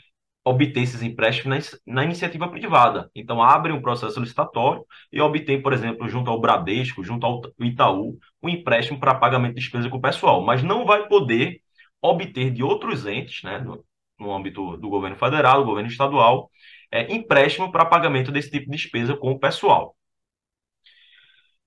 obter 0.45 0.83
esses 0.83 1.01
empréstimos 1.01 1.79
na, 1.85 1.95
na, 1.95 2.03
iniciativa 2.03 2.47
privada. 2.47 3.09
Então, 3.15 3.41
abre 3.41 3.73
um 3.73 3.81
processo 3.81 4.19
licitatório 4.19 4.85
e 5.11 5.19
obtém, 5.19 5.59
por 5.61 5.73
exemplo, 5.73 6.07
junto 6.07 6.29
ao 6.29 6.39
Bradesco, 6.39 7.03
junto 7.03 7.25
ao 7.25 7.41
Itaú, 7.59 8.19
um 8.43 8.49
empréstimo 8.49 8.99
para 8.99 9.15
pagamento 9.15 9.55
de 9.55 9.61
despesa 9.61 9.89
com 9.89 9.97
o 9.97 10.01
pessoal, 10.01 10.45
mas 10.45 10.61
não 10.61 10.85
vai 10.85 11.07
poder 11.07 11.61
obter 11.99 12.51
de 12.51 12.63
outros 12.63 13.07
entes, 13.07 13.41
né, 13.43 13.57
no, 13.59 13.83
no 14.19 14.33
âmbito 14.33 14.77
do 14.77 14.89
governo 14.89 15.17
federal, 15.17 15.61
do 15.61 15.65
governo 15.65 15.89
estadual, 15.89 16.51
é, 16.91 17.11
empréstimo 17.13 17.71
para 17.71 17.85
pagamento 17.85 18.31
desse 18.31 18.51
tipo 18.51 18.69
de 18.69 18.77
despesa 18.77 19.17
com 19.17 19.31
o 19.31 19.39
pessoal. 19.39 19.95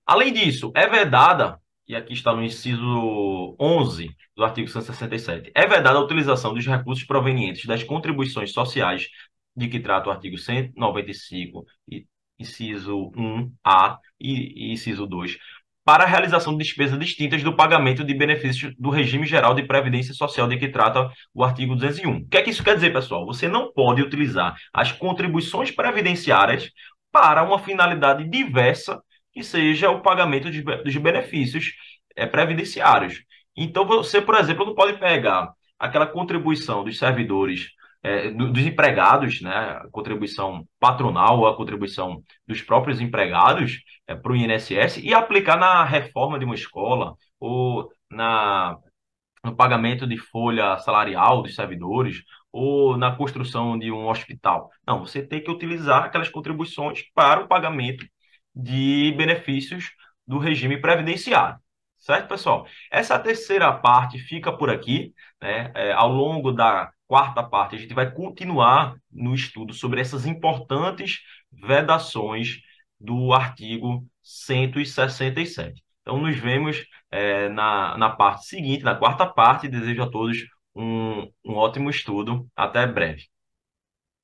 Além 0.05 0.33
disso, 0.33 0.71
é 0.75 0.87
vedada 0.87 1.59
e 1.89 1.95
aqui 1.95 2.13
está 2.13 2.35
no 2.35 2.43
inciso 2.43 3.55
11 3.59 4.15
do 4.35 4.43
artigo 4.43 4.67
167. 4.69 5.51
É 5.55 5.65
vedada 5.65 5.97
a 5.97 6.01
utilização 6.01 6.53
dos 6.53 6.65
recursos 6.67 7.03
provenientes 7.03 7.65
das 7.65 7.83
contribuições 7.83 8.51
sociais 8.53 9.07
de 9.55 9.67
que 9.67 9.79
trata 9.79 10.07
o 10.07 10.11
artigo 10.11 10.37
195, 10.37 11.65
inciso 12.37 13.11
1A 13.17 13.97
e 14.21 14.71
inciso 14.71 15.07
2, 15.07 15.35
para 15.83 16.03
a 16.03 16.07
realização 16.07 16.55
de 16.55 16.63
despesas 16.63 16.99
distintas 16.99 17.41
do 17.41 17.55
pagamento 17.55 18.03
de 18.03 18.13
benefícios 18.13 18.75
do 18.77 18.91
regime 18.91 19.25
geral 19.25 19.55
de 19.55 19.63
previdência 19.63 20.13
social 20.13 20.47
de 20.47 20.57
que 20.57 20.67
trata 20.67 21.11
o 21.33 21.43
artigo 21.43 21.75
201. 21.75 22.17
O 22.17 22.27
que 22.27 22.37
é 22.37 22.43
que 22.43 22.51
isso 22.51 22.63
quer 22.63 22.75
dizer, 22.75 22.93
pessoal? 22.93 23.25
Você 23.25 23.47
não 23.47 23.73
pode 23.73 24.03
utilizar 24.03 24.55
as 24.71 24.91
contribuições 24.91 25.71
previdenciárias 25.71 26.69
para 27.11 27.41
uma 27.41 27.57
finalidade 27.57 28.29
diversa 28.29 29.01
que 29.33 29.43
seja 29.43 29.89
o 29.89 30.01
pagamento 30.01 30.49
de, 30.51 30.61
dos 30.61 30.97
benefícios 30.97 31.73
é, 32.15 32.25
previdenciários. 32.25 33.23
Então, 33.55 33.85
você, 33.85 34.21
por 34.21 34.35
exemplo, 34.35 34.65
não 34.65 34.75
pode 34.75 34.99
pegar 34.99 35.51
aquela 35.77 36.07
contribuição 36.07 36.83
dos 36.83 36.97
servidores, 36.97 37.69
é, 38.03 38.29
dos 38.31 38.65
empregados, 38.65 39.41
né, 39.41 39.51
a 39.51 39.87
contribuição 39.91 40.65
patronal 40.79 41.39
ou 41.39 41.47
a 41.47 41.55
contribuição 41.55 42.23
dos 42.47 42.61
próprios 42.61 43.01
empregados 43.01 43.79
é, 44.07 44.15
para 44.15 44.31
o 44.31 44.35
INSS 44.35 44.97
e 44.97 45.13
aplicar 45.13 45.57
na 45.57 45.83
reforma 45.83 46.39
de 46.39 46.45
uma 46.45 46.55
escola 46.55 47.15
ou 47.39 47.89
na, 48.09 48.77
no 49.43 49.55
pagamento 49.55 50.07
de 50.07 50.17
folha 50.17 50.77
salarial 50.79 51.41
dos 51.41 51.55
servidores 51.55 52.23
ou 52.51 52.97
na 52.97 53.15
construção 53.15 53.77
de 53.77 53.91
um 53.91 54.07
hospital. 54.07 54.69
Não, 54.85 54.99
você 54.99 55.21
tem 55.25 55.41
que 55.41 55.51
utilizar 55.51 56.03
aquelas 56.03 56.29
contribuições 56.29 57.03
para 57.13 57.41
o 57.43 57.47
pagamento 57.47 58.05
de 58.61 59.13
benefícios 59.17 59.91
do 60.27 60.37
regime 60.37 60.79
previdenciário. 60.79 61.59
Certo, 61.97 62.27
pessoal? 62.27 62.65
Essa 62.91 63.19
terceira 63.19 63.71
parte 63.73 64.17
fica 64.19 64.55
por 64.55 64.69
aqui. 64.69 65.13
Né? 65.41 65.71
É, 65.75 65.91
ao 65.91 66.09
longo 66.09 66.51
da 66.51 66.91
quarta 67.07 67.43
parte, 67.43 67.75
a 67.75 67.79
gente 67.79 67.93
vai 67.93 68.09
continuar 68.11 68.95
no 69.11 69.33
estudo 69.33 69.73
sobre 69.73 69.99
essas 70.01 70.25
importantes 70.25 71.19
vedações 71.51 72.57
do 72.99 73.33
artigo 73.33 74.05
167. 74.21 75.83
Então, 76.01 76.17
nos 76.21 76.37
vemos 76.37 76.85
é, 77.11 77.49
na, 77.49 77.97
na 77.97 78.09
parte 78.09 78.45
seguinte, 78.45 78.83
na 78.83 78.95
quarta 78.95 79.25
parte. 79.25 79.67
Desejo 79.67 80.03
a 80.03 80.09
todos 80.09 80.37
um, 80.75 81.23
um 81.45 81.55
ótimo 81.55 81.89
estudo. 81.89 82.47
Até 82.55 82.87
breve. 82.87 83.27